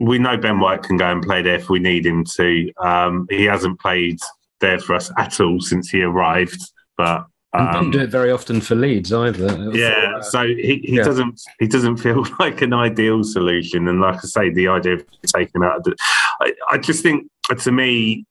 we 0.00 0.18
know 0.18 0.36
Ben 0.36 0.60
White 0.60 0.82
can 0.82 0.96
go 0.96 1.10
and 1.10 1.22
play 1.22 1.42
there 1.42 1.56
if 1.56 1.68
we 1.68 1.78
need 1.78 2.06
him 2.06 2.24
to. 2.24 2.72
Um, 2.78 3.26
he 3.30 3.44
hasn't 3.44 3.80
played 3.80 4.18
there 4.62 4.78
for 4.78 4.94
us 4.94 5.10
at 5.18 5.38
all 5.40 5.60
since 5.60 5.90
he 5.90 6.02
arrived, 6.02 6.58
but 6.96 7.26
um, 7.52 7.70
don't 7.74 7.90
do 7.90 8.00
it 8.00 8.08
very 8.08 8.30
often 8.30 8.62
for 8.62 8.74
Leeds 8.74 9.12
either. 9.12 9.70
yeah, 9.74 10.22
so 10.22 10.46
he, 10.46 10.80
he 10.84 10.96
Yeah. 10.96 11.04
doesn't 11.04 11.38
he 11.60 11.66
doesn't 11.66 11.98
feel 12.06 12.24
like 12.38 12.62
an 12.62 12.72
ideal 12.72 13.22
solution. 13.22 13.88
And 13.88 14.00
like 14.00 14.16
I 14.16 14.20
say, 14.20 14.48
the 14.50 14.68
idea 14.68 14.94
of 14.94 15.04
taking 15.26 15.62
out, 15.62 15.84
the, 15.84 15.94
I, 16.40 16.52
I 16.70 16.78
just 16.78 17.02
think 17.02 17.28
to 17.58 17.70
me, 17.70 18.24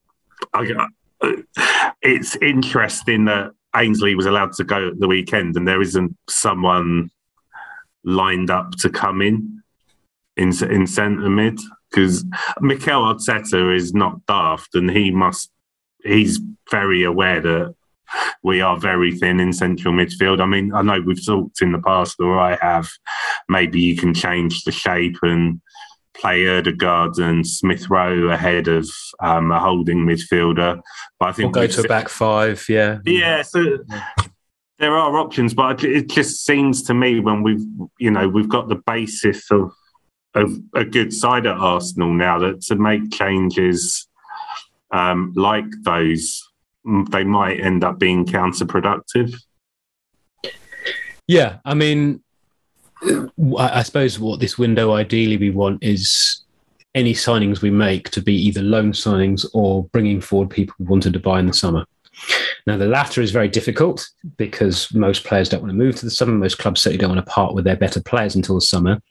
I, 0.56 0.88
it's 2.02 2.36
interesting 2.38 3.26
that 3.26 3.52
Ainsley 3.76 4.16
was 4.16 4.26
allowed 4.26 4.54
to 4.54 4.64
go 4.64 4.88
at 4.88 5.00
the 5.00 5.08
weekend, 5.08 5.56
and 5.56 5.68
there 5.68 5.82
isn't 5.84 6.16
someone 6.28 7.12
lined 8.04 8.50
up 8.50 8.72
to 8.78 8.90
come 8.90 9.22
in 9.22 9.62
in 10.38 10.50
in 10.64 10.88
centre 10.88 11.30
mid 11.30 11.60
because 11.92 12.26
Mikel 12.60 13.04
Arteta 13.04 13.76
is 13.76 13.94
not 13.94 14.26
daft, 14.26 14.74
and 14.74 14.90
he 14.90 15.12
must 15.12 15.52
he's 16.04 16.40
very 16.70 17.04
aware 17.04 17.42
that 17.42 17.76
we 18.44 18.62
are 18.62 18.78
very 18.78 19.18
thin 19.18 19.40
in 19.40 19.54
central 19.54 19.94
midfield. 19.94 20.42
I 20.42 20.46
mean, 20.46 20.74
I 20.74 20.82
know 20.82 21.00
we've 21.02 21.26
talked 21.26 21.62
in 21.62 21.72
the 21.72 21.80
past, 21.80 22.18
or 22.20 22.40
I 22.40 22.58
have. 22.62 22.90
Maybe 23.48 23.80
you 23.80 23.96
can 23.96 24.14
change 24.14 24.64
the 24.64 24.72
shape 24.72 25.18
and 25.22 25.62
play 26.14 26.48
Odegaard 26.48 27.18
and 27.18 27.48
Smith 27.48 27.90
Rowe 27.90 28.30
ahead 28.30 28.68
of 28.68 28.90
um, 29.22 29.52
a 29.52 29.60
holding 29.60 30.06
midfielder. 30.06 30.82
But 31.20 31.30
I 31.30 31.32
think 31.32 31.54
go 31.54 31.62
we've 31.62 31.72
to 31.72 31.82
a 31.82 31.88
back 31.88 32.10
five, 32.10 32.66
yeah. 32.68 33.00
yeah, 33.06 33.42
so 33.44 33.78
there 34.80 34.98
are 34.98 35.16
options, 35.18 35.54
but 35.54 35.84
it 35.84 36.10
just 36.10 36.46
seems 36.46 36.84
to 36.84 36.94
me 36.94 37.20
when 37.20 37.44
we've 37.44 37.64
you 38.00 38.12
know 38.12 38.28
we've 38.28 38.50
got 38.50 38.68
the 38.68 38.82
basis 38.86 39.50
of 39.52 39.72
of 40.34 40.58
a 40.74 40.84
good 40.84 41.14
side 41.14 41.46
at 41.46 41.58
Arsenal 41.58 42.14
now 42.14 42.40
that 42.40 42.62
to 42.62 42.76
make 42.76 43.12
changes 43.12 44.08
um, 44.92 45.34
like 45.36 45.66
those, 45.84 46.48
they 47.10 47.24
might 47.24 47.60
end 47.60 47.84
up 47.84 48.00
being 48.00 48.26
counterproductive. 48.26 49.36
Yeah, 51.28 51.60
I 51.64 51.74
mean, 51.74 52.22
I 53.58 53.84
suppose 53.84 54.20
what 54.20 54.40
this 54.40 54.58
window 54.58 54.94
ideally 54.94 55.38
we 55.38 55.50
want 55.50 55.84
is 55.84 56.44
any 56.94 57.14
signings 57.14 57.62
we 57.62 57.72
make 57.72 58.10
to 58.12 58.22
be 58.22 58.36
either 58.36 58.62
loan 58.62 58.92
signings 58.92 59.46
or 59.54 59.86
bringing 59.86 60.20
forward 60.20 60.50
people 60.50 60.76
we 60.78 60.86
wanted 60.86 61.14
to 61.14 61.20
buy 61.20 61.40
in 61.40 61.48
the 61.48 61.54
summer. 61.54 61.86
Now, 62.68 62.78
the 62.78 62.88
latter 62.88 63.22
is 63.22 63.32
very 63.32 63.48
difficult 63.48 64.08
because 64.38 64.94
most 64.94 65.24
players 65.24 65.50
don't 65.50 65.62
want 65.62 65.72
to 65.72 65.78
move 65.78 65.96
to 65.96 66.06
the 66.06 66.12
summer. 66.12 66.34
Most 66.34 66.60
clubs 66.60 66.82
certainly 66.82 67.00
don't 67.00 67.16
want 67.16 67.26
to 67.26 67.32
part 67.32 67.56
with 67.56 67.64
their 67.64 67.78
better 67.78 68.02
players 68.02 68.36
until 68.36 68.56
the 68.56 68.62
summer, 68.62 69.02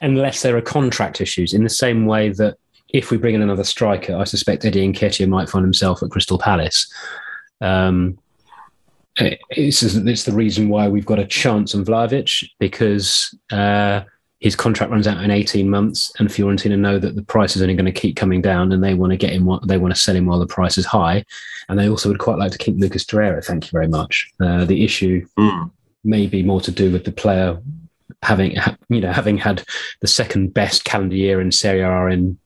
unless 0.00 0.42
there 0.42 0.56
are 0.56 0.62
contract 0.62 1.20
issues. 1.20 1.52
In 1.52 1.62
the 1.62 1.70
same 1.70 2.06
way 2.06 2.30
that 2.30 2.56
if 2.88 3.10
we 3.10 3.16
bring 3.16 3.34
in 3.34 3.42
another 3.42 3.64
striker, 3.64 4.16
I 4.16 4.24
suspect 4.24 4.64
Eddie 4.64 4.90
Nketiah 4.92 5.28
might 5.28 5.48
find 5.48 5.64
himself 5.64 6.02
at 6.02 6.10
Crystal 6.10 6.38
Palace. 6.38 6.90
Um, 7.60 8.18
it's, 9.16 9.82
it's 9.82 10.22
the 10.24 10.32
reason 10.32 10.68
why 10.68 10.88
we've 10.88 11.06
got 11.06 11.18
a 11.18 11.26
chance 11.26 11.74
on 11.74 11.84
Vlahovic 11.84 12.48
because 12.58 13.36
uh, 13.50 14.02
his 14.40 14.54
contract 14.54 14.92
runs 14.92 15.06
out 15.06 15.22
in 15.22 15.30
18 15.30 15.68
months 15.68 16.12
and 16.18 16.28
Fiorentina 16.28 16.78
know 16.78 16.98
that 16.98 17.16
the 17.16 17.22
price 17.22 17.56
is 17.56 17.62
only 17.62 17.74
going 17.74 17.92
to 17.92 17.92
keep 17.92 18.16
coming 18.16 18.40
down 18.40 18.72
and 18.72 18.82
they 18.82 18.94
want 18.94 19.10
to 19.10 19.16
get 19.16 19.32
him 19.32 19.48
they 19.66 19.78
want 19.78 19.92
to 19.92 20.00
sell 20.00 20.14
him 20.14 20.26
while 20.26 20.38
the 20.38 20.46
price 20.46 20.78
is 20.78 20.86
high 20.86 21.24
and 21.68 21.78
they 21.78 21.88
also 21.88 22.08
would 22.08 22.20
quite 22.20 22.38
like 22.38 22.52
to 22.52 22.58
keep 22.58 22.78
Lucas 22.78 23.04
Torreira 23.04 23.44
thank 23.44 23.64
you 23.64 23.70
very 23.72 23.88
much 23.88 24.30
uh, 24.40 24.64
the 24.64 24.84
issue 24.84 25.26
mm. 25.36 25.70
may 26.04 26.26
be 26.26 26.42
more 26.42 26.60
to 26.60 26.70
do 26.70 26.92
with 26.92 27.04
the 27.04 27.12
player 27.12 27.60
having 28.22 28.56
you 28.88 29.00
know 29.00 29.12
having 29.12 29.38
had 29.38 29.64
the 30.00 30.06
second 30.06 30.54
best 30.54 30.84
calendar 30.84 31.16
year 31.16 31.40
in 31.40 31.50
Serie 31.50 31.80
A 31.80 32.06
in 32.06 32.38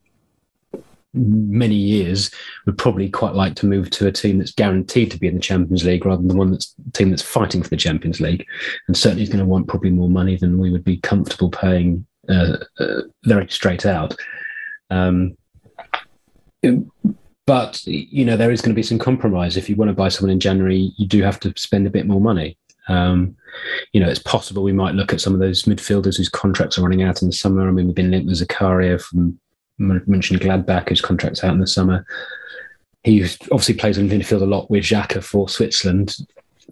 many 1.14 1.74
years 1.74 2.30
would 2.66 2.78
probably 2.78 3.08
quite 3.10 3.34
like 3.34 3.54
to 3.56 3.66
move 3.66 3.90
to 3.90 4.06
a 4.06 4.12
team 4.12 4.38
that's 4.38 4.52
guaranteed 4.52 5.10
to 5.10 5.18
be 5.18 5.28
in 5.28 5.34
the 5.34 5.40
Champions 5.40 5.84
League 5.84 6.06
rather 6.06 6.22
than 6.22 6.28
the 6.28 6.36
one 6.36 6.50
that's 6.50 6.74
team 6.92 7.10
that's 7.10 7.22
fighting 7.22 7.62
for 7.62 7.68
the 7.68 7.76
Champions 7.76 8.20
League. 8.20 8.46
And 8.86 8.96
certainly 8.96 9.22
is 9.22 9.28
going 9.28 9.40
to 9.40 9.44
want 9.44 9.68
probably 9.68 9.90
more 9.90 10.08
money 10.08 10.36
than 10.36 10.58
we 10.58 10.70
would 10.70 10.84
be 10.84 10.98
comfortable 10.98 11.50
paying 11.50 12.06
uh, 12.28 12.58
uh, 12.78 13.02
very 13.24 13.48
straight 13.48 13.84
out. 13.84 14.14
Um, 14.90 15.36
but 17.44 17.84
you 17.86 18.24
know 18.24 18.36
there 18.36 18.52
is 18.52 18.60
going 18.60 18.70
to 18.70 18.78
be 18.78 18.82
some 18.82 18.98
compromise. 18.98 19.56
If 19.56 19.68
you 19.68 19.76
want 19.76 19.88
to 19.88 19.94
buy 19.94 20.08
someone 20.08 20.32
in 20.32 20.40
January, 20.40 20.92
you 20.96 21.06
do 21.06 21.22
have 21.22 21.40
to 21.40 21.52
spend 21.56 21.86
a 21.86 21.90
bit 21.90 22.06
more 22.06 22.20
money. 22.20 22.56
Um, 22.88 23.36
you 23.92 24.00
know, 24.00 24.08
it's 24.08 24.18
possible 24.18 24.62
we 24.62 24.72
might 24.72 24.94
look 24.94 25.12
at 25.12 25.20
some 25.20 25.34
of 25.34 25.40
those 25.40 25.64
midfielders 25.64 26.16
whose 26.16 26.28
contracts 26.28 26.78
are 26.78 26.82
running 26.82 27.02
out 27.02 27.22
in 27.22 27.28
the 27.28 27.34
summer. 27.34 27.68
I 27.68 27.70
mean, 27.70 27.86
we've 27.86 27.94
been 27.94 28.10
linked 28.10 28.26
with 28.26 28.40
Zakaria 28.40 29.00
from 29.00 29.38
Mönchengladbach, 29.82 30.88
whose 30.88 31.00
contract's 31.00 31.44
out 31.44 31.54
in 31.54 31.60
the 31.60 31.66
summer. 31.66 32.06
He 33.04 33.22
obviously 33.50 33.74
plays 33.74 33.98
in 33.98 34.08
midfield 34.08 34.42
a 34.42 34.46
lot 34.46 34.70
with 34.70 34.84
Xhaka 34.84 35.22
for 35.22 35.48
Switzerland. 35.48 36.16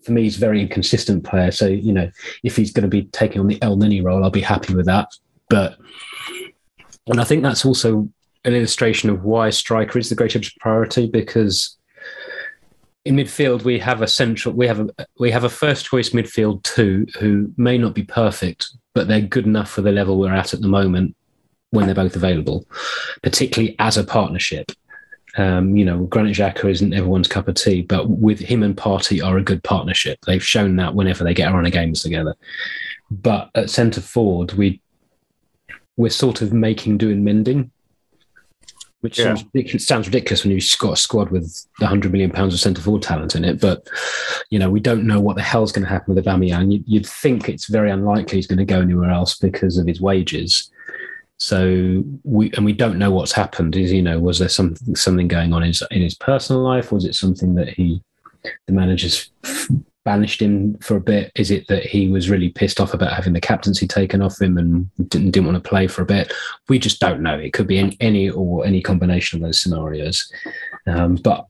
For 0.04 0.12
me, 0.12 0.22
he's 0.22 0.36
a 0.36 0.40
very 0.40 0.60
inconsistent 0.60 1.24
player. 1.24 1.50
So, 1.50 1.66
you 1.66 1.92
know, 1.92 2.10
if 2.44 2.56
he's 2.56 2.72
going 2.72 2.84
to 2.84 2.88
be 2.88 3.04
taking 3.06 3.40
on 3.40 3.48
the 3.48 3.58
Elneny 3.58 4.02
role, 4.02 4.22
I'll 4.22 4.30
be 4.30 4.40
happy 4.40 4.74
with 4.74 4.86
that. 4.86 5.08
But, 5.48 5.76
and 7.08 7.20
I 7.20 7.24
think 7.24 7.42
that's 7.42 7.64
also 7.64 8.08
an 8.44 8.54
illustration 8.54 9.10
of 9.10 9.24
why 9.24 9.50
striker 9.50 9.98
is 9.98 10.08
the 10.08 10.14
greatest 10.14 10.58
priority 10.60 11.08
because 11.08 11.76
in 13.04 13.16
midfield 13.16 13.64
we 13.64 13.78
have 13.78 14.02
a 14.02 14.06
central 14.06 14.54
we 14.54 14.66
have 14.66 14.80
a 14.80 15.06
we 15.18 15.30
have 15.30 15.44
a 15.44 15.48
first 15.48 15.86
choice 15.86 16.10
midfield 16.10 16.62
two 16.62 17.06
who 17.18 17.52
may 17.56 17.76
not 17.76 17.94
be 17.94 18.02
perfect 18.02 18.66
but 18.94 19.08
they're 19.08 19.20
good 19.20 19.46
enough 19.46 19.70
for 19.70 19.82
the 19.82 19.92
level 19.92 20.18
we're 20.18 20.34
at 20.34 20.54
at 20.54 20.60
the 20.60 20.68
moment 20.68 21.14
when 21.70 21.86
they're 21.86 21.94
both 21.94 22.16
available, 22.16 22.66
particularly 23.22 23.76
as 23.78 23.96
a 23.96 24.04
partnership. 24.04 24.72
Um, 25.36 25.76
you 25.76 25.84
know, 25.84 26.04
Granit 26.06 26.36
Xhaka 26.36 26.68
isn't 26.68 26.92
everyone's 26.92 27.28
cup 27.28 27.46
of 27.46 27.54
tea, 27.54 27.82
but 27.82 28.10
with 28.10 28.40
him 28.40 28.62
and 28.62 28.76
Partey 28.76 29.24
are 29.24 29.38
a 29.38 29.42
good 29.42 29.62
partnership. 29.62 30.18
They've 30.26 30.42
shown 30.42 30.76
that 30.76 30.94
whenever 30.94 31.22
they 31.22 31.34
get 31.34 31.52
around 31.52 31.66
a 31.66 31.70
games 31.70 32.02
together. 32.02 32.34
But 33.10 33.50
at 33.54 33.70
centre 33.70 34.00
forward, 34.00 34.52
we 34.52 34.80
we're 35.96 36.10
sort 36.10 36.40
of 36.40 36.52
making 36.52 36.98
do 36.98 37.10
and 37.10 37.24
mending, 37.24 37.70
which 39.00 39.18
yeah. 39.18 39.26
sounds, 39.26 39.44
ridiculous, 39.52 39.86
sounds 39.86 40.06
ridiculous 40.06 40.44
when 40.44 40.52
you've 40.52 40.78
got 40.78 40.94
a 40.94 40.96
squad 40.96 41.30
with 41.30 41.66
the 41.78 41.86
hundred 41.86 42.10
million 42.10 42.30
pounds 42.30 42.54
of 42.54 42.60
centre 42.60 42.80
forward 42.82 43.02
talent 43.02 43.36
in 43.36 43.44
it. 43.44 43.60
But 43.60 43.86
you 44.50 44.58
know, 44.58 44.70
we 44.70 44.80
don't 44.80 45.06
know 45.06 45.20
what 45.20 45.36
the 45.36 45.42
hell's 45.42 45.72
going 45.72 45.84
to 45.84 45.90
happen 45.90 46.14
with 46.14 46.24
Aubameyang. 46.24 46.72
You'd, 46.72 46.84
you'd 46.86 47.06
think 47.06 47.48
it's 47.48 47.68
very 47.68 47.90
unlikely 47.90 48.38
he's 48.38 48.46
going 48.46 48.58
to 48.58 48.64
go 48.64 48.80
anywhere 48.80 49.10
else 49.10 49.38
because 49.38 49.78
of 49.78 49.86
his 49.86 50.00
wages. 50.00 50.70
So 51.40 52.04
we 52.22 52.52
and 52.52 52.66
we 52.66 52.74
don't 52.74 52.98
know 52.98 53.10
what's 53.10 53.32
happened. 53.32 53.74
Is 53.74 53.92
you 53.92 54.02
know 54.02 54.20
was 54.20 54.38
there 54.38 54.48
something 54.48 54.94
something 54.94 55.26
going 55.26 55.54
on 55.54 55.62
in 55.62 55.68
his, 55.68 55.82
in 55.90 56.02
his 56.02 56.14
personal 56.14 56.62
life? 56.62 56.92
Was 56.92 57.06
it 57.06 57.14
something 57.14 57.54
that 57.54 57.70
he 57.70 58.02
the 58.66 58.72
managers 58.74 59.30
banished 60.04 60.42
him 60.42 60.76
for 60.78 60.96
a 60.96 61.00
bit? 61.00 61.32
Is 61.34 61.50
it 61.50 61.66
that 61.68 61.84
he 61.86 62.08
was 62.08 62.28
really 62.28 62.50
pissed 62.50 62.78
off 62.78 62.92
about 62.92 63.14
having 63.14 63.32
the 63.32 63.40
captaincy 63.40 63.86
taken 63.86 64.20
off 64.20 64.38
him 64.38 64.58
and 64.58 64.90
didn't 65.08 65.30
didn't 65.30 65.46
want 65.46 65.62
to 65.62 65.68
play 65.68 65.86
for 65.86 66.02
a 66.02 66.06
bit? 66.06 66.30
We 66.68 66.78
just 66.78 67.00
don't 67.00 67.22
know. 67.22 67.38
It 67.38 67.54
could 67.54 67.66
be 67.66 67.78
in 67.78 67.96
any 68.00 68.28
or 68.28 68.66
any 68.66 68.82
combination 68.82 69.38
of 69.38 69.48
those 69.48 69.62
scenarios. 69.62 70.30
Um, 70.86 71.14
but 71.16 71.46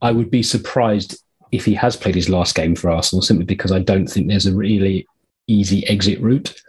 I 0.00 0.10
would 0.10 0.32
be 0.32 0.42
surprised 0.42 1.22
if 1.52 1.64
he 1.64 1.74
has 1.74 1.94
played 1.94 2.16
his 2.16 2.28
last 2.28 2.56
game 2.56 2.74
for 2.74 2.90
Arsenal 2.90 3.22
simply 3.22 3.44
because 3.44 3.70
I 3.70 3.78
don't 3.78 4.08
think 4.08 4.26
there's 4.26 4.46
a 4.46 4.54
really 4.54 5.06
easy 5.46 5.86
exit 5.86 6.20
route. 6.20 6.60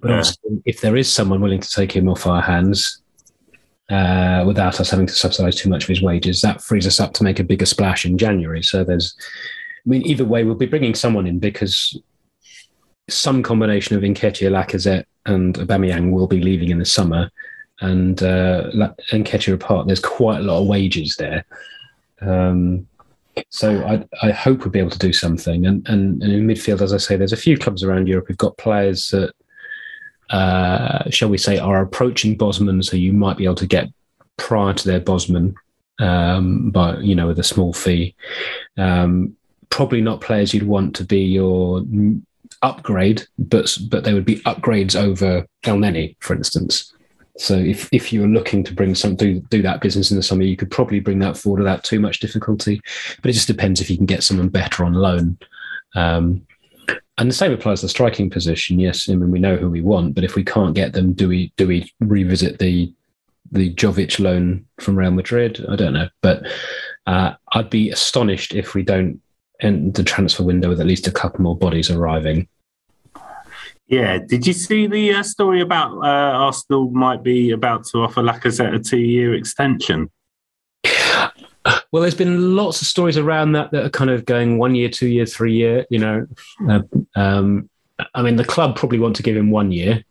But 0.00 0.10
yeah. 0.10 0.60
if 0.64 0.80
there 0.80 0.96
is 0.96 1.12
someone 1.12 1.40
willing 1.40 1.60
to 1.60 1.68
take 1.68 1.92
him 1.92 2.08
off 2.08 2.26
our 2.26 2.40
hands 2.40 3.02
uh, 3.90 4.44
without 4.46 4.80
us 4.80 4.90
having 4.90 5.06
to 5.06 5.12
subsidise 5.12 5.56
too 5.56 5.68
much 5.68 5.84
of 5.84 5.88
his 5.88 6.02
wages, 6.02 6.40
that 6.40 6.62
frees 6.62 6.86
us 6.86 7.00
up 7.00 7.12
to 7.14 7.24
make 7.24 7.38
a 7.38 7.44
bigger 7.44 7.66
splash 7.66 8.04
in 8.04 8.16
January. 8.16 8.62
So 8.62 8.84
there's, 8.84 9.14
I 9.86 9.88
mean, 9.88 10.06
either 10.06 10.24
way, 10.24 10.44
we'll 10.44 10.54
be 10.54 10.66
bringing 10.66 10.94
someone 10.94 11.26
in 11.26 11.38
because 11.38 12.00
some 13.08 13.42
combination 13.42 13.96
of 13.96 14.02
Nketiah, 14.02 14.50
Lacazette, 14.50 15.04
and 15.26 15.54
Aubameyang 15.56 16.12
will 16.12 16.26
be 16.26 16.40
leaving 16.40 16.70
in 16.70 16.78
the 16.78 16.84
summer. 16.84 17.30
And 17.80 18.22
uh, 18.22 18.70
Nketiah 19.10 19.54
apart, 19.54 19.86
there's 19.86 20.00
quite 20.00 20.40
a 20.40 20.42
lot 20.42 20.60
of 20.60 20.66
wages 20.66 21.16
there. 21.16 21.44
Um, 22.20 22.86
so 23.48 23.84
I, 23.84 24.04
I, 24.26 24.32
hope 24.32 24.60
we'll 24.60 24.70
be 24.70 24.78
able 24.78 24.90
to 24.90 24.98
do 24.98 25.12
something. 25.12 25.64
And, 25.64 25.86
and, 25.88 26.22
and, 26.22 26.32
in 26.32 26.46
midfield, 26.46 26.82
as 26.82 26.92
I 26.92 26.98
say, 26.98 27.16
there's 27.16 27.32
a 27.32 27.38
few 27.38 27.56
clubs 27.56 27.82
around 27.82 28.08
Europe 28.08 28.26
who've 28.28 28.36
got 28.36 28.58
players 28.58 29.08
that 29.08 29.32
uh, 30.30 31.10
shall 31.10 31.28
we 31.28 31.38
say, 31.38 31.58
are 31.58 31.82
approaching 31.82 32.36
Bosman, 32.36 32.82
so 32.82 32.96
you 32.96 33.12
might 33.12 33.36
be 33.36 33.44
able 33.44 33.56
to 33.56 33.66
get 33.66 33.88
prior 34.36 34.72
to 34.72 34.86
their 34.86 35.00
Bosman, 35.00 35.54
um, 35.98 36.70
but 36.70 37.02
you 37.02 37.14
know, 37.14 37.26
with 37.26 37.38
a 37.38 37.44
small 37.44 37.72
fee. 37.72 38.14
Um, 38.78 39.36
probably 39.70 40.00
not 40.00 40.20
players 40.20 40.52
you'd 40.52 40.64
want 40.64 40.96
to 40.96 41.04
be 41.04 41.20
your 41.20 41.82
upgrade, 42.62 43.26
but 43.38 43.76
but 43.88 44.04
they 44.04 44.14
would 44.14 44.24
be 44.24 44.40
upgrades 44.40 44.94
over 44.94 45.46
Elneny, 45.64 46.16
for 46.20 46.34
instance. 46.34 46.92
So 47.36 47.56
if, 47.56 47.88
if 47.90 48.12
you're 48.12 48.28
looking 48.28 48.62
to 48.64 48.74
bring 48.74 48.94
some 48.94 49.16
do, 49.16 49.40
do 49.48 49.62
that 49.62 49.80
business 49.80 50.10
in 50.10 50.18
the 50.18 50.22
summer, 50.22 50.42
you 50.42 50.56
could 50.56 50.70
probably 50.70 51.00
bring 51.00 51.20
that 51.20 51.38
forward 51.38 51.60
without 51.60 51.84
too 51.84 51.98
much 51.98 52.20
difficulty. 52.20 52.82
But 53.22 53.30
it 53.30 53.32
just 53.32 53.46
depends 53.46 53.80
if 53.80 53.88
you 53.88 53.96
can 53.96 54.04
get 54.04 54.22
someone 54.22 54.50
better 54.50 54.84
on 54.84 54.92
loan. 54.92 55.38
Um, 55.94 56.46
and 57.20 57.28
the 57.28 57.34
same 57.34 57.52
applies 57.52 57.80
to 57.80 57.86
the 57.86 57.90
striking 57.90 58.30
position. 58.30 58.80
Yes, 58.80 59.08
I 59.08 59.14
mean 59.14 59.30
we 59.30 59.38
know 59.38 59.56
who 59.56 59.68
we 59.68 59.82
want, 59.82 60.14
but 60.14 60.24
if 60.24 60.34
we 60.34 60.42
can't 60.42 60.74
get 60.74 60.94
them, 60.94 61.12
do 61.12 61.28
we 61.28 61.52
do 61.56 61.66
we 61.66 61.92
revisit 62.00 62.58
the 62.58 62.92
the 63.52 63.74
Jovic 63.74 64.18
loan 64.18 64.64
from 64.80 64.96
Real 64.96 65.10
Madrid? 65.10 65.64
I 65.68 65.76
don't 65.76 65.92
know, 65.92 66.08
but 66.22 66.46
uh, 67.06 67.34
I'd 67.52 67.68
be 67.68 67.90
astonished 67.90 68.54
if 68.54 68.74
we 68.74 68.82
don't 68.82 69.20
end 69.60 69.94
the 69.94 70.02
transfer 70.02 70.42
window 70.42 70.70
with 70.70 70.80
at 70.80 70.86
least 70.86 71.06
a 71.06 71.12
couple 71.12 71.42
more 71.42 71.56
bodies 71.56 71.90
arriving. 71.90 72.48
Yeah, 73.86 74.18
did 74.18 74.46
you 74.46 74.54
see 74.54 74.86
the 74.86 75.12
uh, 75.14 75.22
story 75.22 75.60
about 75.60 75.98
uh, 75.98 76.38
Arsenal 76.46 76.90
might 76.90 77.22
be 77.22 77.50
about 77.50 77.84
to 77.86 77.98
offer 77.98 78.22
Lacazette 78.22 78.74
a 78.74 78.78
two-year 78.78 79.34
extension? 79.34 80.10
Well, 81.92 82.02
there's 82.02 82.14
been 82.14 82.54
lots 82.54 82.80
of 82.80 82.86
stories 82.86 83.16
around 83.16 83.52
that 83.52 83.72
that 83.72 83.84
are 83.84 83.90
kind 83.90 84.10
of 84.10 84.24
going 84.24 84.58
one 84.58 84.74
year, 84.74 84.88
two 84.88 85.08
year, 85.08 85.26
three 85.26 85.54
year. 85.54 85.86
You 85.90 85.98
know, 85.98 86.26
uh, 86.68 86.82
um, 87.16 87.68
I 88.14 88.22
mean, 88.22 88.36
the 88.36 88.44
club 88.44 88.76
probably 88.76 88.98
want 88.98 89.16
to 89.16 89.22
give 89.22 89.36
him 89.36 89.50
one 89.50 89.72
year. 89.72 90.04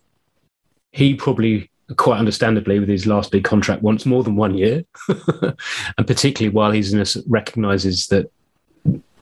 He 0.91 1.15
probably, 1.15 1.69
quite 1.95 2.19
understandably, 2.19 2.79
with 2.79 2.89
his 2.89 3.07
last 3.07 3.31
big 3.31 3.43
contract, 3.43 3.81
wants 3.81 4.05
more 4.05 4.23
than 4.23 4.35
one 4.35 4.57
year, 4.57 4.83
and 5.07 6.07
particularly 6.07 6.53
while 6.53 6.71
he's 6.71 6.93
in 6.93 6.99
a, 6.99 7.05
recognizes 7.27 8.07
that 8.07 8.29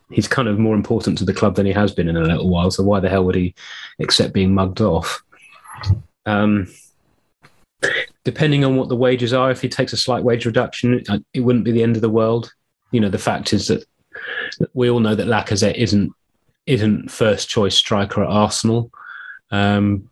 he's 0.10 0.28
kind 0.28 0.48
of 0.48 0.58
more 0.58 0.76
important 0.76 1.18
to 1.18 1.26
the 1.26 1.34
club 1.34 1.56
than 1.56 1.66
he 1.66 1.74
has 1.74 1.92
been 1.92 2.10
in 2.10 2.18
a 2.18 2.22
little 2.22 2.50
while. 2.50 2.72
So 2.72 2.84
why 2.84 3.00
the 3.00 3.10
hell 3.10 3.26
would 3.26 3.36
he 3.36 3.54
accept 4.00 4.34
being 4.34 4.54
mugged 4.54 4.82
off? 4.82 5.22
Um, 6.26 6.68
depending 8.28 8.66
on 8.66 8.76
what 8.76 8.90
the 8.90 8.96
wages 8.98 9.32
are, 9.32 9.52
if 9.52 9.62
he 9.62 9.70
takes 9.70 9.94
a 9.94 9.98
slight 9.98 10.22
wage 10.22 10.46
reduction, 10.46 11.02
it 11.34 11.40
wouldn't 11.40 11.64
be 11.64 11.72
the 11.72 11.82
end 11.82 11.96
of 11.96 12.02
the 12.02 12.10
world. 12.10 12.52
You 12.92 13.00
know, 13.00 13.08
the 13.08 13.18
fact 13.18 13.54
is 13.54 13.70
that 13.70 13.86
we 14.74 14.90
all 14.90 15.00
know 15.00 15.16
that 15.16 15.28
Lacazette 15.28 15.76
isn't 15.76 16.12
isn't 16.66 17.10
first 17.10 17.48
choice 17.48 17.74
striker 17.74 18.22
at 18.22 18.30
Arsenal. 18.30 18.92
Um, 19.50 20.10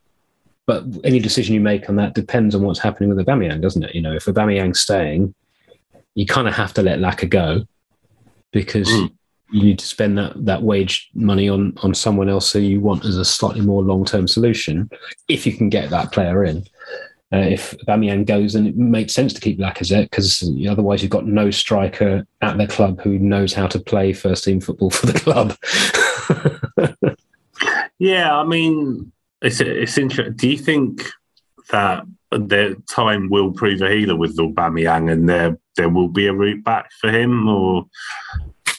but 0.65 0.85
any 1.03 1.19
decision 1.19 1.55
you 1.55 1.59
make 1.59 1.89
on 1.89 1.97
that 1.97 2.13
depends 2.13 2.55
on 2.55 2.61
what's 2.61 2.79
happening 2.79 3.13
with 3.13 3.17
Aubameyang, 3.17 3.61
doesn't 3.61 3.83
it? 3.83 3.93
You 3.93 4.01
know, 4.01 4.13
if 4.13 4.23
Aubameyang's 4.23 4.79
staying, 4.79 5.35
you 6.13 6.25
kind 6.25 6.47
of 6.47 6.53
have 6.53 6.73
to 6.75 6.81
let 6.81 6.99
Laka 6.99 7.29
go 7.29 7.67
because 8.53 8.87
mm. 8.87 9.11
you 9.51 9.61
need 9.61 9.79
to 9.79 9.85
spend 9.85 10.17
that 10.17 10.45
that 10.45 10.63
wage 10.63 11.09
money 11.13 11.49
on 11.49 11.73
on 11.83 11.93
someone 11.93 12.29
else 12.29 12.53
who 12.53 12.59
you 12.59 12.79
want 12.79 13.03
as 13.03 13.17
a 13.17 13.25
slightly 13.25 13.59
more 13.59 13.83
long 13.83 14.05
term 14.05 14.25
solution 14.25 14.89
if 15.27 15.45
you 15.45 15.51
can 15.51 15.67
get 15.67 15.89
that 15.89 16.13
player 16.13 16.45
in. 16.45 16.65
Uh, 17.35 17.39
if 17.39 17.75
Aubameyang 17.79 18.25
goes, 18.25 18.53
then 18.53 18.65
it 18.65 18.77
makes 18.77 19.13
sense 19.13 19.33
to 19.33 19.41
keep 19.41 19.59
Lacazette 19.59 20.09
because 20.09 20.41
otherwise 20.69 21.01
you've 21.01 21.11
got 21.11 21.27
no 21.27 21.51
striker 21.51 22.25
at 22.41 22.57
the 22.57 22.65
club 22.65 23.01
who 23.01 23.19
knows 23.19 23.53
how 23.53 23.67
to 23.67 23.79
play 23.79 24.13
first 24.13 24.45
team 24.45 24.61
football 24.61 24.89
for 24.89 25.07
the 25.07 25.19
club. 25.19 25.57
yeah, 27.99 28.37
I 28.37 28.45
mean, 28.45 29.11
it's 29.41 29.59
it's 29.59 29.97
interesting. 29.97 30.35
Do 30.35 30.49
you 30.49 30.57
think 30.57 31.03
that 31.71 32.05
the 32.31 32.81
time 32.89 33.29
will 33.29 33.51
prove 33.51 33.81
a 33.81 33.89
healer 33.89 34.15
with 34.15 34.37
Aubameyang, 34.37 35.11
and 35.11 35.27
there 35.27 35.57
there 35.75 35.89
will 35.89 36.07
be 36.07 36.27
a 36.27 36.33
route 36.33 36.63
back 36.63 36.89
for 37.01 37.09
him, 37.09 37.49
or? 37.49 37.85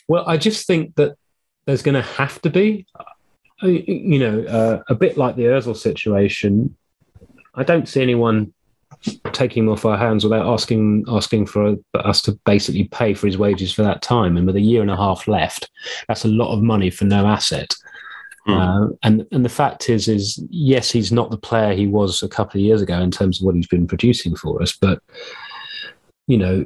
Well, 0.08 0.24
I 0.26 0.38
just 0.38 0.66
think 0.66 0.94
that 0.94 1.16
there's 1.66 1.82
going 1.82 1.96
to 1.96 2.00
have 2.00 2.40
to 2.42 2.48
be, 2.48 2.86
you 3.60 4.18
know, 4.18 4.44
uh, 4.44 4.82
a 4.88 4.94
bit 4.94 5.18
like 5.18 5.36
the 5.36 5.44
Özil 5.44 5.76
situation. 5.76 6.74
I 7.56 7.64
don't 7.64 7.88
see 7.88 8.02
anyone 8.02 8.52
taking 9.32 9.64
him 9.64 9.68
off 9.68 9.84
our 9.84 9.98
hands 9.98 10.24
without 10.24 10.46
asking 10.46 11.04
asking 11.08 11.46
for 11.46 11.76
us 11.94 12.22
to 12.22 12.32
basically 12.44 12.84
pay 12.84 13.14
for 13.14 13.26
his 13.26 13.38
wages 13.38 13.72
for 13.72 13.82
that 13.82 14.02
time. 14.02 14.36
And 14.36 14.46
with 14.46 14.56
a 14.56 14.60
year 14.60 14.82
and 14.82 14.90
a 14.90 14.96
half 14.96 15.28
left, 15.28 15.70
that's 16.08 16.24
a 16.24 16.28
lot 16.28 16.52
of 16.52 16.62
money 16.62 16.90
for 16.90 17.04
no 17.04 17.26
asset. 17.26 17.74
Mm. 18.46 18.54
Uh, 18.92 18.96
and 19.02 19.26
and 19.32 19.44
the 19.44 19.50
fact 19.50 19.90
is, 19.90 20.08
is 20.08 20.42
yes, 20.50 20.90
he's 20.90 21.12
not 21.12 21.30
the 21.30 21.38
player 21.38 21.74
he 21.74 21.86
was 21.86 22.22
a 22.22 22.28
couple 22.28 22.58
of 22.58 22.64
years 22.64 22.80
ago 22.80 23.00
in 23.00 23.10
terms 23.10 23.40
of 23.40 23.46
what 23.46 23.54
he's 23.54 23.66
been 23.66 23.86
producing 23.86 24.36
for 24.36 24.62
us, 24.62 24.76
but 24.76 25.02
you 26.26 26.38
know, 26.38 26.64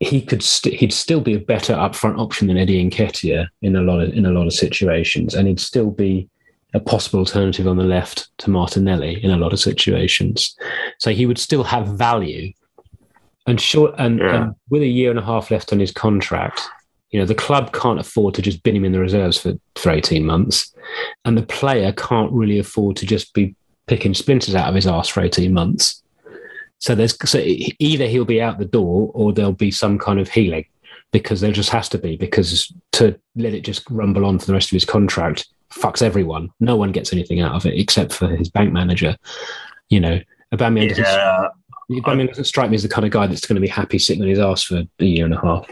he 0.00 0.22
could 0.22 0.42
st- 0.42 0.74
he'd 0.74 0.92
still 0.92 1.20
be 1.20 1.34
a 1.34 1.40
better 1.40 1.74
upfront 1.74 2.18
option 2.18 2.46
than 2.46 2.56
Eddie 2.56 2.88
Nketiah 2.88 3.48
in 3.62 3.76
a 3.76 3.82
lot 3.82 4.00
of 4.00 4.12
in 4.12 4.26
a 4.26 4.32
lot 4.32 4.46
of 4.46 4.52
situations, 4.52 5.34
and 5.34 5.48
he'd 5.48 5.60
still 5.60 5.90
be 5.90 6.28
a 6.74 6.80
possible 6.80 7.20
alternative 7.20 7.66
on 7.66 7.76
the 7.76 7.84
left 7.84 8.28
to 8.38 8.50
Martinelli 8.50 9.22
in 9.22 9.30
a 9.30 9.36
lot 9.36 9.52
of 9.52 9.60
situations. 9.60 10.56
So 10.98 11.10
he 11.10 11.26
would 11.26 11.38
still 11.38 11.64
have 11.64 11.88
value. 11.88 12.52
And 13.46 13.60
short 13.60 13.94
and, 13.96 14.18
yeah. 14.18 14.34
and 14.34 14.54
with 14.68 14.82
a 14.82 14.86
year 14.86 15.10
and 15.10 15.18
a 15.18 15.24
half 15.24 15.50
left 15.50 15.72
on 15.72 15.80
his 15.80 15.90
contract, 15.90 16.60
you 17.10 17.18
know, 17.18 17.24
the 17.24 17.34
club 17.34 17.72
can't 17.72 17.98
afford 17.98 18.34
to 18.34 18.42
just 18.42 18.62
bin 18.62 18.76
him 18.76 18.84
in 18.84 18.92
the 18.92 19.00
reserves 19.00 19.38
for, 19.38 19.54
for 19.76 19.90
18 19.90 20.26
months. 20.26 20.74
And 21.24 21.38
the 21.38 21.42
player 21.42 21.92
can't 21.92 22.32
really 22.32 22.58
afford 22.58 22.96
to 22.96 23.06
just 23.06 23.32
be 23.32 23.54
picking 23.86 24.12
splinters 24.12 24.54
out 24.54 24.68
of 24.68 24.74
his 24.74 24.86
ass 24.86 25.08
for 25.08 25.22
18 25.22 25.52
months. 25.52 26.02
So 26.80 26.94
there's 26.94 27.16
so 27.28 27.38
either 27.40 28.06
he'll 28.06 28.24
be 28.24 28.42
out 28.42 28.58
the 28.58 28.64
door 28.64 29.10
or 29.14 29.32
there'll 29.32 29.52
be 29.52 29.70
some 29.70 29.98
kind 29.98 30.20
of 30.20 30.28
healing 30.28 30.66
because 31.10 31.40
there 31.40 31.50
just 31.50 31.70
has 31.70 31.88
to 31.88 31.98
be 31.98 32.16
because 32.16 32.72
to 32.92 33.18
let 33.34 33.54
it 33.54 33.62
just 33.62 33.88
rumble 33.90 34.26
on 34.26 34.38
for 34.38 34.46
the 34.46 34.52
rest 34.52 34.68
of 34.68 34.76
his 34.76 34.84
contract 34.84 35.48
fucks 35.72 36.02
everyone. 36.02 36.50
No 36.60 36.76
one 36.76 36.92
gets 36.92 37.12
anything 37.12 37.40
out 37.40 37.54
of 37.54 37.66
it 37.66 37.78
except 37.78 38.12
for 38.12 38.28
his 38.28 38.48
bank 38.48 38.72
manager. 38.72 39.16
You 39.88 40.00
know, 40.00 40.20
Aubameyang 40.54 40.90
doesn't, 40.90 41.04
yeah, 41.04 41.48
Aubameyang 41.90 42.28
doesn't 42.28 42.44
strike 42.44 42.70
me 42.70 42.76
as 42.76 42.82
the 42.82 42.88
kind 42.88 43.04
of 43.04 43.10
guy 43.10 43.26
that's 43.26 43.46
going 43.46 43.56
to 43.56 43.60
be 43.60 43.68
happy 43.68 43.98
sitting 43.98 44.22
on 44.22 44.28
his 44.28 44.38
ass 44.38 44.62
for 44.62 44.82
a 44.98 45.04
year 45.04 45.24
and 45.24 45.34
a 45.34 45.40
half. 45.40 45.68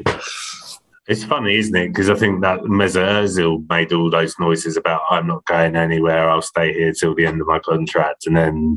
It's 1.08 1.24
funny, 1.24 1.54
isn't 1.56 1.76
it? 1.76 1.88
Because 1.88 2.10
I 2.10 2.14
think 2.14 2.42
that 2.42 2.60
Mesut 2.62 3.06
Ozil 3.06 3.64
made 3.68 3.92
all 3.92 4.10
those 4.10 4.34
noises 4.40 4.76
about 4.76 5.02
"I'm 5.08 5.26
not 5.26 5.44
going 5.44 5.76
anywhere. 5.76 6.28
I'll 6.28 6.42
stay 6.42 6.72
here 6.72 6.92
till 6.92 7.14
the 7.14 7.26
end 7.26 7.40
of 7.40 7.46
my 7.46 7.60
contract," 7.60 8.26
and 8.26 8.36
then 8.36 8.76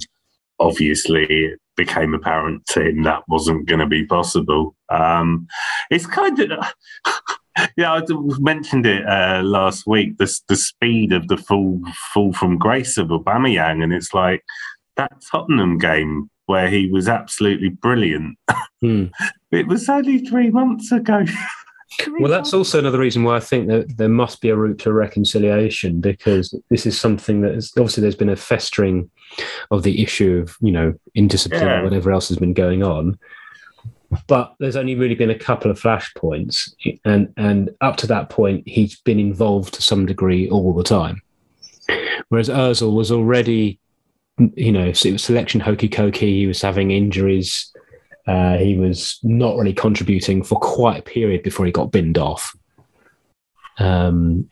obviously 0.60 1.26
it 1.26 1.60
became 1.76 2.14
apparent 2.14 2.66
to 2.68 2.82
him 2.82 3.04
that 3.04 3.24
wasn't 3.30 3.66
going 3.66 3.80
to 3.80 3.88
be 3.88 4.06
possible. 4.06 4.76
Um, 4.90 5.48
it's 5.90 6.06
kind 6.06 6.38
of 6.40 6.52
yeah, 7.78 7.94
I 7.94 8.02
mentioned 8.40 8.86
it 8.86 9.06
uh, 9.08 9.42
last 9.44 9.88
week. 9.88 10.18
The 10.18 10.40
the 10.48 10.56
speed 10.56 11.14
of 11.14 11.28
the 11.28 11.38
fall 11.38 11.82
fall 12.14 12.34
from 12.34 12.58
grace 12.58 12.98
of 12.98 13.08
Aubameyang, 13.08 13.84
and 13.84 13.94
it's 13.94 14.14
like 14.14 14.44
that 14.96 15.12
Tottenham 15.32 15.78
game 15.78 16.30
where 16.46 16.70
he 16.70 16.90
was 16.90 17.08
absolutely 17.08 17.70
brilliant. 17.70 18.38
Hmm. 18.82 19.06
it 19.52 19.68
was 19.68 19.88
only 19.88 20.20
three 20.20 20.50
months 20.50 20.92
ago. 20.92 21.24
well, 22.20 22.32
that's 22.32 22.54
also 22.54 22.80
another 22.80 23.00
reason 23.00 23.24
why 23.24 23.36
I 23.38 23.40
think 23.40 23.68
that 23.68 23.98
there 23.98 24.10
must 24.10 24.42
be 24.42 24.50
a 24.50 24.56
route 24.56 24.80
to 24.80 24.94
reconciliation 24.94 26.02
because 26.02 26.54
this 26.70 26.86
is 26.86 27.00
something 27.00 27.42
that 27.42 27.54
is 27.54 27.72
obviously 27.78 28.02
there's 28.02 28.16
been 28.16 28.30
a 28.30 28.36
festering 28.36 29.10
of 29.72 29.84
the 29.84 30.02
issue 30.02 30.44
of 30.44 30.58
you 30.62 30.72
know 30.72 30.94
indiscipline 31.16 31.66
yeah. 31.66 31.80
or 31.80 31.84
whatever 31.84 32.12
else 32.12 32.30
has 32.30 32.38
been 32.38 32.54
going 32.54 32.84
on 32.84 33.18
but 34.28 34.56
there's 34.60 34.76
only 34.76 34.96
really 34.96 35.16
been 35.16 35.30
a 35.30 35.38
couple 35.38 35.70
of 35.70 35.80
flashpoints, 35.80 36.74
and 37.06 37.32
and 37.38 37.70
up 37.82 37.98
to 37.98 38.08
that 38.08 38.30
point, 38.30 38.68
he's 38.68 39.00
been 39.02 39.20
involved 39.20 39.74
to 39.76 39.82
some 39.82 40.06
degree 40.06 40.50
all 40.50 40.74
the 40.74 40.84
time. 40.84 41.22
Whereas 42.30 42.50
Özil 42.50 42.94
was 42.94 43.12
already, 43.12 43.80
you 44.38 44.72
know, 44.72 44.86
it 44.86 45.12
was 45.12 45.24
selection 45.24 45.60
hokey 45.60 45.90
cokey. 45.90 46.40
He 46.40 46.48
was 46.48 46.62
having 46.62 46.92
injuries. 46.92 47.72
Uh, 48.28 48.58
he 48.58 48.78
was 48.78 49.20
not 49.24 49.58
really 49.58 49.74
contributing 49.74 50.44
for 50.44 50.60
quite 50.60 51.00
a 51.00 51.04
period 51.04 51.42
before 51.42 51.66
he 51.66 51.72
got 51.72 51.92
binned 51.92 52.18
off. 52.18 52.56
Um, 53.80 54.50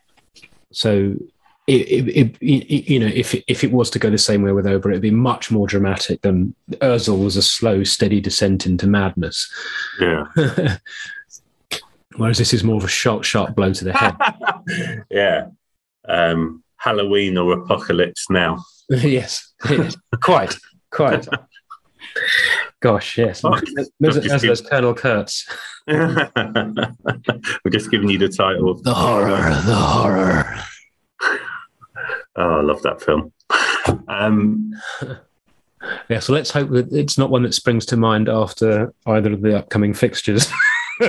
so 0.72 1.14
it, 1.68 2.07
it, 2.07 2.38
it, 2.39 2.89
you 2.89 2.99
know, 2.99 3.07
if 3.07 3.36
if 3.47 3.63
it 3.63 3.72
was 3.74 3.89
to 3.91 3.99
go 3.99 4.09
the 4.09 4.18
same 4.18 4.41
way 4.41 4.53
with 4.53 4.65
Auba, 4.65 4.88
it'd 4.88 5.01
be 5.01 5.11
much 5.11 5.51
more 5.51 5.68
dramatic 5.68 6.22
than 6.22 6.55
Özil 6.72 7.22
was 7.22 7.36
a 7.36 7.41
slow, 7.41 7.84
steady 7.84 8.22
descent 8.22 8.65
into 8.65 8.88
madness. 8.88 9.51
Yeah. 9.99 10.28
Whereas 12.15 12.38
this 12.38 12.53
is 12.53 12.63
more 12.63 12.78
of 12.78 12.86
a 12.86 12.88
shot, 12.88 13.26
shot 13.26 13.53
blow 13.53 13.74
to 13.74 13.84
the 13.84 13.93
head. 13.93 14.15
yeah. 15.11 15.47
Um, 16.07 16.63
Halloween 16.78 17.38
or 17.38 17.51
apocalypse 17.51 18.30
now. 18.30 18.63
yes. 18.89 19.53
quite, 20.24 20.55
quite. 20.89 21.28
Gosh, 22.80 23.18
yes. 23.18 23.43
As 23.43 24.61
Colonel 24.61 24.93
Kurtz. 24.93 25.47
We're 25.86 27.72
just 27.72 27.91
giving 27.91 28.09
you 28.09 28.18
the 28.18 28.30
title. 28.30 28.82
The 28.82 28.93
horror, 28.93 29.61
the 29.65 29.76
horror. 29.76 30.63
Oh, 32.38 32.60
I 32.60 32.62
love 32.62 32.82
that 32.84 33.02
film. 33.02 33.34
Um, 34.10 34.74
yeah, 36.10 36.20
so 36.20 36.34
let's 36.34 36.52
hope 36.52 36.70
that 36.72 36.92
it's 36.92 37.18
not 37.18 37.30
one 37.30 37.44
that 37.44 37.54
springs 37.54 37.86
to 37.88 37.98
mind 37.98 38.28
after 38.28 38.94
either 39.06 39.34
of 39.34 39.42
the 39.42 39.58
upcoming 39.58 39.94
fixtures. 39.94 40.52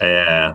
yeah. 0.00 0.54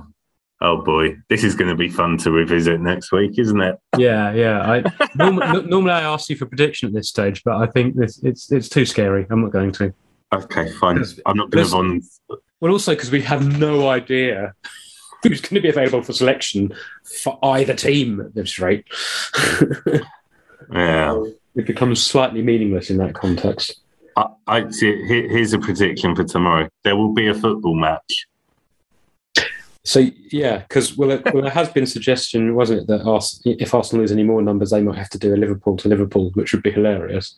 Oh 0.61 0.81
boy, 0.81 1.17
this 1.29 1.43
is 1.43 1.55
going 1.55 1.69
to 1.69 1.75
be 1.75 1.89
fun 1.89 2.17
to 2.19 2.31
revisit 2.31 2.81
next 2.81 3.11
week, 3.11 3.39
isn't 3.39 3.61
it? 3.61 3.77
Yeah, 3.97 4.33
yeah. 4.33 4.61
I 4.61 4.83
normally, 5.15 5.61
normally 5.67 5.91
I 5.91 6.01
ask 6.01 6.29
you 6.29 6.35
for 6.35 6.45
prediction 6.45 6.87
at 6.87 6.93
this 6.93 7.09
stage, 7.09 7.43
but 7.43 7.55
I 7.55 7.67
think 7.67 7.95
this, 7.95 8.21
it's 8.23 8.51
it's 8.51 8.69
too 8.69 8.85
scary. 8.85 9.25
I'm 9.29 9.41
not 9.41 9.51
going 9.51 9.71
to. 9.73 9.93
Okay, 10.33 10.71
fine. 10.73 11.03
I'm 11.25 11.37
not 11.37 11.49
going 11.49 11.65
to. 11.65 11.75
On... 11.75 12.01
Well, 12.59 12.71
also 12.71 12.93
because 12.93 13.11
we 13.11 13.21
have 13.21 13.57
no 13.57 13.87
idea 13.89 14.53
who's 15.23 15.41
going 15.41 15.55
to 15.55 15.61
be 15.61 15.69
available 15.69 16.01
for 16.01 16.13
selection 16.13 16.73
for 17.23 17.37
either 17.43 17.73
team 17.73 18.21
at 18.21 18.35
this 18.35 18.59
rate. 18.59 18.85
yeah. 20.71 21.23
it 21.55 21.65
becomes 21.65 22.01
slightly 22.01 22.41
meaningless 22.41 22.89
in 22.89 22.97
that 22.97 23.13
context. 23.13 23.81
I, 24.15 24.27
I 24.47 24.69
see. 24.69 25.05
Here's 25.05 25.53
a 25.53 25.59
prediction 25.59 26.15
for 26.15 26.23
tomorrow. 26.23 26.69
There 26.83 26.95
will 26.95 27.13
be 27.13 27.27
a 27.27 27.33
football 27.33 27.75
match. 27.75 28.27
So 29.85 30.05
yeah, 30.31 30.59
because 30.59 30.97
well, 30.97 31.11
it, 31.11 31.23
well, 31.33 31.41
there 31.41 31.51
has 31.51 31.69
been 31.69 31.87
suggestion, 31.87 32.53
wasn't 32.53 32.81
it, 32.81 32.87
that 32.87 33.01
Ars- 33.01 33.41
if 33.45 33.73
Arsenal 33.73 34.01
lose 34.01 34.11
any 34.11 34.23
more 34.23 34.41
numbers, 34.41 34.71
they 34.71 34.81
might 34.81 34.97
have 34.97 35.09
to 35.09 35.17
do 35.17 35.33
a 35.33 35.37
Liverpool 35.37 35.77
to 35.77 35.87
Liverpool, 35.87 36.31
which 36.35 36.53
would 36.53 36.61
be 36.61 36.71
hilarious. 36.71 37.35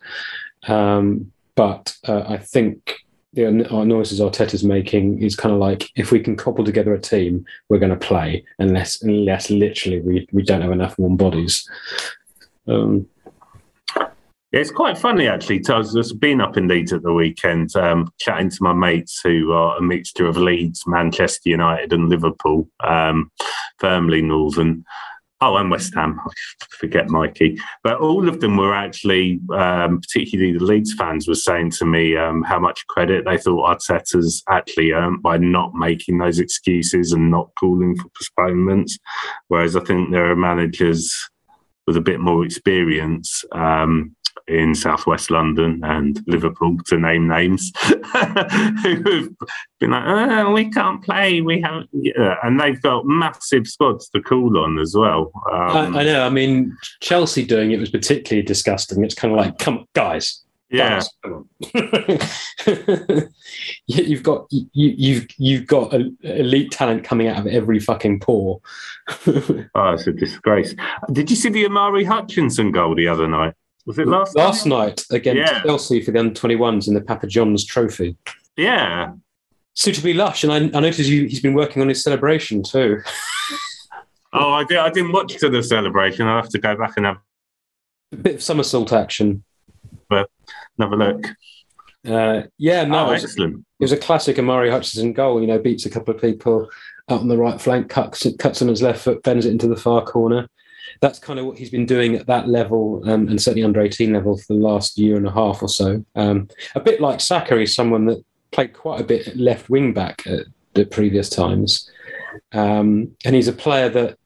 Um, 0.67 1.32
but 1.55 1.95
uh, 2.07 2.23
I 2.27 2.38
think 2.38 3.05
the 3.34 3.49
noises 3.49 4.19
Arteta's 4.19 4.63
making 4.63 5.21
is 5.21 5.36
kind 5.36 5.53
of 5.53 5.59
like 5.59 5.89
if 5.95 6.11
we 6.11 6.19
can 6.19 6.36
cobble 6.36 6.65
together 6.65 6.93
a 6.93 6.99
team, 6.99 7.45
we're 7.69 7.79
going 7.79 7.97
to 7.97 8.07
play, 8.07 8.43
unless 8.59 9.01
unless 9.01 9.49
literally 9.49 10.01
we, 10.01 10.27
we 10.32 10.43
don't 10.43 10.61
have 10.61 10.71
enough 10.71 10.97
warm 10.97 11.15
bodies. 11.15 11.67
Um, 12.67 13.07
it's 14.51 14.71
quite 14.71 14.97
funny 14.97 15.27
actually. 15.27 15.61
I 15.69 15.77
was 15.77 15.93
just 15.93 16.19
been 16.19 16.41
up 16.41 16.57
in 16.57 16.67
Leeds 16.67 16.91
at 16.91 17.03
the 17.03 17.13
weekend, 17.13 17.73
um, 17.77 18.11
chatting 18.19 18.49
to 18.49 18.57
my 18.59 18.73
mates 18.73 19.21
who 19.23 19.53
are 19.53 19.77
a 19.77 19.82
mixture 19.82 20.27
of 20.27 20.36
Leeds, 20.36 20.84
Manchester 20.86 21.49
United, 21.49 21.93
and 21.93 22.09
Liverpool, 22.09 22.67
um, 22.82 23.32
firmly 23.79 24.21
Northern. 24.21 24.84
Oh, 25.44 25.58
and 25.58 25.72
West 25.72 25.96
Ham. 25.96 26.20
I 26.24 26.66
forget 26.70 27.10
Mikey, 27.10 27.60
but 27.84 28.00
all 28.00 28.30
of 28.30 28.39
them 28.39 28.58
were 28.58 28.76
actually, 28.76 29.39
um, 29.52 30.00
particularly 30.00 30.56
the 30.56 30.64
Leeds 30.64 30.94
fans, 30.94 31.28
were 31.28 31.34
saying 31.34 31.72
to 31.72 31.86
me 31.86 32.16
um, 32.16 32.44
how 32.44 32.60
much 32.60 32.86
credit 32.88 33.26
they 33.26 33.39
thought 33.39 33.80
Arteta's 33.80 34.44
actually 34.50 34.92
earned 34.92 35.24
by 35.24 35.38
not 35.38 35.74
making 35.74 36.20
those 36.20 36.38
excuses 36.38 37.12
and 37.12 37.32
not 37.32 37.50
calling 37.60 37.96
for 37.96 38.08
postponements. 38.16 39.00
Whereas 39.48 39.76
I 39.76 39.80
think 39.80 40.12
there 40.12 40.30
are 40.30 40.36
managers 40.36 41.12
with 41.88 41.98
a 41.98 42.02
bit 42.02 42.20
more 42.20 42.46
experience 42.46 43.44
um, 43.52 44.16
in 44.48 44.76
southwest 44.76 45.32
London 45.32 45.82
and 45.84 46.22
Liverpool, 46.28 46.78
to 46.88 46.98
name 46.98 47.28
names, 47.28 47.72
who've 48.84 49.30
been 49.80 49.92
like, 49.92 50.04
oh, 50.06 50.52
we 50.52 50.70
can't 50.70 51.04
play, 51.04 51.42
we 51.42 51.62
haven't, 51.62 51.89
yeah. 51.94 52.36
and 52.44 52.60
they've 52.60 52.82
got 52.82 53.06
massive 53.06 53.68
squads 53.68 54.10
to 54.10 54.22
call 54.22 54.58
on 54.58 54.80
as 54.80 54.96
well. 54.96 55.32
Um, 55.52 55.96
I, 55.96 56.00
I, 56.00 56.04
know. 56.04 56.26
I 56.26 56.30
mean, 56.30 56.76
Chelsea 57.02 57.46
doing 57.46 57.72
it 57.72 57.80
was 57.80 57.89
particularly 57.89 58.46
disgusting. 58.46 59.04
It's 59.04 59.16
kind 59.16 59.34
of 59.34 59.38
like, 59.38 59.58
come 59.58 59.80
on, 59.80 59.88
guys. 59.94 60.44
Yeah, 60.72 61.02
you've 63.88 64.24
got 64.24 64.48
you, 64.50 64.68
you've 64.72 65.28
you've 65.38 65.68
got 65.68 65.94
elite 66.22 66.72
talent 66.72 67.04
coming 67.04 67.28
out 67.28 67.39
of 67.39 67.48
every 67.48 67.78
fucking 67.78 68.22
pore. 68.22 68.62
oh, 69.28 69.66
it's 69.76 70.08
a 70.08 70.14
disgrace. 70.14 70.74
Did 71.12 71.30
you 71.30 71.36
see 71.36 71.50
the 71.50 71.66
Omari 71.66 72.06
Hutchinson 72.06 72.72
goal 72.72 72.96
the 72.96 73.10
other 73.10 73.28
night? 73.28 73.54
Was 73.86 73.97
it 73.97 74.07
last 74.07 74.36
last 74.36 74.65
night, 74.65 75.03
night 75.11 75.17
against 75.17 75.51
yeah. 75.51 75.63
Chelsea 75.63 76.01
for 76.01 76.11
the 76.11 76.19
under 76.19 76.34
twenty 76.34 76.55
ones 76.55 76.88
in 76.88 76.93
the 76.93 77.01
Papa 77.01 77.27
John's 77.27 77.65
Trophy? 77.65 78.15
Yeah, 78.55 79.13
suitably 79.73 80.13
lush, 80.13 80.43
and 80.43 80.51
I, 80.51 80.77
I 80.77 80.82
noticed 80.82 81.09
you, 81.09 81.25
he's 81.25 81.41
been 81.41 81.53
working 81.53 81.82
on 81.82 81.89
his 81.89 82.03
celebration 82.03 82.63
too. 82.63 83.01
oh, 84.34 84.51
I 84.51 84.63
did. 84.63 84.77
I 84.77 84.89
didn't 84.89 85.11
watch 85.11 85.38
to 85.38 85.49
the 85.49 85.63
celebration. 85.63 86.27
I'll 86.27 86.41
have 86.41 86.49
to 86.49 86.59
go 86.59 86.75
back 86.75 86.93
and 86.97 87.05
have 87.05 87.17
a 88.11 88.17
bit 88.17 88.36
of 88.36 88.43
somersault 88.43 88.93
action. 88.93 89.43
But 90.09 90.29
have 90.79 90.91
a 90.91 90.95
look. 90.95 91.25
Uh, 92.05 92.43
yeah, 92.57 92.84
no, 92.84 93.07
oh, 93.07 93.11
excellent. 93.11 93.65
It 93.79 93.84
was 93.84 93.91
a 93.91 93.97
classic 93.97 94.38
Omari 94.38 94.69
Hutchinson 94.69 95.13
goal. 95.13 95.41
You 95.41 95.47
know, 95.47 95.59
beats 95.59 95.86
a 95.86 95.89
couple 95.89 96.13
of 96.13 96.21
people 96.21 96.69
out 97.09 97.21
on 97.21 97.27
the 97.27 97.38
right 97.38 97.59
flank, 97.59 97.89
cuts, 97.89 98.27
cuts 98.39 98.61
on 98.61 98.67
his 98.67 98.82
left 98.82 99.03
foot, 99.03 99.23
bends 99.23 99.45
it 99.45 99.51
into 99.51 99.67
the 99.67 99.75
far 99.75 100.03
corner 100.03 100.47
that's 101.02 101.18
kind 101.18 101.39
of 101.39 101.45
what 101.47 101.58
he's 101.58 101.72
been 101.72 101.88
doing 101.88 102.16
at 102.16 102.28
that 102.28 102.47
level 102.47 103.02
um, 103.10 103.28
and 103.28 103.41
certainly 103.41 103.64
under 103.64 103.82
18 103.82 104.14
level 104.14 104.38
for 104.38 104.54
the 104.54 104.60
last 104.60 104.99
year 104.99 105.18
and 105.18 105.28
a 105.28 105.32
half 105.32 105.62
or 105.62 105.68
so. 105.68 106.06
Um, 106.16 106.47
a 106.76 106.80
bit 106.80 107.02
like 107.02 107.20
Saka, 107.20 107.58
he's 107.58 107.76
someone 107.76 108.06
that 108.06 108.24
played 108.52 108.74
quite 108.74 109.02
a 109.02 109.04
bit 109.04 109.36
left 109.36 109.70
wing 109.70 109.93
back 109.93 110.22
at 110.28 110.45
the 110.74 110.86
previous 110.86 111.28
times. 111.28 111.89
Um, 112.52 113.16
and 113.26 113.36
he's 113.36 113.47
a 113.47 113.54
player 113.54 113.89
that, 113.89 114.18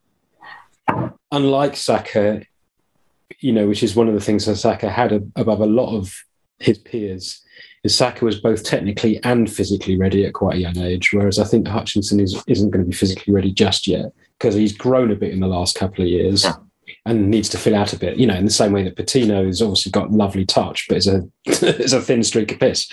unlike 1.32 1.78
Saka, 1.78 2.42
you 3.40 3.54
know, 3.54 3.68
which 3.68 3.82
is 3.82 3.96
one 3.96 4.10
of 4.10 4.14
the 4.14 4.22
things 4.22 4.46
that 4.46 4.58
Saka 4.58 4.90
had 4.90 5.14
above 5.38 5.62
a 5.62 5.66
lot 5.66 5.96
of 5.96 6.14
his 6.60 6.78
peers, 6.78 7.42
is 7.86 7.96
Saka 7.96 8.26
was 8.26 8.42
both 8.42 8.66
technically 8.66 9.24
and 9.24 9.50
physically 9.50 9.98
ready 9.98 10.26
at 10.26 10.34
quite 10.34 10.58
a 10.58 10.60
young 10.60 10.78
age, 10.80 11.14
whereas 11.14 11.40
I 11.40 11.46
think 11.46 11.68
Hutchinson 11.68 12.20
is, 12.20 12.44
isn't 12.48 12.72
going 12.72 12.84
to 12.84 12.90
be 12.90 12.96
physically 12.96 13.34
ready 13.34 13.52
just 13.54 13.88
yet 13.88 14.12
because 14.38 14.56
he's 14.56 14.76
grown 14.76 15.12
a 15.12 15.16
bit 15.16 15.32
in 15.32 15.40
the 15.40 15.48
last 15.48 15.76
couple 15.76 16.04
of 16.04 16.10
years. 16.10 16.44
Yeah 16.44 16.56
and 17.06 17.30
needs 17.30 17.50
to 17.50 17.58
fill 17.58 17.76
out 17.76 17.94
a 17.94 18.00
bit. 18.00 18.18
You 18.18 18.28
know, 18.28 18.36
in 18.36 18.46
the 18.46 18.52
same 18.52 18.72
way 18.72 18.84
that 18.84 18.96
Patino 18.96 19.46
has 19.46 19.62
obviously 19.62 19.92
got 19.92 20.12
lovely 20.12 20.46
touch, 20.46 20.88
but 20.88 20.98
it's 20.98 21.08
a 21.08 21.24
it's 21.46 21.94
a 21.94 22.02
thin 22.02 22.24
streak 22.24 22.52
of 22.52 22.60
piss. 22.60 22.90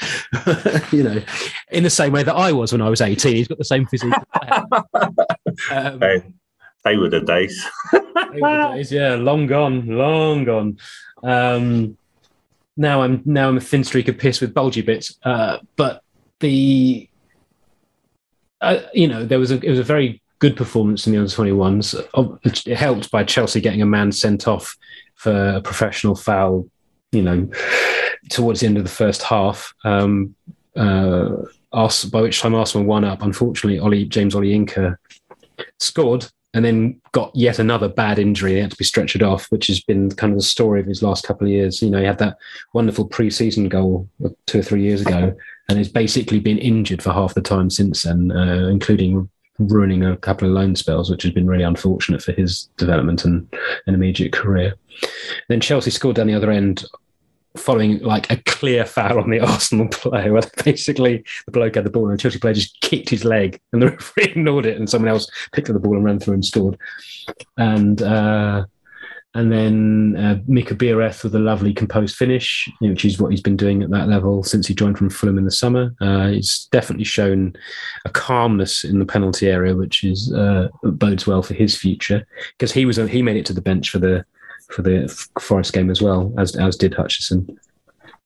you 0.92 1.02
know, 1.02 1.22
in 1.70 1.82
the 1.82 1.90
same 1.90 2.12
way 2.12 2.22
that 2.22 2.34
I 2.34 2.52
was 2.52 2.72
when 2.72 2.82
I 2.82 2.90
was 2.90 3.00
eighteen. 3.00 3.36
He's 3.36 3.48
got 3.48 3.58
the 3.58 3.64
same 3.64 3.86
physique. 3.86 4.12
um, 5.70 5.98
they, 5.98 6.22
they 6.84 6.96
were 6.96 7.08
the 7.08 7.20
days. 7.20 7.66
they 7.92 8.40
were 8.40 8.68
the 8.68 8.74
days, 8.76 8.92
yeah, 8.92 9.14
long 9.14 9.46
gone, 9.46 9.86
long 9.86 10.44
gone. 10.44 10.78
Um, 11.22 11.96
now 12.76 13.02
I'm 13.02 13.22
now 13.24 13.48
I'm 13.48 13.56
a 13.56 13.60
thin 13.60 13.84
streak 13.84 14.08
of 14.08 14.18
piss 14.18 14.40
with 14.40 14.54
bulgy 14.54 14.82
bits. 14.82 15.18
Uh, 15.22 15.58
but 15.76 16.02
the 16.40 17.08
uh, 18.60 18.80
you 18.92 19.08
know 19.08 19.24
there 19.24 19.38
was 19.38 19.50
a 19.50 19.60
it 19.64 19.70
was 19.70 19.78
a 19.78 19.84
very 19.84 20.21
good 20.42 20.56
performance 20.56 21.06
in 21.06 21.12
the 21.12 21.20
under 21.20 21.30
21s. 21.30 22.66
It 22.66 22.76
helped 22.76 23.12
by 23.12 23.22
Chelsea 23.22 23.60
getting 23.60 23.80
a 23.80 23.86
man 23.86 24.10
sent 24.10 24.48
off 24.48 24.76
for 25.14 25.32
a 25.50 25.60
professional 25.60 26.16
foul, 26.16 26.68
you 27.12 27.22
know, 27.22 27.48
towards 28.28 28.58
the 28.58 28.66
end 28.66 28.76
of 28.76 28.82
the 28.82 28.90
first 28.90 29.22
half. 29.22 29.72
Um, 29.84 30.34
uh, 30.74 31.28
by 31.70 32.22
which 32.22 32.40
time 32.40 32.56
Arsenal 32.56 32.88
won 32.88 33.04
up. 33.04 33.22
Unfortunately, 33.22 33.78
Ollie, 33.78 34.04
James 34.04 34.34
Olayinka 34.34 34.96
scored 35.78 36.26
and 36.54 36.64
then 36.64 37.00
got 37.12 37.30
yet 37.36 37.60
another 37.60 37.88
bad 37.88 38.18
injury. 38.18 38.54
He 38.54 38.58
had 38.58 38.72
to 38.72 38.76
be 38.76 38.84
stretchered 38.84 39.26
off, 39.26 39.46
which 39.50 39.68
has 39.68 39.80
been 39.80 40.10
kind 40.10 40.32
of 40.32 40.40
the 40.40 40.44
story 40.44 40.80
of 40.80 40.86
his 40.86 41.04
last 41.04 41.24
couple 41.24 41.46
of 41.46 41.52
years. 41.52 41.80
You 41.80 41.90
know, 41.90 42.00
he 42.00 42.04
had 42.04 42.18
that 42.18 42.36
wonderful 42.74 43.06
pre-season 43.06 43.68
goal 43.68 44.08
two 44.46 44.58
or 44.58 44.62
three 44.62 44.82
years 44.82 45.02
ago, 45.02 45.36
and 45.68 45.78
he's 45.78 45.88
basically 45.88 46.40
been 46.40 46.58
injured 46.58 47.00
for 47.00 47.12
half 47.12 47.34
the 47.34 47.40
time 47.40 47.70
since 47.70 48.02
then, 48.02 48.32
uh, 48.32 48.66
including 48.68 49.30
ruining 49.68 50.04
a 50.04 50.16
couple 50.16 50.48
of 50.48 50.54
loan 50.54 50.76
spells, 50.76 51.10
which 51.10 51.22
has 51.22 51.32
been 51.32 51.46
really 51.46 51.64
unfortunate 51.64 52.22
for 52.22 52.32
his 52.32 52.68
development 52.76 53.24
and 53.24 53.48
an 53.86 53.94
immediate 53.94 54.32
career. 54.32 54.74
Then 55.48 55.60
Chelsea 55.60 55.90
scored 55.90 56.16
down 56.16 56.26
the 56.26 56.34
other 56.34 56.50
end 56.50 56.84
following 57.56 57.98
like 57.98 58.30
a 58.30 58.36
clear 58.44 58.84
foul 58.84 59.18
on 59.18 59.30
the 59.30 59.40
Arsenal 59.46 59.88
player 59.88 60.32
where 60.32 60.42
basically 60.64 61.24
the 61.46 61.52
bloke 61.52 61.74
had 61.74 61.84
the 61.84 61.90
ball 61.90 62.08
and 62.08 62.14
the 62.14 62.22
Chelsea 62.22 62.38
player 62.38 62.54
just 62.54 62.80
kicked 62.80 63.10
his 63.10 63.24
leg 63.24 63.60
and 63.72 63.82
the 63.82 63.86
referee 63.90 64.24
ignored 64.24 64.66
it 64.66 64.76
and 64.76 64.88
someone 64.88 65.10
else 65.10 65.30
picked 65.52 65.68
up 65.68 65.74
the 65.74 65.80
ball 65.80 65.96
and 65.96 66.04
ran 66.04 66.18
through 66.18 66.34
and 66.34 66.44
scored. 66.44 66.78
And 67.56 68.02
uh, 68.02 68.66
and 69.34 69.50
then 69.50 70.16
uh, 70.18 70.38
Mika 70.46 70.74
Biereth 70.74 71.24
with 71.24 71.34
a 71.34 71.38
lovely 71.38 71.72
composed 71.72 72.16
finish, 72.16 72.68
which 72.80 73.04
is 73.04 73.18
what 73.18 73.30
he's 73.30 73.40
been 73.40 73.56
doing 73.56 73.82
at 73.82 73.90
that 73.90 74.08
level 74.08 74.42
since 74.42 74.66
he 74.66 74.74
joined 74.74 74.98
from 74.98 75.08
Fulham 75.08 75.38
in 75.38 75.46
the 75.46 75.50
summer. 75.50 75.94
Uh, 76.02 76.28
he's 76.28 76.68
definitely 76.70 77.04
shown 77.04 77.54
a 78.04 78.10
calmness 78.10 78.84
in 78.84 78.98
the 78.98 79.06
penalty 79.06 79.48
area, 79.48 79.74
which 79.74 80.04
is 80.04 80.32
uh, 80.34 80.68
bodes 80.82 81.26
well 81.26 81.42
for 81.42 81.54
his 81.54 81.76
future 81.76 82.26
because 82.58 82.72
he 82.72 82.84
was 82.84 82.96
he 82.96 83.22
made 83.22 83.36
it 83.36 83.46
to 83.46 83.54
the 83.54 83.62
bench 83.62 83.88
for 83.88 83.98
the 83.98 84.24
for 84.68 84.82
the 84.82 85.08
Forest 85.40 85.72
game 85.72 85.90
as 85.90 86.02
well 86.02 86.34
as 86.38 86.54
as 86.56 86.76
did 86.76 86.94
Hutchinson. 86.94 87.58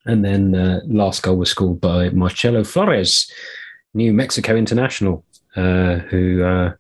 And 0.07 0.25
then 0.25 0.55
uh, 0.55 0.81
last 0.87 1.23
goal 1.23 1.37
was 1.37 1.51
scored 1.51 1.81
by 1.81 2.11
Marcelo 2.11 2.65
Flores, 2.65 3.31
New 3.95 4.13
Mexico 4.13 4.57
international, 4.57 5.25
uh, 5.57 5.97
who 5.97 6.45
uh, 6.45 6.73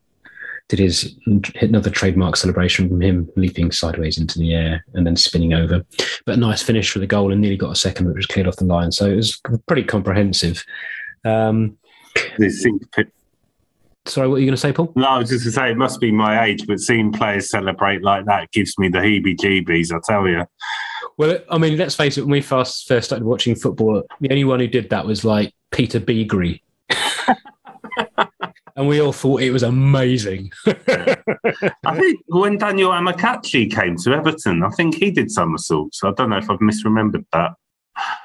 did 0.68 0.78
his 0.80 1.16
hit 1.54 1.70
another 1.70 1.90
trademark 1.90 2.36
celebration 2.36 2.88
from 2.88 3.00
him 3.00 3.30
leaping 3.36 3.70
sideways 3.70 4.18
into 4.18 4.38
the 4.38 4.52
air 4.52 4.84
and 4.94 5.06
then 5.06 5.16
spinning 5.16 5.54
over. 5.54 5.84
But 6.24 6.36
a 6.36 6.38
nice 6.38 6.62
finish 6.62 6.90
for 6.90 6.98
the 6.98 7.06
goal 7.06 7.32
and 7.32 7.40
nearly 7.40 7.56
got 7.56 7.70
a 7.70 7.76
second, 7.76 8.08
which 8.08 8.16
was 8.16 8.26
cleared 8.26 8.48
off 8.48 8.56
the 8.56 8.64
line. 8.64 8.90
So 8.90 9.06
it 9.06 9.16
was 9.16 9.40
pretty 9.66 9.84
comprehensive. 9.84 10.64
Um, 11.24 11.78
Sorry, 14.06 14.28
what 14.28 14.36
are 14.36 14.38
you 14.38 14.46
going 14.46 14.52
to 14.52 14.56
say, 14.56 14.72
Paul? 14.72 14.92
No, 14.94 15.06
I 15.06 15.18
was 15.18 15.30
just 15.30 15.44
going 15.44 15.52
to 15.52 15.56
say 15.56 15.70
it 15.72 15.76
must 15.76 16.00
be 16.00 16.12
my 16.12 16.44
age, 16.44 16.66
but 16.66 16.78
seeing 16.78 17.12
players 17.12 17.50
celebrate 17.50 18.02
like 18.02 18.24
that 18.26 18.50
gives 18.52 18.78
me 18.78 18.88
the 18.88 18.98
heebie-jeebies. 18.98 19.92
I 19.92 19.98
tell 20.04 20.28
you. 20.28 20.44
Well, 21.16 21.38
I 21.50 21.58
mean, 21.58 21.76
let's 21.76 21.94
face 21.96 22.16
it. 22.16 22.22
When 22.22 22.30
we 22.30 22.40
first 22.40 22.86
first 22.86 23.06
started 23.06 23.24
watching 23.24 23.54
football, 23.54 24.04
the 24.20 24.30
only 24.30 24.44
one 24.44 24.60
who 24.60 24.68
did 24.68 24.90
that 24.90 25.06
was 25.06 25.24
like 25.24 25.52
Peter 25.72 25.98
Beagrie. 25.98 26.60
And 28.76 28.86
we 28.86 29.00
all 29.00 29.12
thought 29.12 29.40
it 29.40 29.50
was 29.50 29.62
amazing. 29.62 30.52
I 30.66 31.98
think 31.98 32.20
when 32.26 32.58
Daniel 32.58 32.90
Amokachi 32.90 33.74
came 33.74 33.96
to 33.98 34.12
Everton, 34.12 34.62
I 34.62 34.68
think 34.70 34.96
he 34.96 35.10
did 35.10 35.30
somersaults. 35.30 36.04
I 36.04 36.12
don't 36.12 36.30
know 36.30 36.36
if 36.36 36.50
I've 36.50 36.58
misremembered 36.58 37.24
that. 37.32 37.52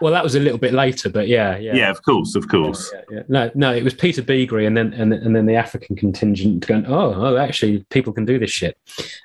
Well, 0.01 0.11
that 0.11 0.23
was 0.23 0.35
a 0.35 0.39
little 0.39 0.57
bit 0.57 0.73
later, 0.73 1.09
but 1.09 1.29
yeah, 1.29 1.57
yeah, 1.57 1.73
yeah. 1.73 1.89
Of 1.89 2.03
course, 2.03 2.35
of 2.35 2.49
course. 2.49 2.91
Yeah, 2.93 3.01
yeah, 3.09 3.21
no, 3.29 3.51
no, 3.55 3.73
it 3.73 3.83
was 3.83 3.93
Peter 3.93 4.21
Beagrie, 4.21 4.67
and 4.67 4.75
then 4.75 4.91
and, 4.93 5.13
and 5.13 5.33
then 5.33 5.45
the 5.45 5.55
African 5.55 5.95
contingent 5.95 6.67
going, 6.67 6.85
oh, 6.87 7.13
oh, 7.15 7.37
actually, 7.37 7.85
people 7.89 8.11
can 8.11 8.25
do 8.25 8.37
this 8.37 8.51
shit, 8.51 8.77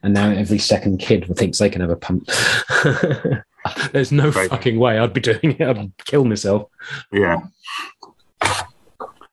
and 0.05 0.14
now 0.14 0.31
every 0.31 0.59
second 0.59 0.99
kid 0.99 1.27
thinks 1.37 1.59
they 1.59 1.70
can 1.70 1.81
have 1.81 1.91
a 1.91 1.97
pump. 1.97 2.29
There's 3.93 4.12
no 4.12 4.31
Great. 4.31 4.51
fucking 4.51 4.79
way 4.79 4.99
I'd 4.99 5.12
be 5.12 5.20
doing 5.20 5.57
it. 5.59 5.62
I'd 5.62 5.93
kill 6.05 6.24
myself. 6.24 6.68
Yeah. 7.12 7.41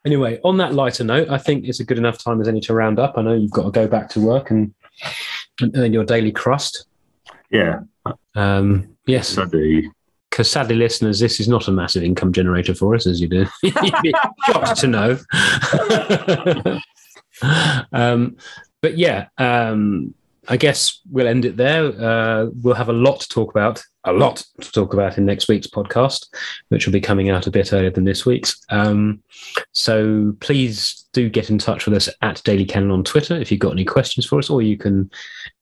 Anyway, 0.06 0.40
on 0.44 0.58
that 0.58 0.74
lighter 0.74 1.04
note, 1.04 1.30
I 1.30 1.38
think 1.38 1.66
it's 1.66 1.80
a 1.80 1.86
good 1.86 1.98
enough 1.98 2.18
time 2.18 2.42
as 2.42 2.48
any 2.48 2.60
to 2.62 2.74
round 2.74 3.00
up. 3.00 3.14
I 3.18 3.22
know 3.22 3.34
you've 3.34 3.52
got 3.52 3.64
to 3.64 3.72
go 3.72 3.88
back 3.88 4.10
to 4.10 4.20
work 4.20 4.52
and, 4.52 4.74
and 5.62 5.76
earn 5.78 5.94
your 5.94 6.04
daily 6.04 6.32
crust. 6.32 6.88
Yeah. 7.50 7.82
Um, 8.36 8.98
yes. 9.06 9.36
Because 9.36 10.52
sadly, 10.52 10.76
listeners, 10.76 11.20
this 11.20 11.40
is 11.40 11.48
not 11.48 11.68
a 11.68 11.72
massive 11.72 12.04
income 12.04 12.34
generator 12.34 12.74
for 12.74 12.96
us, 12.96 13.08
as 13.08 13.22
you 13.22 13.28
do. 13.30 13.46
You'd 13.64 14.02
be 14.02 14.14
shocked 14.46 14.80
to 14.80 14.88
know. 14.88 15.20
um, 17.94 18.36
but 18.82 18.98
yeah, 18.98 19.28
um, 19.38 20.14
I 20.48 20.58
guess 20.58 21.00
we'll 21.10 21.28
end 21.28 21.46
it 21.46 21.56
there. 21.56 21.86
Uh, 21.86 22.48
we'll 22.62 22.76
have 22.76 22.90
a 22.90 22.94
lot 22.94 23.22
to 23.22 23.30
talk 23.30 23.50
about, 23.52 23.82
a 24.04 24.12
lot 24.12 24.44
to 24.60 24.72
talk 24.72 24.94
about 24.94 25.18
in 25.18 25.26
next 25.26 25.48
week's 25.48 25.68
podcast, 25.68 26.28
which 26.68 26.86
will 26.86 26.92
be 26.92 27.00
coming 27.00 27.30
out 27.30 27.48
a 27.48 27.52
bit 27.52 27.72
earlier 27.72 27.92
than 27.92 28.04
this 28.04 28.26
week's. 28.26 28.60
Um, 28.70 29.24
so 29.72 30.36
please 30.42 31.06
do 31.14 31.30
get 31.30 31.50
in 31.50 31.60
touch 31.60 31.86
with 31.86 31.96
us 31.96 32.10
at 32.22 32.44
Daily 32.44 32.66
Cannon 32.66 32.92
on 32.92 33.04
Twitter 33.04 33.36
if 33.36 33.52
you've 33.52 33.62
got 33.62 33.72
any 33.72 33.86
questions 33.86 34.26
for 34.26 34.38
us, 34.38 34.50
or 34.50 34.62
you 34.62 34.78
can 34.78 35.10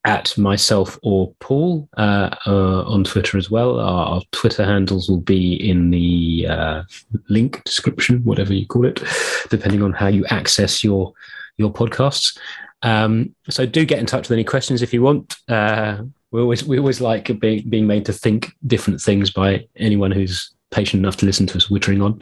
at 0.04 0.36
myself 0.36 0.98
or 1.04 1.32
Paul 1.40 1.88
uh, 1.98 2.36
uh, 2.48 2.84
on 2.84 3.04
Twitter 3.04 3.38
as 3.38 3.52
well. 3.52 3.80
Our, 3.80 4.06
our, 4.16 4.22
Twitter 4.32 4.66
handles 4.66 5.10
will 5.10 5.22
be 5.22 5.70
in 5.70 5.92
the 5.92 6.48
uh, 6.50 6.84
link 7.30 7.64
description, 7.66 8.24
whatever 8.24 8.54
you 8.54 8.66
call 8.66 8.86
it, 8.86 9.04
depending 9.52 9.84
on 9.84 9.94
how 9.94 10.08
you 10.08 10.26
access 10.28 10.84
your 10.84 11.14
your 11.58 11.72
podcasts. 11.72 12.38
Um, 12.84 13.36
so 13.50 13.66
do 13.66 13.86
get 13.86 14.00
in 14.00 14.06
touch 14.06 14.24
with 14.30 14.32
any 14.32 14.44
questions 14.44 14.82
if 14.82 14.94
you 14.94 15.02
want. 15.02 15.36
Uh, 15.48 16.04
we 16.32 16.42
always 16.42 16.64
we 16.64 16.80
always 16.80 17.02
like 17.02 17.40
being 17.40 17.70
being 17.70 17.88
made 17.88 18.06
to 18.06 18.14
think 18.14 18.54
different 18.66 19.02
things 19.02 19.32
by 19.32 19.68
anyone 19.76 20.12
who's 20.12 20.54
patient 20.72 21.02
enough 21.02 21.18
to 21.18 21.26
listen 21.26 21.46
to 21.48 21.58
us 21.58 21.68
wittering 21.68 22.04
on. 22.04 22.20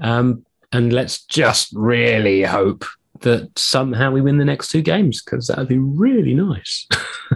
Um, 0.00 0.44
and 0.72 0.92
let's 0.92 1.24
just 1.24 1.72
really 1.74 2.42
hope 2.42 2.84
that 3.20 3.50
somehow 3.58 4.10
we 4.10 4.20
win 4.20 4.38
the 4.38 4.44
next 4.44 4.68
two 4.68 4.82
games 4.82 5.22
because 5.22 5.46
that 5.46 5.58
would 5.58 5.68
be 5.68 5.78
really 5.78 6.34
nice. 6.34 6.86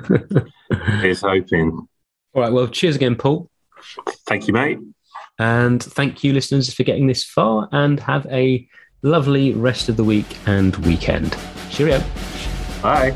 Here's 1.01 1.21
hoping. 1.21 1.87
All 2.35 2.43
right. 2.43 2.53
Well, 2.53 2.67
cheers 2.69 2.97
again, 2.97 3.17
Paul. 3.17 3.51
Thank 4.27 4.47
you, 4.47 4.55
mate. 4.55 4.79
And 5.39 5.83
thank 5.83 6.25
you, 6.25 6.33
listeners, 6.33 6.73
for 6.73 6.83
getting 6.83 7.07
this 7.07 7.25
far 7.25 7.69
and 7.73 8.01
have 8.01 8.27
a 8.27 8.67
lovely 9.03 9.53
rest 9.53 9.89
of 9.89 9.97
the 9.97 10.05
week 10.05 10.37
and 10.47 10.75
weekend. 10.77 11.37
Cheerio. 11.71 12.03
Bye. 12.83 13.15